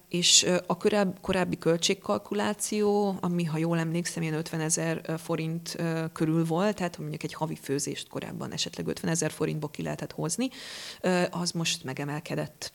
és 0.08 0.46
a 0.66 0.76
korábbi, 1.20 1.58
költségkalkuláció, 1.58 3.16
ami, 3.20 3.44
ha 3.44 3.58
jól 3.58 3.78
emlékszem, 3.78 4.22
ilyen 4.22 4.34
50 4.34 4.60
ezer 4.60 5.18
forint 5.18 5.76
körül 6.12 6.44
volt, 6.44 6.76
tehát 6.76 6.98
mondjuk 6.98 7.22
egy 7.22 7.34
havi 7.34 7.56
főzést 7.56 8.08
korábban 8.08 8.52
esetleg 8.52 8.86
50 8.86 9.10
ezer 9.10 9.30
forintból 9.30 9.70
ki 9.70 9.82
lehetett 9.82 10.12
hozni, 10.12 10.48
az 11.30 11.50
most 11.50 11.84
megemelkedett. 11.84 12.72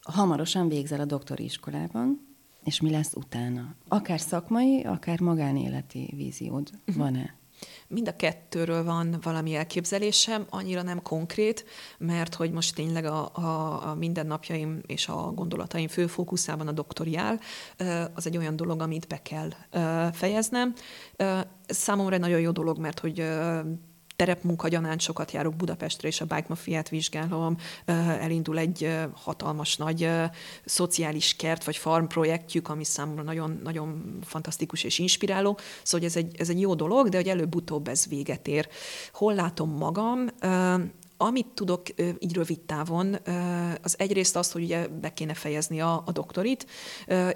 Hamarosan 0.00 0.68
végzel 0.68 1.00
a 1.00 1.04
doktori 1.04 1.44
iskolában, 1.44 2.28
és 2.64 2.80
mi 2.80 2.90
lesz 2.90 3.12
utána? 3.14 3.74
Akár 3.88 4.20
szakmai, 4.20 4.82
akár 4.82 5.20
magánéleti 5.20 6.12
víziód 6.16 6.70
uh-huh. 6.72 6.96
van-e? 6.96 7.39
Mind 7.88 8.08
a 8.08 8.16
kettőről 8.16 8.84
van 8.84 9.18
valami 9.22 9.54
elképzelésem, 9.54 10.46
annyira 10.50 10.82
nem 10.82 11.02
konkrét, 11.02 11.64
mert 11.98 12.34
hogy 12.34 12.50
most 12.50 12.74
tényleg 12.74 13.04
a, 13.04 13.30
a, 13.34 13.88
a 13.88 13.94
mindennapjaim 13.94 14.80
és 14.86 15.08
a 15.08 15.32
gondolataim 15.34 15.88
fő 15.88 16.06
fókuszában 16.06 16.68
a 16.68 16.72
doktoriál, 16.72 17.40
az 18.14 18.26
egy 18.26 18.36
olyan 18.36 18.56
dolog, 18.56 18.80
amit 18.80 19.06
be 19.08 19.22
kell 19.22 19.50
fejeznem. 20.12 20.74
Számomra 21.66 22.18
nagyon 22.18 22.40
jó 22.40 22.50
dolog, 22.50 22.78
mert 22.78 22.98
hogy 22.98 23.24
terepmunka 24.20 24.68
gyanánt 24.68 25.00
sokat 25.00 25.32
járok 25.32 25.54
Budapestre, 25.54 26.08
és 26.08 26.20
a 26.20 26.24
Bike 26.24 26.46
Mafiát 26.48 26.88
vizsgálom, 26.88 27.56
elindul 28.20 28.58
egy 28.58 28.98
hatalmas 29.12 29.76
nagy 29.76 30.10
szociális 30.64 31.36
kert 31.36 31.64
vagy 31.64 31.76
farm 31.76 32.04
projektjük, 32.04 32.68
ami 32.68 32.84
számomra 32.84 33.22
nagyon, 33.22 33.60
nagyon 33.62 34.18
fantasztikus 34.24 34.84
és 34.84 34.98
inspiráló. 34.98 35.58
Szóval 35.82 36.06
ez 36.06 36.16
egy, 36.16 36.34
ez 36.38 36.48
egy 36.48 36.60
jó 36.60 36.74
dolog, 36.74 37.08
de 37.08 37.16
hogy 37.16 37.28
előbb-utóbb 37.28 37.88
ez 37.88 38.06
véget 38.06 38.48
ér. 38.48 38.68
Hol 39.12 39.34
látom 39.34 39.70
magam? 39.70 40.28
Amit 41.22 41.46
tudok 41.46 41.82
így 42.18 42.34
rövid 42.34 42.60
távon, 42.60 43.16
az 43.82 43.94
egyrészt 43.98 44.36
az, 44.36 44.52
hogy 44.52 44.62
ugye 44.62 44.88
be 44.88 45.12
kéne 45.12 45.34
fejezni 45.34 45.80
a, 45.80 46.02
a 46.06 46.12
doktorit, 46.12 46.66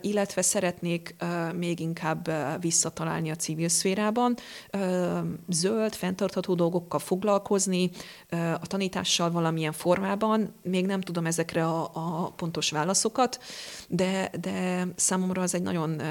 illetve 0.01 0.43
szeretnék 0.43 1.14
még 1.57 1.80
inkább 1.80 2.30
visszatalálni 2.61 3.30
a 3.30 3.37
civil 3.37 3.68
szférában, 3.68 4.37
zöld, 5.49 5.95
fenntartható 5.95 6.55
dolgokkal 6.55 6.99
foglalkozni, 6.99 7.91
a 8.61 8.66
tanítással 8.66 9.30
valamilyen 9.30 9.72
formában. 9.72 10.55
Még 10.62 10.87
nem 10.87 11.01
tudom 11.01 11.26
ezekre 11.26 11.66
a, 11.66 11.91
a 11.93 12.30
pontos 12.37 12.70
válaszokat, 12.70 13.43
de, 13.89 14.30
de 14.41 14.87
számomra 14.97 15.43
az 15.43 15.55
egy 15.55 15.62
nagyon 15.62 16.03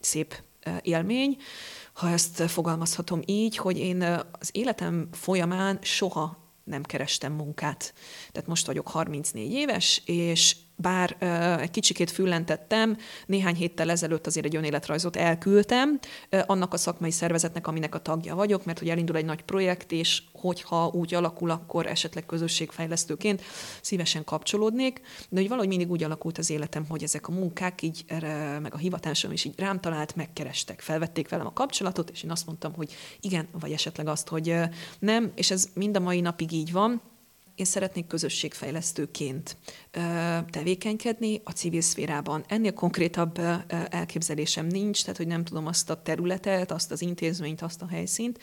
szép 0.00 0.42
élmény, 0.82 1.36
ha 1.92 2.08
ezt 2.08 2.42
fogalmazhatom 2.50 3.20
így, 3.24 3.56
hogy 3.56 3.78
én 3.78 4.02
az 4.38 4.48
életem 4.52 5.08
folyamán 5.12 5.78
soha 5.82 6.41
nem 6.64 6.82
kerestem 6.82 7.32
munkát. 7.32 7.94
Tehát 8.32 8.48
most 8.48 8.66
vagyok 8.66 8.88
34 8.88 9.52
éves, 9.52 10.02
és 10.04 10.56
bár 10.82 11.16
egy 11.60 11.70
kicsikét 11.70 12.10
füllentettem, 12.10 12.96
néhány 13.26 13.54
héttel 13.54 13.90
ezelőtt 13.90 14.26
azért 14.26 14.46
egy 14.46 14.56
önéletrajzot 14.56 15.16
elküldtem 15.16 15.98
annak 16.46 16.72
a 16.72 16.76
szakmai 16.76 17.10
szervezetnek, 17.10 17.66
aminek 17.66 17.94
a 17.94 17.98
tagja 17.98 18.34
vagyok, 18.34 18.64
mert 18.64 18.78
hogy 18.78 18.88
elindul 18.88 19.16
egy 19.16 19.24
nagy 19.24 19.42
projekt, 19.42 19.92
és 19.92 20.22
hogyha 20.32 20.86
úgy 20.86 21.14
alakul, 21.14 21.50
akkor 21.50 21.86
esetleg 21.86 22.26
közösségfejlesztőként 22.26 23.42
szívesen 23.82 24.24
kapcsolódnék, 24.24 25.00
de 25.28 25.40
hogy 25.40 25.48
valahogy 25.48 25.68
mindig 25.68 25.90
úgy 25.90 26.02
alakult 26.02 26.38
az 26.38 26.50
életem, 26.50 26.84
hogy 26.88 27.02
ezek 27.02 27.28
a 27.28 27.32
munkák 27.32 27.82
így, 27.82 28.04
meg 28.60 28.74
a 28.74 28.76
hivatásom 28.76 29.32
is 29.32 29.44
így 29.44 29.54
rám 29.56 29.80
talált, 29.80 30.16
megkerestek, 30.16 30.80
felvették 30.80 31.28
velem 31.28 31.46
a 31.46 31.52
kapcsolatot, 31.52 32.10
és 32.10 32.22
én 32.22 32.30
azt 32.30 32.46
mondtam, 32.46 32.74
hogy 32.74 32.94
igen, 33.20 33.48
vagy 33.60 33.72
esetleg 33.72 34.06
azt, 34.06 34.28
hogy 34.28 34.56
nem, 34.98 35.32
és 35.34 35.50
ez 35.50 35.68
mind 35.74 35.96
a 35.96 36.00
mai 36.00 36.20
napig 36.20 36.52
így 36.52 36.72
van, 36.72 37.00
én 37.62 37.68
szeretnék 37.68 38.06
közösségfejlesztőként 38.06 39.56
tevékenykedni 40.50 41.40
a 41.44 41.50
civil 41.50 41.80
szférában. 41.80 42.44
Ennél 42.48 42.72
konkrétabb 42.72 43.40
elképzelésem 43.88 44.66
nincs, 44.66 45.00
tehát 45.00 45.16
hogy 45.16 45.26
nem 45.26 45.44
tudom 45.44 45.66
azt 45.66 45.90
a 45.90 46.02
területet, 46.02 46.72
azt 46.72 46.90
az 46.90 47.02
intézményt, 47.02 47.62
azt 47.62 47.82
a 47.82 47.86
helyszínt, 47.86 48.38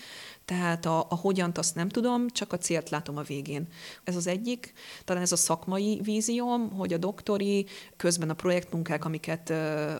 tehát 0.45 0.85
a, 0.85 1.05
a 1.09 1.15
hogyant 1.15 1.57
azt 1.57 1.75
nem 1.75 1.89
tudom, 1.89 2.29
csak 2.29 2.53
a 2.53 2.57
célt 2.57 2.89
látom 2.89 3.17
a 3.17 3.21
végén. 3.21 3.67
Ez 4.03 4.15
az 4.15 4.27
egyik, 4.27 4.73
talán 5.05 5.21
ez 5.21 5.31
a 5.31 5.35
szakmai 5.35 5.99
vízióm, 6.03 6.71
hogy 6.71 6.93
a 6.93 6.97
doktori, 6.97 7.65
közben 7.97 8.29
a 8.29 8.33
projektmunkák, 8.33 9.05
amiket, 9.05 9.49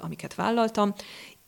amiket 0.01 0.35
vállaltam, 0.35 0.93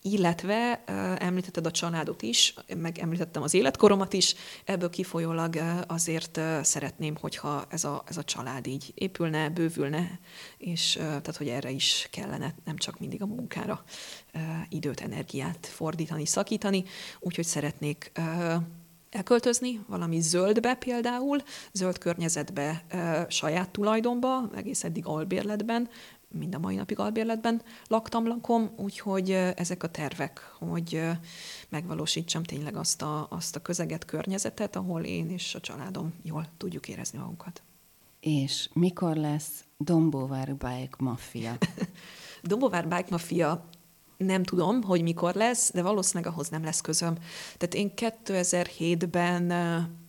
illetve 0.02 0.84
említetted 1.20 1.66
a 1.66 1.72
családot 1.72 2.22
is, 2.22 2.54
meg 2.76 2.98
említettem 2.98 3.42
az 3.42 3.54
életkoromat 3.54 4.14
is, 4.14 4.36
ebből 4.66 4.90
kifolyólag 4.90 5.56
azért 5.88 6.40
szeretném, 6.62 7.16
hogyha 7.20 7.66
ez 7.70 7.84
a, 7.84 8.04
ez 8.08 8.18
a 8.18 8.24
család 8.24 8.68
így 8.68 8.92
épülne, 8.96 9.50
bővülne, 9.50 10.20
és 10.58 10.94
tehát, 10.94 11.38
hogy 11.38 11.48
erre 11.48 11.70
is 11.70 12.08
kellene 12.12 12.56
nem 12.66 12.78
csak 12.78 13.00
mindig 13.00 13.22
a 13.22 13.26
munkára 13.26 13.84
időt, 14.70 15.02
energiát 15.02 15.66
fordítani, 15.66 16.26
szakítani, 16.26 16.84
úgyhogy 17.20 17.46
szeretnék 17.46 18.12
elköltözni 19.10 19.80
valami 19.88 20.20
zöldbe 20.20 20.76
például, 20.76 21.38
zöld 21.72 21.98
környezetbe, 21.98 22.86
saját 23.30 23.70
tulajdonba, 23.70 24.50
egész 24.56 24.84
eddig 24.84 25.06
albérletben, 25.06 25.90
mind 26.32 26.56
a 26.56 26.60
mai 26.60 26.76
napig 26.76 27.00
albérletben 27.00 27.62
laktam, 27.88 28.28
lakom, 28.28 28.70
úgyhogy 28.76 29.32
ezek 29.32 29.84
a 29.84 29.88
tervek, 29.88 30.52
hogy 30.60 31.02
megvalósítsam 31.70 32.44
tényleg 32.44 32.76
azt 32.76 33.02
a, 33.02 33.28
azt 33.30 33.56
a 33.56 33.62
közeget, 33.62 34.06
környezetet, 34.06 34.76
ahol 34.76 35.04
én 35.04 35.30
és 35.30 35.56
a 35.56 35.60
családom 35.60 36.14
jól 36.24 36.48
tudjuk 36.58 36.88
érezni 36.88 37.18
magunkat. 37.18 37.62
És 38.20 38.70
mikor 38.74 39.16
lesz 39.16 39.64
Dombóvár 39.78 40.56
Bike 40.56 40.96
Mafia? 40.98 41.58
Dombóvár 42.44 42.88
Bike 42.88 43.08
Mafia 43.10 43.70
nem 44.26 44.44
tudom, 44.44 44.84
hogy 44.84 45.02
mikor 45.02 45.36
lesz, 45.36 45.72
de 45.74 45.82
valószínűleg 45.82 46.32
ahhoz 46.32 46.50
nem 46.50 46.64
lesz 46.64 46.82
közöm. 46.82 47.16
Tehát 47.58 47.74
én 47.74 47.92
2007-ben 47.96 49.54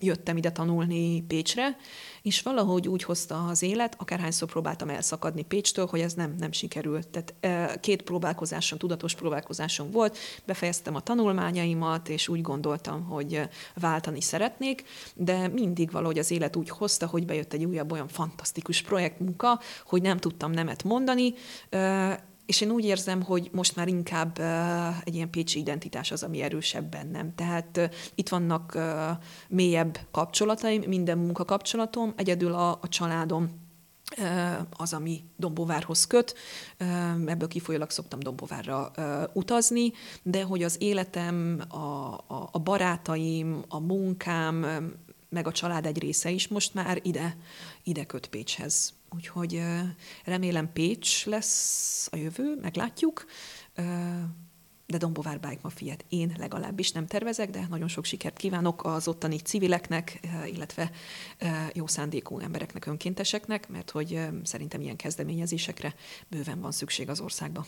jöttem 0.01 0.37
ide 0.37 0.53
tanulni 0.53 1.23
Pécsre, 1.23 1.77
és 2.23 2.43
valahogy 2.43 2.89
úgy 2.89 3.03
hozta 3.03 3.47
az 3.47 3.63
élet, 3.63 3.97
akárhányszor 3.99 4.49
próbáltam 4.49 4.89
elszakadni 4.89 5.43
Pécstől, 5.43 5.87
hogy 5.87 6.01
ez 6.01 6.15
nem, 6.15 6.35
nem 6.39 6.53
sikerült. 6.53 7.09
Tehát 7.09 7.81
két 7.81 8.03
próbálkozásom, 8.03 8.79
tudatos 8.79 9.15
próbálkozásom 9.15 9.91
volt, 9.91 10.19
befejeztem 10.45 10.95
a 10.95 11.01
tanulmányaimat, 11.01 12.09
és 12.09 12.29
úgy 12.29 12.41
gondoltam, 12.41 13.05
hogy 13.05 13.49
váltani 13.75 14.21
szeretnék, 14.21 14.85
de 15.15 15.49
mindig 15.49 15.91
valahogy 15.91 16.19
az 16.19 16.31
élet 16.31 16.57
úgy 16.57 16.69
hozta, 16.69 17.07
hogy 17.07 17.27
bejött 17.27 17.53
egy 17.53 17.65
újabb 17.65 17.93
olyan 17.93 18.09
fantasztikus 18.09 18.83
projektmunka, 18.83 19.61
hogy 19.87 20.03
nem 20.03 20.19
tudtam 20.19 20.51
nemet 20.51 20.85
mondani, 20.85 21.35
és 22.47 22.61
én 22.61 22.71
úgy 22.71 22.85
érzem, 22.85 23.23
hogy 23.23 23.49
most 23.53 23.77
már 23.77 23.89
inkább 23.89 24.39
egy 25.05 25.15
ilyen 25.15 25.31
pécsi 25.31 25.59
identitás 25.59 26.11
az, 26.11 26.23
ami 26.23 26.43
erősebb 26.43 26.91
bennem. 26.91 27.35
Tehát 27.35 27.91
itt 28.15 28.29
vannak 28.29 28.79
mélyebb 29.49 29.99
kapcsolataim, 30.11 30.83
minden 30.87 31.19
munkakapcsolatom, 31.19 32.13
egyedül 32.17 32.53
a, 32.53 32.71
a 32.71 32.89
családom 32.89 33.61
az, 34.71 34.93
ami 34.93 35.25
Dombóvárhoz 35.37 36.07
köt. 36.07 36.35
Ebből 37.27 37.49
kifolyólag 37.49 37.91
szoktam 37.91 38.19
Dombóvárra 38.19 38.91
utazni, 39.33 39.93
de 40.23 40.43
hogy 40.43 40.63
az 40.63 40.77
életem, 40.79 41.63
a, 41.69 41.77
a, 41.77 42.49
a 42.53 42.59
barátaim, 42.59 43.65
a 43.69 43.79
munkám, 43.79 44.67
meg 45.29 45.47
a 45.47 45.53
család 45.53 45.87
egy 45.87 45.99
része 45.99 46.31
is 46.31 46.49
most 46.49 46.75
már 46.75 47.01
ide, 47.03 47.37
ide 47.83 48.05
köt 48.05 48.27
Pécshez. 48.27 48.93
Úgyhogy 49.15 49.63
remélem 50.25 50.73
Pécs 50.73 51.27
lesz 51.27 52.09
a 52.13 52.17
jövő, 52.17 52.59
meglátjuk. 52.61 53.25
De 54.87 54.99
Dombovár 54.99 55.41
Bike 55.41 55.61
Mafiát 55.63 56.05
én 56.09 56.35
legalábbis 56.39 56.93
nem 56.93 57.07
tervezek, 57.07 57.51
de 57.51 57.67
nagyon 57.71 57.89
sok 57.89 58.05
sikert 58.05 58.37
kívánok 58.37 58.85
az 58.85 59.09
ottani 59.09 59.39
civileknek, 59.39 60.21
illetve 60.47 60.91
jó 61.73 61.87
szándékú 61.87 62.39
embereknek, 62.39 62.87
önkénteseknek, 62.87 63.69
mert 63.69 63.91
hogy 63.91 64.27
szerintem 64.43 64.81
ilyen 64.81 64.97
kezdeményezésekre 64.97 65.95
bőven 66.29 66.61
van 66.61 66.73
szükség 66.73 67.09
az 67.09 67.21
országban. 67.21 67.65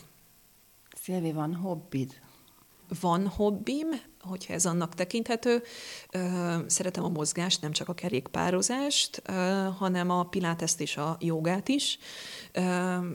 Szilvi, 0.95 1.31
van 1.31 1.55
hobbid? 1.55 2.19
Van 2.99 3.27
hobbim, 3.27 3.87
hogyha 4.19 4.53
ez 4.53 4.65
annak 4.65 4.93
tekinthető. 4.93 5.63
Szeretem 6.67 7.03
a 7.03 7.09
mozgást, 7.09 7.61
nem 7.61 7.71
csak 7.71 7.89
a 7.89 7.93
kerékpározást, 7.93 9.21
hanem 9.77 10.09
a 10.09 10.23
piláteszt 10.23 10.81
és 10.81 10.97
a 10.97 11.17
jogát 11.19 11.67
is. 11.67 11.97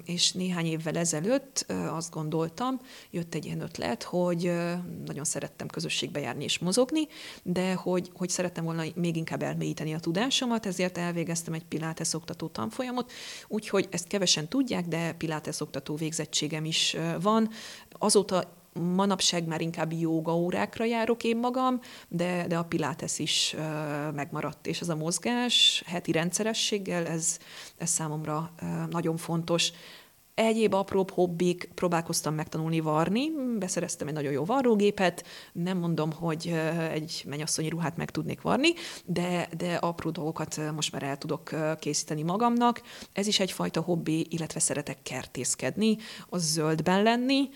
És 0.04 0.32
néhány 0.32 0.66
évvel 0.66 0.96
ezelőtt 0.96 1.66
azt 1.90 2.10
gondoltam, 2.10 2.80
jött 3.10 3.34
egy 3.34 3.44
ilyen 3.44 3.60
ötlet, 3.60 4.02
hogy 4.02 4.52
nagyon 5.04 5.24
szerettem 5.24 5.68
közösségbe 5.68 6.20
járni 6.20 6.44
és 6.44 6.58
mozogni, 6.58 7.08
de 7.42 7.74
hogy, 7.74 8.10
hogy 8.14 8.28
szerettem 8.28 8.64
volna 8.64 8.82
még 8.94 9.16
inkább 9.16 9.42
elmélyíteni 9.42 9.94
a 9.94 10.00
tudásomat, 10.00 10.66
ezért 10.66 10.98
elvégeztem 10.98 11.54
egy 11.54 11.64
pilates 11.64 12.14
oktató 12.14 12.48
tanfolyamot, 12.48 13.12
úgyhogy 13.48 13.88
ezt 13.90 14.06
kevesen 14.06 14.48
tudják, 14.48 14.86
de 14.86 15.12
pilates 15.12 15.60
oktató 15.60 15.94
végzettségem 15.94 16.64
is 16.64 16.96
van. 17.20 17.50
Azóta 17.98 18.58
manapság 18.80 19.46
már 19.46 19.60
inkább 19.60 19.92
jóga 19.92 20.36
órákra 20.36 20.84
járok 20.84 21.24
én 21.24 21.36
magam, 21.36 21.80
de, 22.08 22.44
de 22.48 22.58
a 22.58 22.64
pilates 22.64 23.18
is 23.18 23.56
megmaradt, 24.14 24.66
és 24.66 24.80
ez 24.80 24.88
a 24.88 24.96
mozgás 24.96 25.82
heti 25.86 26.12
rendszerességgel, 26.12 27.06
ez, 27.06 27.38
ez 27.76 27.90
számomra 27.90 28.52
nagyon 28.90 29.16
fontos. 29.16 29.72
Egyéb 30.40 30.74
apróbb 30.74 31.10
hobbik, 31.10 31.70
próbálkoztam 31.74 32.34
megtanulni 32.34 32.80
varni, 32.80 33.30
beszereztem 33.58 34.08
egy 34.08 34.14
nagyon 34.14 34.32
jó 34.32 34.44
varrógépet, 34.44 35.26
nem 35.52 35.78
mondom, 35.78 36.12
hogy 36.12 36.54
egy 36.90 37.24
mennyasszonyi 37.26 37.68
ruhát 37.68 37.96
meg 37.96 38.10
tudnék 38.10 38.40
varni, 38.40 38.68
de, 39.04 39.48
de 39.56 39.74
apró 39.74 40.10
dolgokat 40.10 40.60
most 40.74 40.92
már 40.92 41.02
el 41.02 41.18
tudok 41.18 41.50
készíteni 41.78 42.22
magamnak. 42.22 42.82
Ez 43.12 43.26
is 43.26 43.40
egyfajta 43.40 43.80
hobbi, 43.80 44.26
illetve 44.30 44.60
szeretek 44.60 45.02
kertészkedni, 45.02 45.96
az 46.28 46.42
zöldben 46.42 47.02
lenni. 47.02 47.48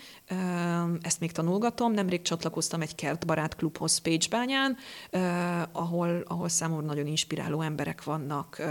Ezt 1.01 1.21
még 1.21 1.33
tanulgatom, 1.33 1.93
nemrég 1.93 2.23
csatlakoztam 2.23 2.81
egy 2.81 2.95
kertbarát 2.95 3.57
klubhoz 3.57 3.99
Pécsbányán, 3.99 4.77
ahol, 5.73 6.23
ahol 6.27 6.49
számomra 6.49 6.87
nagyon 6.87 7.07
inspiráló 7.07 7.61
emberek 7.61 8.05
vannak, 8.05 8.63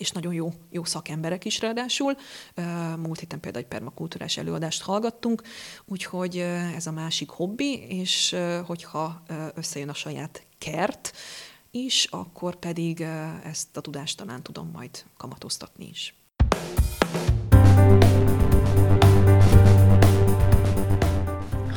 és 0.00 0.10
nagyon 0.10 0.32
jó, 0.32 0.52
jó 0.70 0.84
szakemberek 0.84 1.44
is 1.44 1.60
ráadásul. 1.60 2.16
Múlt 2.96 3.18
héten 3.18 3.40
például 3.40 3.64
egy 3.64 3.70
permakultúrás 3.70 4.36
előadást 4.36 4.82
hallgattunk, 4.82 5.42
úgyhogy 5.84 6.38
ez 6.74 6.86
a 6.86 6.92
másik 6.92 7.28
hobbi, 7.28 7.72
és 7.88 8.36
hogyha 8.66 9.22
összejön 9.54 9.88
a 9.88 9.94
saját 9.94 10.46
kert 10.58 11.12
is, 11.70 12.04
akkor 12.04 12.56
pedig 12.56 13.00
ezt 13.44 13.76
a 13.76 13.80
tudást 13.80 14.16
talán 14.16 14.42
tudom 14.42 14.70
majd 14.72 15.04
kamatoztatni 15.16 15.88
is. 15.88 16.14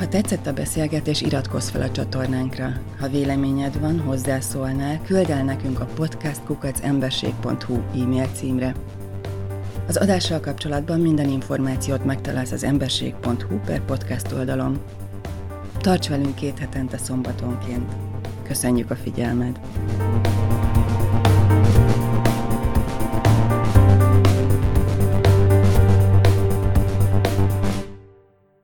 Ha 0.03 0.09
tetszett 0.09 0.47
a 0.47 0.53
beszélgetés, 0.53 1.21
iratkozz 1.21 1.69
fel 1.69 1.81
a 1.81 1.91
csatornánkra. 1.91 2.73
Ha 2.99 3.07
véleményed 3.07 3.79
van, 3.79 3.99
hozzászólnál, 3.99 5.01
küld 5.01 5.29
el 5.29 5.43
nekünk 5.43 5.79
a 5.79 5.85
podcastkukacemberség.hu 5.85 8.01
e-mail 8.01 8.27
címre. 8.35 8.75
Az 9.87 9.97
adással 9.97 10.39
kapcsolatban 10.39 10.99
minden 10.99 11.29
információt 11.29 12.05
megtalálsz 12.05 12.51
az 12.51 12.63
emberség.hu 12.63 13.59
per 13.65 13.85
podcast 13.85 14.31
oldalon. 14.31 14.81
Tarts 15.77 16.09
velünk 16.09 16.35
két 16.35 16.59
hetente 16.59 16.97
szombatonként. 16.97 17.91
Köszönjük 18.47 18.91
a 18.91 18.95
figyelmed! 18.95 19.59